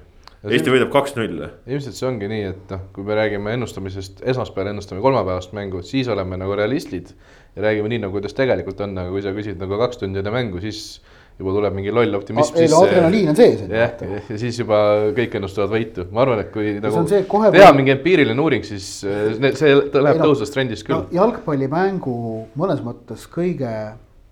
Eesti 0.44 0.68
võidab 0.68 0.90
kaks-null. 0.92 1.46
ilmselt 1.64 1.96
see 1.96 2.08
ongi 2.08 2.28
nii, 2.28 2.48
et 2.50 2.72
noh, 2.74 2.82
kui 2.92 3.06
me 3.06 3.16
räägime 3.16 3.54
ennustamisest, 3.56 4.20
esmaspäeval 4.28 4.74
ennustame 4.74 5.00
kolmapäevast 5.04 5.54
mängu, 5.56 5.80
siis 5.86 6.10
oleme 6.12 6.36
nagu 6.40 6.56
realistid 6.58 7.14
ja 7.54 7.64
räägime 7.64 7.88
nii, 7.94 8.02
nagu 8.04 8.18
kuidas 8.18 8.36
tegelikult 8.36 8.82
on, 8.84 8.98
aga 9.00 9.14
kui 9.14 9.24
sa 9.24 9.32
küsid 9.36 9.62
nagu 9.62 9.78
kaks 9.80 10.02
tundi 10.02 10.20
enne 10.20 10.34
mängu, 10.34 10.60
siis 10.60 10.98
juba 11.38 11.54
tuleb 11.56 11.74
mingi 11.74 11.90
loll 11.94 12.14
optimism 12.14 12.58
ei 12.62 12.68
no 12.70 12.80
adrenaliin 12.84 13.32
on 13.32 13.38
sees. 13.38 13.62
jah, 13.66 14.02
ja 14.30 14.38
siis 14.38 14.58
juba 14.60 14.78
kõik 15.16 15.34
ennustavad 15.38 15.72
võitu, 15.74 16.06
ma 16.14 16.22
arvan, 16.22 16.42
et 16.44 16.50
kui 16.54 16.76
nagu 16.78 17.00
on 17.00 17.08
see 17.10 17.24
teha 17.26 17.70
mingi 17.74 17.94
empiiriline 17.96 18.44
uuring, 18.44 18.66
siis 18.66 18.88
äh, 19.08 19.34
see 19.58 19.72
läheb 19.74 20.20
no- 20.20 20.28
tõusvas 20.28 20.54
trendis 20.54 20.84
no 20.86 20.90
küll. 20.90 21.16
jalgpallimängu 21.18 22.18
mõnes 22.60 22.84
mõttes 22.86 23.26
kõige 23.30 23.72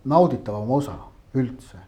nauditavam 0.08 0.70
osa 0.78 0.94
üldse 1.38 1.80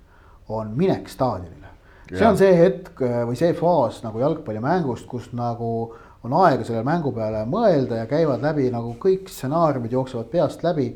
on 0.48 0.74
minek 0.76 1.06
staadionile. 1.08 1.70
see 2.10 2.26
on 2.26 2.40
see 2.40 2.56
hetk 2.58 2.98
äh, 3.06 3.22
või 3.28 3.38
see 3.38 3.54
faas 3.58 4.02
nagu 4.02 4.18
jalgpallimängust, 4.22 5.06
kus 5.06 5.30
nagu 5.36 5.94
on 6.24 6.38
aega 6.42 6.66
selle 6.66 6.82
mängu 6.82 7.12
peale 7.14 7.44
mõelda 7.46 8.02
ja 8.02 8.10
käivad 8.10 8.42
läbi 8.42 8.66
nagu 8.72 8.96
kõik 8.98 9.28
stsenaariumid 9.30 9.92
jooksevad 9.94 10.30
peast 10.32 10.66
läbi 10.66 10.90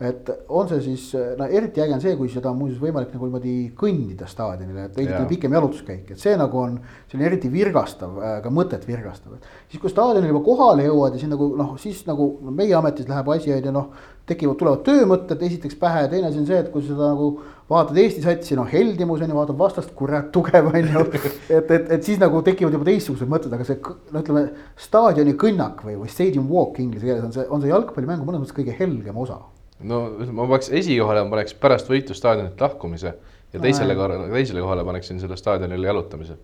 et 0.00 0.30
on 0.48 0.68
see 0.70 0.80
siis, 0.80 1.02
no 1.36 1.44
eriti 1.44 1.82
äge 1.84 1.92
on 1.92 2.00
see, 2.00 2.14
kui 2.16 2.30
seda 2.32 2.48
on 2.54 2.56
muuseas 2.62 2.80
võimalik 2.80 3.10
nagu 3.12 3.26
niimoodi 3.26 3.54
kõndida 3.76 4.28
staadionile, 4.30 4.86
et 4.88 5.00
Jaa. 5.04 5.26
pikem 5.28 5.52
jalutuskäik, 5.58 6.14
et 6.14 6.22
see 6.22 6.32
nagu 6.40 6.56
on 6.62 6.78
selline 7.10 7.28
eriti 7.28 7.50
virgastav, 7.52 8.16
ka 8.40 8.52
mõtet 8.54 8.86
virgastav, 8.88 9.36
et 9.36 9.74
siis 9.74 9.82
kui 9.82 9.92
staadionile 9.92 10.32
juba 10.32 10.40
kohale 10.46 10.88
jõuad 10.88 11.18
ja 11.18 11.20
siis 11.20 11.32
nagu 11.32 11.50
noh, 11.58 11.74
siis 11.82 12.00
nagu 12.08 12.30
meie 12.48 12.72
ametis 12.78 13.10
läheb 13.12 13.28
asi 13.36 13.52
on 13.52 13.68
ju 13.68 13.76
noh, 13.76 13.92
tekivad, 14.30 14.56
tulevad 14.56 14.82
töömõtted 14.86 15.44
esiteks 15.50 15.76
pähe 15.80 16.06
ja 16.06 16.10
teine 16.10 16.30
asi 16.30 16.40
on 16.40 16.48
see, 16.48 16.62
et 16.64 16.72
kui 16.72 16.84
seda 16.86 17.12
nagu 17.12 17.30
vaatad 17.70 18.00
Eesti 18.00 18.24
satsi, 18.24 18.56
noh 18.56 18.72
heldimus 18.72 19.20
on 19.20 19.34
ju, 19.34 19.36
vaatad 19.36 19.60
vastast, 19.60 19.94
kurat 19.98 20.32
tugev 20.32 20.72
on 20.72 20.80
ju. 20.80 21.06
et, 21.58 21.70
et, 21.76 21.94
et 21.98 22.06
siis 22.06 22.20
nagu 22.22 22.40
tekivad 22.46 22.72
juba 22.76 22.88
teistsugused 22.88 23.28
mõtted, 23.30 23.52
aga 23.52 23.68
see 23.68 23.80
no 23.84 24.24
ütleme, 24.24 24.48
staadioni 24.80 25.36
kõnnak 25.40 25.84
või, 25.84 26.00
või 26.00 26.12
stadium 26.12 26.48
walk 26.50 26.80
inglise 26.80 27.04
keeles 27.04 27.26
on 27.26 27.34
see, 27.36 27.48
on 27.50 27.60
see 27.60 27.72
jalgpallimängu 27.72 28.24
mõnes 28.24 28.46
mõttes 28.46 28.56
kõige 28.56 28.76
helgem 28.80 29.20
osa 29.20 29.42
no 29.82 30.00
ma 30.32 30.46
paneks 30.46 30.70
esikohale, 30.76 31.22
ma 31.24 31.30
paneks 31.36 31.54
pärast 31.60 31.88
võitu 31.90 32.14
staadionilt 32.16 32.60
lahkumise 32.60 33.14
ja 33.52 33.60
teisele 33.60 33.94
korrale, 33.98 34.28
teisele 34.32 34.60
kohale 34.60 34.84
paneksin 34.84 35.20
selle 35.20 35.36
staadionile 35.40 35.86
jalutamise. 35.86 36.36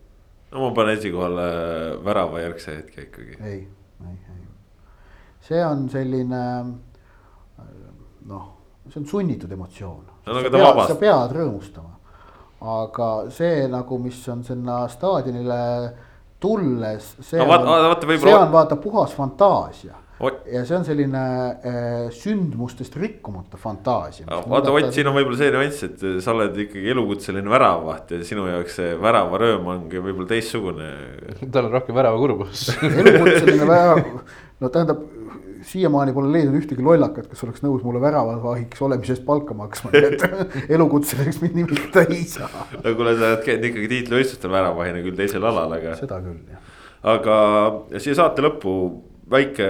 no 0.53 0.61
ma 0.69 0.71
panen 0.75 0.97
esikohale 0.99 1.47
väravajärgse 2.05 2.77
hetke 2.77 3.03
ikkagi. 3.09 3.37
ei, 3.41 3.61
ei, 4.09 4.17
ei. 4.35 4.47
see 5.49 5.65
on 5.67 5.89
selline 5.93 6.43
noh, 8.27 8.47
see 8.91 9.01
on 9.01 9.07
sunnitud 9.07 9.53
emotsioon. 9.53 10.05
No 10.27 10.35
sa 10.35 10.51
pead, 10.51 10.81
sa 10.89 10.97
pead 10.99 11.37
rõõmustama. 11.37 11.93
aga 12.67 13.09
see 13.31 13.67
nagu, 13.69 13.99
mis 14.03 14.19
on 14.33 14.43
sinna 14.45 14.87
staadionile 14.89 15.61
tulles, 16.41 17.13
see 17.21 17.39
No 17.39 17.45
on 17.45 17.53
vaata-, 17.69 18.07
võib-olla- 18.09 18.33
see 18.33 18.41
on 18.41 18.53
vaata 18.53 18.77
puhas 18.81 19.15
fantaasia 19.15 19.95
ja 20.49 20.63
see 20.65 20.77
on 20.79 20.85
selline 20.87 21.23
äh, 21.61 22.07
sündmustest 22.15 22.95
rikkumata 22.97 23.59
fantaasia. 23.61 24.25
vaata 24.49 24.73
Ott, 24.73 24.89
siin 24.97 25.11
on 25.11 25.17
võib-olla 25.19 25.37
see 25.37 25.53
nüanss, 25.53 25.83
et 25.85 26.05
sa 26.25 26.33
oled 26.33 26.57
ikkagi 26.65 26.93
elukutseline 26.95 27.53
väravavaht 27.53 28.15
ja 28.17 28.21
sinu 28.25 28.47
jaoks 28.49 28.79
see 28.81 28.95
väravarõõm 29.03 29.69
ongi 29.75 30.01
võib-olla 30.01 30.31
teistsugune. 30.31 30.89
tal 31.53 31.69
on 31.69 31.75
rohkem 31.77 31.99
väravakurbus. 31.99 32.71
elukutseline 33.03 33.69
värav, 33.69 34.01
no 34.63 34.71
tähendab, 34.73 35.03
siiamaani 35.67 36.15
pole 36.17 36.31
leidnud 36.33 36.57
ühtegi 36.63 36.85
lollakat, 36.85 37.27
kes 37.29 37.45
oleks 37.45 37.65
nõus 37.65 37.85
mulle 37.85 38.01
väravavahiks 38.01 38.81
olemise 38.87 39.17
eest 39.17 39.27
palka 39.27 39.57
maksma, 39.59 39.91
nii 39.93 40.15
et 40.15 40.71
elukutseliseks 40.79 41.43
mind 41.43 41.59
nimetada 41.61 42.07
ei 42.07 42.23
saa. 42.31 42.65
no 42.79 42.95
kuule, 42.97 43.17
sa 43.19 43.35
oled 43.35 43.45
käinud 43.45 43.69
ikkagi 43.69 43.91
tiitlivõistlustel 43.93 44.55
väravahina 44.55 45.05
küll 45.05 45.19
teisel 45.19 45.45
alal, 45.45 45.77
aga, 45.77 45.97
seda 46.01 46.23
küll, 46.25 46.41
jah. 46.55 46.73
aga 47.17 47.37
siia 47.99 48.17
saate 48.23 48.47
lõppu 48.47 48.77
väike 49.31 49.67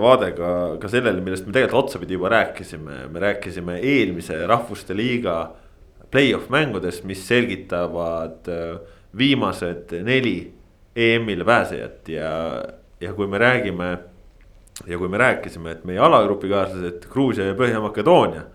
vaade 0.00 0.30
ka, 0.36 0.50
ka 0.80 0.88
sellele, 0.88 1.20
millest 1.24 1.46
me 1.46 1.52
tegelikult 1.52 1.88
otsapidi 1.88 2.16
juba 2.16 2.30
rääkisime, 2.32 3.04
me 3.12 3.20
rääkisime 3.20 3.76
eelmise 3.82 4.38
Rahvuste 4.48 4.96
Liiga 4.96 5.36
play-off 6.14 6.48
mängudest, 6.52 7.04
mis 7.04 7.24
selgitavad 7.28 8.48
äh, 8.48 8.78
viimased 9.16 9.92
neli 10.06 10.52
EM-ile 10.96 11.44
pääsejat. 11.44 12.08
Ja, 12.08 12.32
ja 13.00 13.14
kui 13.14 13.26
me 13.26 13.38
räägime 13.38 13.90
ja 14.86 14.98
kui 14.98 15.08
me 15.08 15.18
rääkisime, 15.18 15.76
et 15.76 15.84
meie 15.84 16.00
alagrupikaaslased 16.02 17.08
Gruusia 17.10 17.50
ja 17.50 17.58
Põhja-Makedoonia 17.58 18.46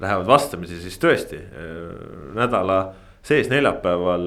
lähevad 0.00 0.26
vastamisi, 0.26 0.80
siis 0.82 0.98
tõesti 1.00 1.38
äh, 1.38 2.34
nädala 2.34 2.80
sees 3.24 3.48
neljapäeval, 3.52 4.26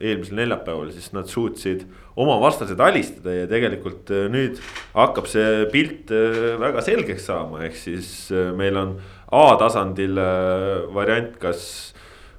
eelmisel 0.00 0.40
neljapäeval, 0.40 0.90
siis 0.94 1.12
nad 1.16 1.28
suutsid 1.30 1.84
oma 2.16 2.38
vastased 2.40 2.80
alistada 2.80 3.34
ja 3.34 3.48
tegelikult 3.50 4.10
äh, 4.14 4.26
nüüd 4.32 4.60
hakkab 4.94 5.28
see 5.30 5.66
pilt 5.72 6.12
äh, 6.14 6.54
väga 6.60 6.84
selgeks 6.84 7.26
saama, 7.28 7.64
ehk 7.66 7.76
siis 7.78 8.30
äh, 8.32 8.52
meil 8.56 8.78
on 8.80 8.96
A-tasandil 9.36 10.14
variant, 10.94 11.32
kas, 11.42 11.92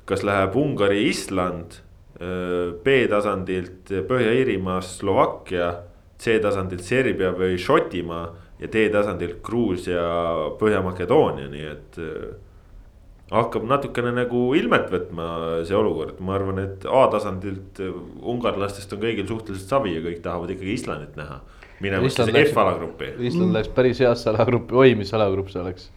kas 0.07 0.21
läheb 0.23 0.53
Ungari, 0.55 1.01
Island, 1.09 1.81
B-tasandilt 2.17 3.91
Põhja-Iirimaa, 4.07 4.79
Slovakkia 4.81 5.67
C-tasandilt 6.15 6.87
Serbia 6.87 7.33
või 7.35 7.59
Šotimaa 7.59 8.23
ja 8.63 8.71
D-tasandilt 8.71 9.41
Gruusia, 9.45 10.07
Põhja-Makedoonia, 10.57 11.51
nii 11.51 11.67
et 11.73 11.99
hakkab 13.31 13.65
natukene 13.67 14.13
nagu 14.15 14.41
ilmet 14.55 14.87
võtma 14.91 15.27
see 15.67 15.75
olukord, 15.75 16.19
ma 16.23 16.37
arvan, 16.37 16.61
et 16.63 16.87
A-tasandilt 16.87 17.81
äh, 17.83 17.93
ungarlastest 18.23 18.93
on 18.95 19.01
kõigil 19.03 19.27
suhteliselt 19.27 19.73
savi 19.73 19.95
ja 19.97 20.03
kõik 20.03 20.21
tahavad 20.23 20.53
ikkagi 20.53 20.75
Islandit 20.77 21.17
näha. 21.19 21.41
minemas 21.83 22.13
Island 22.13 22.31
siis 22.31 22.37
läks- 22.37 22.53
F-alagruppi, 22.53 23.09
Island 23.27 23.53
läks 23.53 23.71
päris 23.75 23.99
heasse 23.99 24.29
alagruppi, 24.31 24.75
oi, 24.75 24.93
mis 24.95 25.11
alagrupp 25.13 25.51
see 25.51 25.61
oleks. 25.61 25.89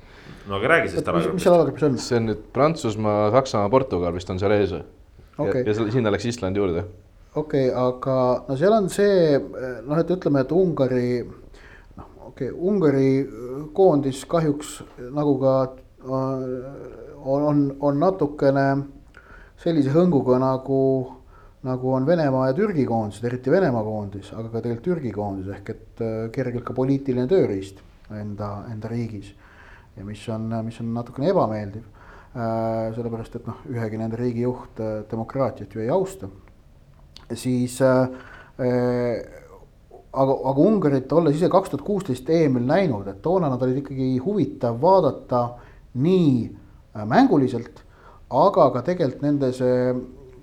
no 0.49 0.57
aga 0.57 0.73
räägi 0.75 0.89
sellest 0.89 1.07
mis, 1.07 1.15
mis 1.15 1.21
alagrupist 1.23 1.45
seal. 1.45 1.55
alagrupis 1.55 1.85
on? 1.87 1.99
see 1.99 2.17
on 2.17 2.27
nüüd 2.33 2.41
Prantsusmaa, 2.53 3.21
Saksamaa, 3.37 3.71
Portugal 3.71 4.15
vist 4.15 4.31
on 4.31 4.43
seal 4.43 4.57
ees 4.57 4.75
Okei. 5.39 5.63
ja, 5.63 5.73
ja 5.73 5.93
sinna 5.93 6.11
läks 6.11 6.27
Island 6.27 6.57
juurde. 6.57 6.85
okei 7.35 7.69
okay,, 7.71 7.77
aga 7.79 8.17
no 8.49 8.57
seal 8.57 8.75
on 8.75 8.91
see 8.91 9.39
noh, 9.39 9.99
et 10.03 10.11
ütleme, 10.11 10.43
et 10.43 10.51
Ungari 10.51 11.23
noh, 11.23 12.11
okei 12.27 12.51
okay,, 12.51 12.59
Ungari 12.59 13.13
koondis 13.73 14.25
kahjuks 14.27 14.81
nagu 15.15 15.39
ka 15.39 15.55
äh, 15.71 17.00
on, 17.25 17.65
on, 17.81 18.01
natukene 18.01 18.67
sellise 19.61 19.93
hõnguga 19.95 20.39
nagu, 20.41 20.81
nagu 21.67 21.93
on 21.93 22.07
Venemaa 22.09 22.51
ja 22.51 22.57
Türgi 22.57 22.87
koondised, 22.89 23.25
eriti 23.29 23.53
Venemaa 23.53 23.85
koondis, 23.85 24.33
aga 24.33 24.49
ka 24.49 24.65
tegelikult 24.65 24.87
Türgi 24.89 25.15
koondis 25.15 25.55
ehk 25.57 25.73
et 25.75 26.05
äh, 26.05 26.19
kergelt 26.35 26.67
ka 26.67 26.77
poliitiline 26.77 27.29
tööriist 27.31 27.83
enda, 28.11 28.67
enda 28.73 28.91
riigis. 28.91 29.33
ja 29.97 30.05
mis 30.07 30.23
on, 30.29 30.49
mis 30.65 30.81
on 30.81 30.95
natukene 30.95 31.31
ebameeldiv 31.31 31.83
äh,. 32.35 32.95
sellepärast, 32.95 33.37
et 33.37 33.47
noh, 33.47 33.59
ühegi 33.69 33.99
nende 33.99 34.17
riigi 34.21 34.47
juht 34.47 34.81
äh, 34.81 35.03
demokraatiat 35.11 35.75
ju 35.75 35.83
ei 35.83 35.91
austa 35.91 36.31
siis 37.35 37.81
äh, 37.83 38.09
aga, 40.13 40.33
aga 40.51 40.61
Ungarit 40.61 41.13
olles 41.13 41.37
ise 41.37 41.51
kaks 41.51 41.73
tuhat 41.73 41.85
kuusteist 41.87 42.31
EM-il 42.31 42.67
näinud, 42.67 43.07
et 43.11 43.21
toona 43.23 43.51
nad 43.53 43.63
olid 43.63 43.81
ikkagi 43.83 44.17
huvitav 44.25 44.81
vaadata 44.83 45.45
nii 46.01 46.35
mänguliselt, 46.95 47.83
aga 48.31 48.71
ka 48.75 48.83
tegelikult 48.87 49.23
nende 49.27 49.53
see, 49.55 49.93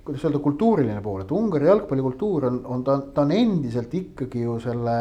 kuidas 0.04 0.24
öelda, 0.24 0.42
kultuuriline 0.44 1.00
pool, 1.04 1.22
et 1.24 1.32
Ungari 1.32 1.68
jalgpallikultuur 1.68 2.48
on, 2.48 2.60
on 2.66 2.84
ta, 2.84 2.98
ta 3.14 3.24
on 3.26 3.34
endiselt 3.36 3.94
ikkagi 3.94 4.44
ju 4.46 4.58
selle 4.64 4.98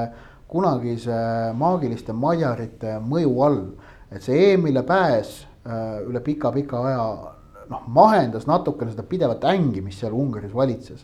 kunagise 0.48 1.20
maagiliste 1.60 2.16
majarite 2.16 2.98
mõju 3.04 3.38
all. 3.44 3.62
et 4.12 4.24
see 4.24 4.54
EM-ile 4.54 4.84
pääs 4.88 5.42
äh, 5.68 6.00
üle 6.08 6.22
pika-pika 6.24 6.80
aja 6.88 7.08
noh, 7.68 7.88
mahendas 7.92 8.48
natukene 8.48 8.94
seda 8.94 9.04
pidevat 9.04 9.44
ängi, 9.52 9.82
mis 9.84 10.00
seal 10.00 10.16
Ungaris 10.16 10.54
valitses 10.56 11.04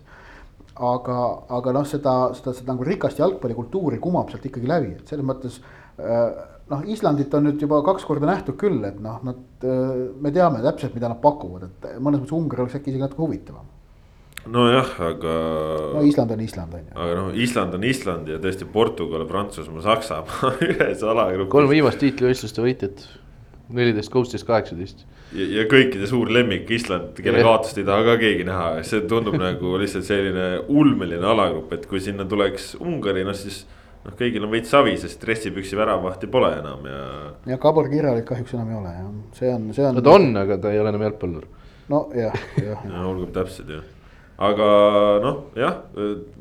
aga, 0.73 1.17
aga 1.53 1.73
noh, 1.75 1.85
seda, 1.85 2.13
seda, 2.37 2.53
seda 2.57 2.73
nagu 2.73 2.85
rikast 2.87 3.19
jalgpallikultuuri 3.21 3.99
kumab 4.01 4.31
sealt 4.31 4.47
ikkagi 4.49 4.69
läbi, 4.69 4.93
et 4.97 5.09
selles 5.11 5.25
mõttes 5.27 5.59
äh, 5.99 6.31
noh, 6.73 6.81
Islandit 6.89 7.33
on 7.37 7.47
nüüd 7.47 7.61
juba 7.61 7.79
kaks 7.85 8.05
korda 8.07 8.29
nähtud 8.29 8.57
küll, 8.59 8.81
et 8.87 8.97
noh, 9.03 9.21
nad, 9.25 9.39
me 9.63 10.33
teame 10.33 10.63
täpselt, 10.65 10.95
mida 10.97 11.11
nad 11.11 11.21
pakuvad, 11.23 11.69
et 11.69 11.87
mõnes 11.99 12.23
mõttes 12.23 12.35
Ungari 12.35 12.65
oleks 12.65 12.77
äkki 12.79 12.93
isegi 12.93 13.03
natuke 13.05 13.23
huvitavam. 13.23 13.69
nojah, 14.53 14.89
aga 14.99 15.33
no 15.95 16.01
Island 16.03 16.31
on 16.35 16.41
Island 16.43 16.73
on 16.75 16.79
ju. 16.83 16.93
aga 16.99 17.17
noh, 17.19 17.27
Island 17.45 17.77
on 17.77 17.83
Island 17.87 18.31
ja 18.33 18.39
tõesti 18.43 18.67
Portugal, 18.67 19.25
Prantsusmaa, 19.29 19.83
Saksamaa 19.85 20.55
ühes 20.69 21.03
alagrupis. 21.03 21.51
kolm 21.53 21.71
viimast 21.71 22.01
tiitlivõistluste 22.03 22.65
võitjat, 22.65 23.05
neliteist, 23.71 24.11
kuusteist, 24.11 24.47
kaheksateist. 24.49 25.05
ja, 25.37 25.47
ja 25.61 25.67
kõikide 25.71 26.09
suur 26.11 26.31
lemmik 26.33 26.67
Island, 26.75 27.13
kelle 27.23 27.45
kaotust 27.45 27.79
ei 27.79 27.87
taha 27.87 28.03
ka 28.09 28.17
keegi 28.25 28.49
näha, 28.49 28.67
see 28.87 29.05
tundub 29.07 29.39
nagu 29.47 29.77
lihtsalt 29.79 30.09
selline 30.09 30.49
ulmeline 30.67 31.31
alagrupp, 31.35 31.71
et 31.77 31.87
kui 31.87 32.03
sinna 32.03 32.27
tuleks 32.27 32.73
Ungari, 32.81 33.23
noh 33.27 33.37
siis. 33.37 33.63
noh, 34.03 34.15
kõigil 34.19 34.45
on 34.45 34.51
veits 34.53 34.71
savi, 34.73 34.95
sest 34.99 35.21
dressipüksi 35.23 35.79
väravahti 35.79 36.29
pole 36.31 36.51
enam 36.59 36.85
ja 36.89 37.01
ja 37.53 37.57
Gabor 37.61 37.89
Kirjalik 37.91 38.27
kahjuks 38.29 38.55
enam 38.57 38.71
ei 38.71 38.79
ole 38.81 38.93
jah, 38.97 39.09
see 39.39 39.49
on, 39.53 39.67
see 39.75 39.87
on. 39.87 39.97
no 39.97 40.05
ta 40.05 40.15
on, 40.19 40.29
aga 40.43 40.59
ta 40.61 40.71
ei 40.73 40.79
ole 40.81 40.93
enam 40.93 41.07
jalgpallur. 41.07 41.49
nojah, 41.93 42.39
jah, 42.57 42.69
jah. 42.69 42.85
no 42.91 43.09
olgem 43.11 43.33
täpsed 43.35 43.73
jah. 43.77 43.83
aga 44.43 44.69
noh, 45.23 45.41
jah, 45.59 45.81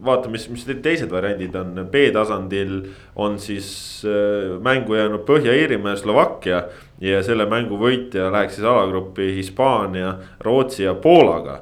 vaata, 0.02 0.30
mis, 0.32 0.48
mis 0.52 0.66
teised 0.84 1.10
variandid 1.12 1.56
on, 1.60 1.82
B-tasandil 1.92 2.78
on 3.20 3.38
siis 3.42 3.68
äh, 4.08 4.56
mängu 4.62 4.98
jäänud 4.98 5.26
Põhja-Iirimaa 5.28 5.96
ja 5.96 6.02
Slovakkia. 6.04 6.62
ja 7.02 7.22
selle 7.26 7.46
mängu 7.50 7.78
võitja 7.78 8.30
läheks 8.32 8.58
siis 8.58 8.66
alagruppi 8.66 9.34
Hispaania, 9.36 10.16
Rootsi 10.42 10.86
ja 10.86 10.94
Poolaga 10.94 11.60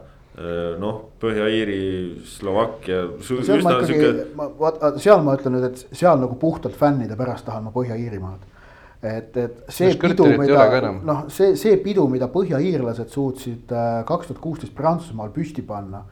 noh, 0.81 1.01
Põhja-Iiri, 1.21 1.81
Slovakkia. 2.25 3.03
seal 3.21 3.61
ma 3.67 3.75
ikkagi, 3.81 4.13
ma 4.39 4.47
vaata, 4.61 4.95
seal 5.03 5.21
ma 5.27 5.35
ütlen 5.37 5.57
nüüd, 5.57 5.67
et 5.69 5.99
seal 5.99 6.23
nagu 6.23 6.39
puhtalt 6.41 6.79
fännide 6.79 7.19
pärast 7.19 7.45
tahan 7.49 7.67
ma 7.67 7.75
Põhja-Iirimaad. 7.75 8.47
et, 9.03 9.37
et 9.37 9.61
see 9.73 9.95
pidu, 10.01 10.27
mida, 10.41 10.65
noh, 11.05 11.27
see, 11.33 11.55
see 11.57 11.77
pidu, 11.81 12.05
mida 12.13 12.29
põhjaiirlased 12.33 13.13
suutsid 13.13 13.73
äh, 13.73 14.01
kaks 14.09 14.29
tuhat 14.29 14.43
kuusteist 14.45 14.75
Prantsusmaal 14.77 15.33
püsti 15.33 15.65
panna 15.65 16.05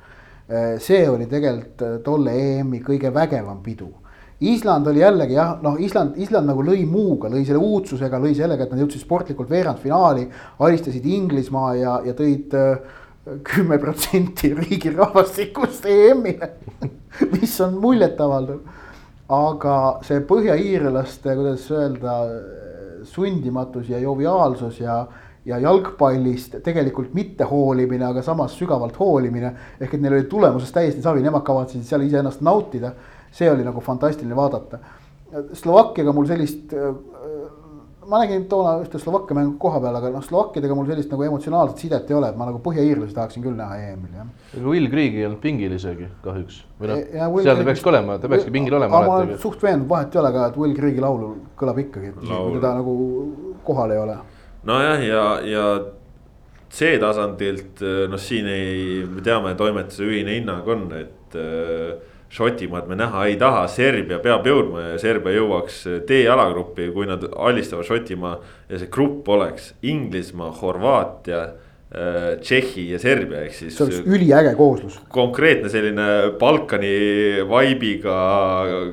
Äh, 0.49 0.79
see 0.81 1.05
oli 1.11 1.26
tegelikult 1.29 1.83
äh, 1.85 1.97
tolle 2.01 2.33
EM-i 2.33 2.79
kõige 2.81 3.11
vägevam 3.12 3.59
pidu. 3.61 3.91
Island 4.49 4.87
oli 4.89 5.03
jällegi 5.03 5.35
jah, 5.37 5.59
noh, 5.61 5.74
Island, 5.83 6.16
Island 6.16 6.49
nagu 6.49 6.62
lõi 6.64 6.87
muuga, 6.89 7.29
lõi 7.29 7.43
selle 7.45 7.61
uudsusega, 7.61 8.16
lõi 8.22 8.33
sellega, 8.39 8.64
et 8.64 8.72
nad 8.72 8.81
jõudsid 8.81 9.03
sportlikult 9.03 9.51
veerandfinaali. 9.53 10.24
alistasid 10.64 11.05
Inglismaa 11.05 11.74
ja, 11.76 11.99
ja 12.07 12.16
tõid 12.16 12.57
äh, 12.57 12.97
kümme 13.45 13.79
protsenti 13.79 14.55
riigi 14.55 14.91
rahvastikust 14.97 15.87
EM-ile 15.87 16.53
mis 17.41 17.61
on 17.61 17.79
muljetavaldav. 17.81 18.61
aga 19.29 19.72
see 20.09 20.22
põhjaiirlaste, 20.24 21.35
kuidas 21.37 21.66
öelda, 21.68 22.12
sundimatus 23.09 23.91
ja 23.93 23.99
joviaalsus 24.01 24.81
ja 24.81 25.03
ja 25.49 25.57
jalgpallist 25.62 26.59
tegelikult 26.64 27.14
mitte 27.16 27.47
hoolimine, 27.49 28.05
aga 28.05 28.22
samas 28.22 28.57
sügavalt 28.59 28.99
hoolimine. 28.99 29.55
ehk 29.81 29.95
et 29.95 30.01
neil 30.01 30.18
oli 30.18 30.24
tulemusest 30.29 30.74
täiesti 30.74 31.03
savi, 31.03 31.22
nemad 31.24 31.45
kavatsesid 31.45 31.85
seal 31.89 32.05
iseennast 32.05 32.41
nautida. 32.41 32.93
see 33.33 33.51
oli 33.51 33.64
nagu 33.64 33.81
fantastiline 33.81 34.37
vaadata. 34.37 34.79
Slovakkiaga 35.53 36.12
mul 36.12 36.26
sellist, 36.26 36.72
ma 38.09 38.22
nägin 38.22 38.46
toona 38.48 38.78
ühte 38.82 38.98
Slovakkia 39.00 39.36
mängu 39.36 39.59
koha 39.61 39.80
peal, 39.84 39.96
aga 39.98 40.11
noh, 40.14 40.22
Slovakkiadega 40.24 40.76
mul 40.76 40.88
sellist 40.88 41.11
nagu 41.12 41.26
emotsionaalset 41.26 41.82
sidet 41.84 42.09
ei 42.11 42.16
ole, 42.16 42.30
et 42.32 42.38
ma 42.40 42.46
nagu 42.48 42.61
põhjaiirlasi 42.64 43.16
tahaksin 43.16 43.44
küll 43.44 43.59
näha 43.59 43.76
EM-il 43.90 44.16
jah. 44.16 44.30
Will 44.64 44.88
Krieg 44.92 45.18
ei 45.18 45.26
olnud 45.28 45.42
pingil 45.44 45.74
isegi 45.76 46.09
kahjuks. 46.24 46.62
või 46.80 46.92
noh, 46.94 47.36
seal 47.44 47.61
ta 47.61 47.68
peakski 47.68 47.92
olema, 47.92 48.18
ta 48.22 48.32
peakski 48.32 48.54
pingil 48.54 48.78
olema. 48.80 49.04
ma 49.04 49.18
olen 49.18 49.36
suht 49.42 49.62
veendunud, 49.62 49.90
vahet 49.92 50.16
ei 50.16 50.22
ole 50.22 50.32
ka, 50.38 50.48
et 50.48 50.59
Will 50.62 50.74
Kriegi 50.78 51.04
laul 51.04 51.28
kõlab 51.61 51.84
ikkagi, 51.84 52.14
et 52.14 52.20
kui 52.24 52.59
teda 52.59 52.74
nagu 52.80 52.98
kohal 53.68 53.92
ei 53.92 54.02
ole 54.06 54.18
nojah, 54.68 55.04
ja, 55.04 55.24
ja 55.46 55.64
C-tasandilt 56.68 57.82
noh, 58.12 58.20
siin 58.20 58.48
ei, 58.52 59.02
me 59.09 59.24
teame, 59.24 59.54
toimetuse 59.56 60.09
ühine 60.09 60.36
hinnang 60.36 60.68
on, 60.68 60.88
et 60.96 61.36
äh, 61.36 62.07
Šotimaad 62.29 62.89
me 62.89 62.97
näha 62.99 63.22
ei 63.26 63.37
taha, 63.41 63.62
Serbia 63.72 64.18
peab 64.20 64.45
jõudma 64.47 64.83
ja 64.91 64.99
Serbia 65.01 65.33
jõuaks 65.39 65.79
D-jalagruppi, 66.09 66.91
kui 66.93 67.09
nad 67.09 67.24
alistavad 67.24 67.89
Šotimaa. 67.89 68.35
ja 68.68 68.79
see 68.79 68.91
grupp 68.93 69.29
oleks 69.29 69.72
Inglismaa, 69.83 70.51
Horvaatia 70.61 71.47
Tšehhi 71.89 72.82
ja 72.91 72.99
Serbia 73.01 73.47
ehk 73.47 73.55
siis. 73.57 73.72
see 73.72 73.86
oleks 73.86 74.03
üliäge 74.05 74.51
kooslus. 74.59 74.99
konkreetne 75.09 75.70
selline 75.72 76.34
Balkani 76.36 76.91
vibe'iga 77.49 78.16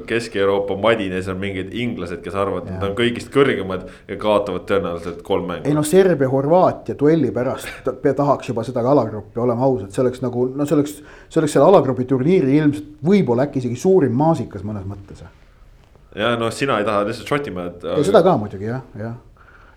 Kesk-Euroopa 0.08 0.78
madines 0.80 1.28
on 1.28 1.42
mingid 1.42 1.74
inglased, 1.76 2.22
kes 2.24 2.38
arvavad, 2.40 2.70
et 2.70 2.78
nad 2.78 2.86
on 2.88 2.96
kõigist 2.96 3.34
kõrgemad 3.36 3.84
ja 4.08 4.16
kaotavad 4.22 4.64
tõenäoliselt 4.72 5.20
kolm 5.28 5.52
mängu. 5.52 5.68
ei 5.68 5.76
noh, 5.76 5.84
Serbia-Horvaatia 5.84 6.96
duelli 6.96 7.34
pärast 7.36 7.92
tahaks 8.16 8.54
juba 8.54 8.64
seda 8.64 8.80
ka 8.86 8.96
alagruppi, 8.96 9.44
oleme 9.44 9.68
ausad, 9.68 9.92
see 9.92 10.06
oleks 10.06 10.24
nagu, 10.24 10.48
no 10.56 10.64
see 10.64 10.80
oleks. 10.80 10.98
see 11.28 11.44
oleks 11.44 11.60
selle 11.60 11.68
alagrupi 11.68 12.08
turniiri 12.08 12.62
ilmselt 12.62 12.96
võib-olla 13.04 13.50
äkki 13.50 13.60
isegi 13.60 13.76
suurim 13.76 14.16
maasikas 14.16 14.64
mõnes 14.64 14.88
mõttes. 14.88 15.28
ja 16.16 16.38
noh, 16.40 16.48
sina 16.48 16.80
ei 16.80 16.88
taha 16.88 17.04
lihtsalt 17.12 17.28
Šotimaad. 17.28 17.90
seda 18.08 18.24
ka 18.24 18.40
muidugi 18.40 18.72
jah, 18.72 18.88
jah 18.96 19.20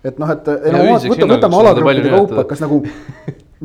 et 0.05 0.19
noh, 0.21 0.33
et 0.33 0.51
ei 0.55 0.75
no 0.75 0.83
võtame, 0.87 1.31
võtame 1.35 1.61
alagruppide 1.63 2.13
kaupa, 2.15 2.45
kas 2.51 2.63
nagu 2.65 2.83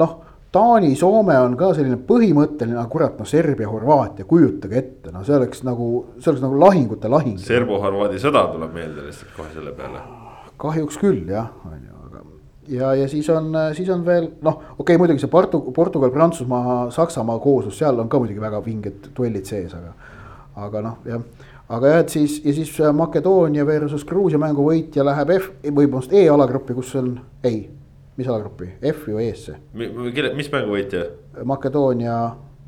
noh, 0.01 0.13
Taani, 0.53 0.91
Soome 0.93 1.33
on 1.41 1.55
ka 1.57 1.71
selline 1.73 1.97
põhimõtteline, 2.05 2.77
aga 2.77 2.85
kurat, 2.91 3.15
no 3.17 3.25
Serbia, 3.25 3.65
Horvaatia, 3.71 4.25
kujutage 4.29 4.77
ette, 4.77 5.13
no 5.13 5.23
see 5.25 5.33
oleks 5.33 5.63
nagu, 5.65 5.87
see 6.19 6.29
oleks 6.29 6.43
nagu 6.43 6.59
lahingute 6.61 7.09
lahing. 7.09 7.39
Serbo-Horvaadi 7.41 8.21
sõda 8.21 8.45
tuleb 8.51 8.75
meelde 8.77 9.07
lihtsalt 9.07 9.33
kohe 9.37 9.49
selle 9.55 9.73
peale. 9.77 10.03
kahjuks 10.61 10.99
küll 11.01 11.25
jah, 11.33 11.49
on 11.65 11.79
ju, 11.79 11.95
aga 12.05 12.21
ja, 12.69 12.91
ja 13.01 13.07
siis 13.09 13.29
on, 13.33 13.49
siis 13.73 13.89
on 13.89 14.05
veel 14.05 14.29
noh, 14.45 14.59
okei 14.75 14.93
okay,, 14.93 15.01
muidugi 15.01 15.25
see 15.25 15.31
Portu-, 15.33 15.63
Portugal, 15.73 16.13
Prantsusmaa, 16.13 16.91
Saksamaa 16.93 17.41
kooslus, 17.41 17.79
seal 17.81 17.97
on 17.99 18.09
ka 18.09 18.21
muidugi 18.21 18.43
väga 18.43 18.61
vinged 18.63 19.09
duellid 19.17 19.49
sees, 19.49 19.73
aga, 19.73 19.95
aga 20.67 20.85
noh, 20.85 21.01
jah 21.09 21.49
aga 21.69 21.87
jah, 21.93 22.01
et 22.03 22.13
siis 22.13 22.39
ja 22.45 22.53
siis 22.53 22.71
äh, 22.81 22.93
Makedoonia 22.95 23.65
versus 23.65 24.05
Gruusia 24.05 24.39
mängu 24.41 24.65
võitja 24.67 25.05
läheb 25.05 25.31
F 25.37 25.49
või 25.69 25.87
vabandust 25.87 26.13
E-alagruppi, 26.13 26.75
kus 26.77 26.93
on, 26.99 27.13
ei, 27.45 27.63
mis 28.17 28.29
alagruppi, 28.29 28.73
F 28.93 29.07
ju 29.07 29.21
E-sse. 29.23 29.57
mis 29.73 30.51
mängu 30.51 30.75
võitja? 30.75 31.05
Makedoonia. 31.43 32.17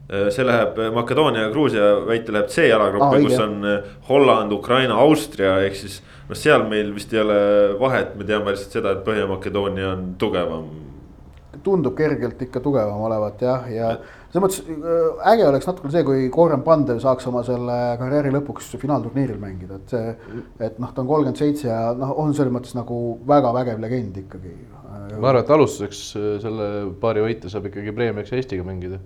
Äh, 0.05 0.29
see 0.33 0.45
läheb 0.47 0.79
äh, 0.79 0.91
Makedoonia 0.95 1.47
ja 1.47 1.53
Gruusia 1.53 1.91
võitja 2.07 2.37
läheb 2.37 2.51
C-alagruppi, 2.53 3.23
kus 3.27 3.37
jah. 3.37 3.45
on 3.47 4.09
Holland, 4.09 4.55
Ukraina, 4.55 4.97
Austria 5.03 5.57
ehk 5.65 5.79
siis. 5.81 6.01
noh, 6.29 6.39
seal 6.39 6.67
meil 6.69 6.93
vist 6.95 7.13
ei 7.13 7.21
ole 7.21 7.39
vahet, 7.79 8.15
me 8.17 8.27
teame 8.27 8.53
lihtsalt 8.55 8.79
seda, 8.79 8.95
et 8.95 9.05
Põhja-Makedoonia 9.07 9.91
on 9.93 10.11
tugevam. 10.21 10.69
tundub 11.65 11.95
kergelt 11.97 12.41
ikka 12.45 12.59
tugevam 12.61 13.01
olevat 13.07 13.41
jah, 13.41 13.63
ja, 13.71 13.89
ja 13.95 14.24
selles 14.35 14.43
mõttes 14.43 14.59
äh, 14.67 15.31
äge 15.31 15.45
oleks 15.47 15.67
natukene 15.69 15.93
see, 15.93 16.03
kui 16.07 16.27
Goran 16.33 16.63
Pandev 16.65 16.99
saaks 17.03 17.27
oma 17.29 17.43
selle 17.47 17.77
karjääri 18.01 18.33
lõpuks 18.35 18.73
finaalturniiril 18.81 19.39
mängida, 19.39 19.79
et 19.79 19.93
see. 19.95 20.41
et 20.67 20.79
noh, 20.81 20.91
ta 20.91 21.03
on 21.03 21.09
kolmkümmend 21.09 21.39
seitse 21.39 21.69
ja 21.69 21.79
noh, 21.95 22.11
on 22.19 22.35
selles 22.35 22.53
mõttes 22.53 22.75
nagu 22.75 22.99
väga 23.27 23.53
vägev 23.55 23.79
legend 23.83 24.19
ikkagi. 24.25 24.53
ma 25.15 25.31
arvan, 25.31 25.41
et 25.43 25.55
alustuseks 25.55 26.03
äh, 26.19 26.29
selle 26.43 26.69
paari 26.99 27.23
võitja 27.23 27.51
saab 27.53 27.69
ikkagi 27.71 27.95
preemiaks 27.95 28.35
Eestiga 28.35 28.67
mängida 28.67 28.99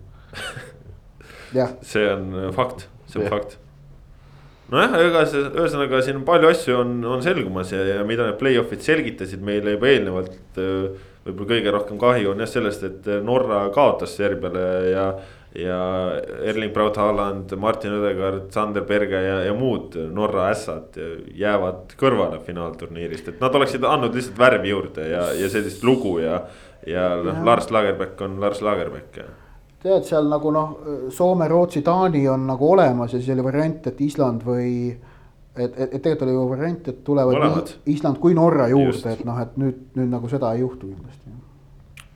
see 1.93 2.05
on 2.09 2.29
äh, 2.33 2.51
fakt, 2.55 2.87
see 3.09 3.21
on 3.21 3.27
ja. 3.27 3.33
fakt 3.35 3.59
nojah, 4.73 4.97
ega 5.03 5.23
see, 5.29 5.45
ühesõnaga 5.49 6.01
siin 6.05 6.25
palju 6.25 6.49
asju 6.49 6.79
on, 6.79 6.97
on 7.17 7.23
selgumas 7.25 7.73
ja, 7.73 7.83
ja 7.93 8.01
mida 8.07 8.25
need 8.25 8.41
play-off'id 8.41 8.81
selgitasid 8.85 9.45
meile 9.45 9.77
juba 9.77 9.93
eelnevalt 9.93 10.61
äh, 10.61 10.89
võib-olla 11.29 11.55
kõige 11.55 11.73
rohkem 11.75 11.99
kahju 12.01 12.31
on 12.33 12.43
jah 12.43 12.49
sellest, 12.49 12.85
et 12.87 13.09
Norra 13.25 13.65
kaotas 13.75 14.15
Serbiale 14.17 14.63
ja. 14.91 15.03
ja 15.57 15.79
Erling 16.45 16.73
Braut 16.73 16.97
Haaland, 17.01 17.55
Martin 17.57 17.95
Õdegaard, 17.97 18.51
Sander 18.53 18.85
Berge 18.85 19.21
ja, 19.25 19.39
ja 19.47 19.53
muud 19.57 19.97
Norra 20.13 20.49
ässad 20.53 20.99
jäävad 21.35 21.95
kõrvale 21.99 22.41
finaalturniirist, 22.45 23.33
et 23.33 23.43
nad 23.43 23.55
oleksid 23.57 23.85
andnud 23.87 24.17
lihtsalt 24.17 24.39
värvi 24.39 24.73
juurde 24.73 25.09
ja, 25.09 25.27
ja 25.37 25.49
sellist 25.49 25.83
lugu 25.83 26.19
ja. 26.21 26.43
ja 26.87 27.11
noh, 27.23 27.43
Lars 27.45 27.71
Lagerbäck 27.73 28.21
on 28.25 28.39
Lars 28.41 28.61
Lagerbäck 28.65 29.23
ja 29.23 29.29
tead, 29.83 30.03
seal 30.03 30.27
nagu 30.27 30.51
noh, 30.51 30.73
Soome, 31.13 31.47
Rootsi, 31.47 31.81
Taani 31.85 32.25
on 32.29 32.47
nagu 32.49 32.71
olemas 32.73 33.13
ja 33.13 33.19
siis 33.21 33.31
oli 33.35 33.45
variant, 33.45 33.87
et 33.87 34.01
Island 34.03 34.43
või 34.47 34.69
et, 35.59 35.75
et, 35.75 35.93
et 35.93 36.01
tegelikult 36.01 36.25
oli 36.27 36.35
ju 36.35 36.45
variant, 36.51 36.87
et 36.91 37.01
tulevad 37.07 37.37
Mõlemad. 37.37 37.73
nii 37.85 37.95
Island 37.95 38.21
kui 38.23 38.37
Norra 38.37 38.69
juurde, 38.71 39.15
et 39.15 39.25
noh, 39.27 39.41
et 39.43 39.59
nüüd, 39.61 39.83
nüüd 39.99 40.13
nagu 40.13 40.31
seda 40.31 40.53
ei 40.55 40.63
juhtu 40.63 40.91
kindlasti. 40.91 41.35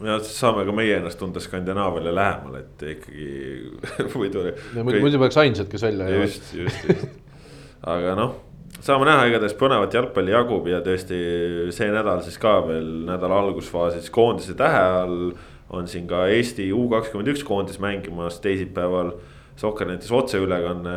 ja 0.04 0.18
siis 0.20 0.40
saame 0.40 0.66
ka 0.68 0.76
meie 0.76 0.96
ennast 1.00 1.20
tunda 1.20 1.44
Skandinaaviale 1.44 2.16
lähemal, 2.16 2.58
et 2.64 2.88
ikkagi 2.96 3.28
muidu. 4.18 4.48
muidu 4.84 5.22
peaks 5.22 5.38
ainsad, 5.44 5.70
kes 5.72 5.86
välja 5.90 6.10
jäävad. 6.10 6.28
just, 6.28 6.56
just, 6.58 6.90
just, 6.90 7.22
aga 7.96 8.18
noh 8.20 8.42
saame 8.84 9.08
näha, 9.08 9.28
igatahes 9.30 9.56
põnevat 9.60 9.94
jalgpalli 9.96 10.34
jagub 10.34 10.68
ja 10.68 10.82
tõesti 10.84 11.18
see 11.76 11.90
nädal 11.94 12.24
siis 12.26 12.40
ka 12.42 12.58
veel 12.68 12.90
nädala 13.08 13.40
algusfaasis 13.46 14.10
koondise 14.14 14.58
tähe 14.60 14.82
all 15.04 15.34
on 15.74 15.88
siin 15.88 16.08
ka 16.10 16.26
Eesti 16.32 16.68
U 16.76 16.88
kakskümmend 16.92 17.32
üks 17.34 17.46
koondis 17.48 17.80
mängimas 17.82 18.40
teisipäeval 18.44 19.14
Sokkernettis 19.56 20.10
otseülekanne 20.12 20.94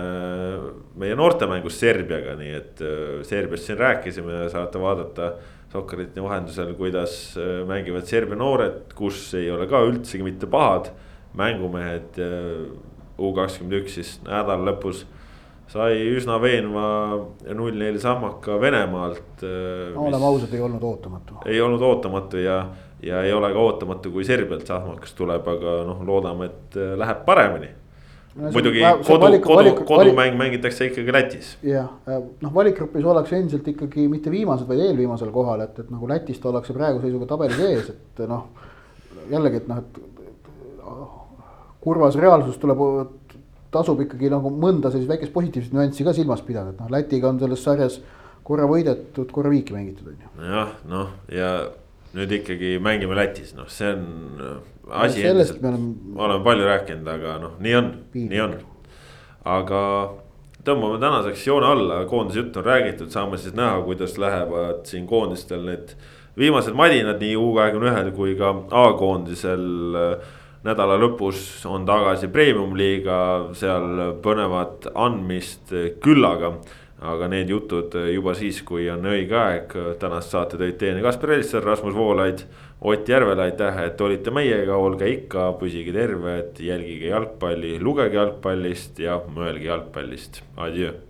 meie 0.96 1.16
noortemängust 1.18 1.82
Serbiaga, 1.82 2.36
nii 2.40 2.54
et 2.56 2.80
äh, 2.80 3.18
Serbiast 3.28 3.68
siin 3.68 3.78
rääkisime 3.78 4.44
ja 4.44 4.48
saate 4.52 4.80
vaadata. 4.80 5.34
Sokkerneti 5.72 6.22
vahendusel, 6.22 6.72
kuidas 6.78 7.34
äh, 7.36 7.60
mängivad 7.68 8.08
Serbia 8.08 8.38
noored, 8.40 8.94
kus 8.96 9.28
ei 9.36 9.50
ole 9.52 9.66
ka 9.68 9.82
üldsegi 9.84 10.24
mitte 10.24 10.48
pahad 10.48 10.92
mängumehed. 11.36 12.20
Äh, 12.22 12.94
U 13.16 13.30
kakskümmend 13.32 13.78
üks 13.78 13.94
siis 13.96 14.10
nädala 14.26 14.60
lõpus 14.74 15.06
sai 15.72 16.02
üsna 16.12 16.34
veenva 16.36 16.82
null-neli 17.56 17.96
sammaka 17.96 18.58
Venemaalt. 18.60 19.40
no 19.94 20.04
oleme 20.10 20.28
ausad, 20.28 20.52
ei 20.52 20.60
olnud 20.60 20.84
ootamatu. 20.84 21.38
ei 21.48 21.60
olnud 21.64 21.80
ootamatu 21.80 22.42
ja, 22.44 22.58
ja 23.00 23.22
ei 23.24 23.32
ole 23.32 23.48
ka 23.54 23.64
ootamatu, 23.64 24.12
kui 24.12 24.28
Serbialt 24.28 24.68
sahmakas 24.68 25.16
tuleb, 25.16 25.48
aga 25.48 25.78
noh, 25.88 26.04
loodame, 26.04 26.50
et 26.52 26.76
läheb 27.00 27.24
paremini 27.24 27.72
no, 28.36 28.50
muidugi 28.54 28.82
kodu, 28.82 29.20
kodu, 29.20 29.40
kodu, 29.44 29.74
kodumäng 29.88 30.36
mängitakse 30.38 30.90
ikkagi 30.90 31.12
Lätis. 31.14 31.52
jah, 31.64 31.88
noh 32.42 32.54
valikgrupis 32.54 33.04
ollakse 33.04 33.38
endiselt 33.38 33.68
ikkagi 33.72 34.08
mitte 34.12 34.32
viimased, 34.32 34.68
vaid 34.68 34.82
eelviimasel 34.88 35.32
kohal, 35.34 35.62
et, 35.66 35.78
et 35.82 35.92
nagu 35.92 36.08
Lätist 36.10 36.44
ollakse 36.46 36.76
praegu 36.76 37.02
seisuga 37.04 37.28
tabeli 37.32 37.56
sees, 37.58 37.92
et 37.94 38.26
noh. 38.28 38.48
jällegi, 39.30 39.62
et 39.62 39.70
noh, 39.70 39.80
et 39.82 40.02
kurvas 41.86 42.18
reaalsus 42.18 42.58
tuleb, 42.62 42.82
tasub 43.74 44.00
ikkagi 44.04 44.30
nagu 44.32 44.50
mõnda 44.52 44.92
sellist 44.92 45.10
väikest 45.10 45.34
positiivset 45.34 45.74
nüanssi 45.76 46.06
ka 46.06 46.14
silmas 46.16 46.44
pidada, 46.46 46.74
et 46.74 46.80
noh, 46.82 46.92
Lätiga 46.92 47.30
on 47.30 47.40
selles 47.42 47.64
sarjas 47.64 48.00
korra 48.46 48.68
võidetud, 48.70 49.32
korra 49.34 49.50
viiki 49.50 49.74
mängitud, 49.74 50.12
on 50.12 50.22
ju. 50.22 50.46
jah, 50.52 50.78
noh 50.86 51.12
ja 51.32 51.50
nüüd 52.16 52.32
ikkagi 52.40 52.76
mängime 52.82 53.14
Lätis, 53.18 53.54
noh, 53.56 53.68
see 53.68 53.92
on 53.92 54.06
äh, 54.40 54.56
asi 55.04 55.22
No 55.24 55.28
sellest 55.34 55.60
me 55.62 55.68
oleme- 55.68 56.16
oleme 56.26 56.44
palju 56.44 56.66
rääkinud, 56.68 57.08
aga 57.14 57.38
noh, 57.42 57.56
nii 57.60 57.74
on, 57.78 57.90
nii 58.14 58.40
on. 58.44 58.54
aga 59.44 59.80
tõmbame 60.66 60.98
tänaseks 61.02 61.44
joone 61.46 61.66
alla, 61.70 62.00
koondise 62.10 62.40
jutt 62.42 62.56
on 62.58 62.64
räägitud, 62.66 63.10
saame 63.14 63.38
siis 63.38 63.54
näha, 63.54 63.80
kuidas 63.86 64.16
lähevad 64.18 64.84
siin 64.88 65.06
koondistel 65.06 65.62
need 65.68 65.92
viimased 66.38 66.74
madinad 66.76 67.20
nii 67.22 67.36
U 67.38 67.52
kahekümne 67.54 67.92
ühel 67.92 68.10
kui 68.16 68.34
ka 68.38 68.50
A-koondisel. 68.70 69.68
nädala 70.66 70.96
lõpus 70.98 71.62
on 71.70 71.84
tagasi 71.86 72.26
premium-liiga, 72.34 73.52
seal 73.54 74.16
põnevat 74.24 74.88
andmist 74.98 75.70
küllaga 76.02 76.56
aga 77.00 77.28
need 77.28 77.50
jutud 77.52 77.94
juba 78.12 78.34
siis, 78.34 78.62
kui 78.64 78.88
on 78.90 79.04
õige 79.04 79.36
aeg. 79.36 79.74
tänast 80.00 80.32
saate 80.32 80.56
tõid 80.60 80.78
teieni 80.80 81.04
Kaspar 81.04 81.36
Elster, 81.36 81.64
Rasmus 81.64 81.94
Voolaid, 81.94 82.46
Ott 82.80 83.08
Järvela, 83.08 83.46
aitäh, 83.48 83.78
et 83.86 84.00
olite 84.00 84.30
meiega, 84.30 84.76
olge 84.76 85.08
ikka, 85.08 85.48
püsige 85.60 85.94
terved, 85.96 86.60
jälgige 86.60 87.08
jalgpalli, 87.08 87.78
lugege 87.80 88.20
jalgpallist 88.20 89.00
ja 89.00 89.16
mõelge 89.32 89.70
jalgpallist, 89.70 90.42
adjöö 90.60 91.05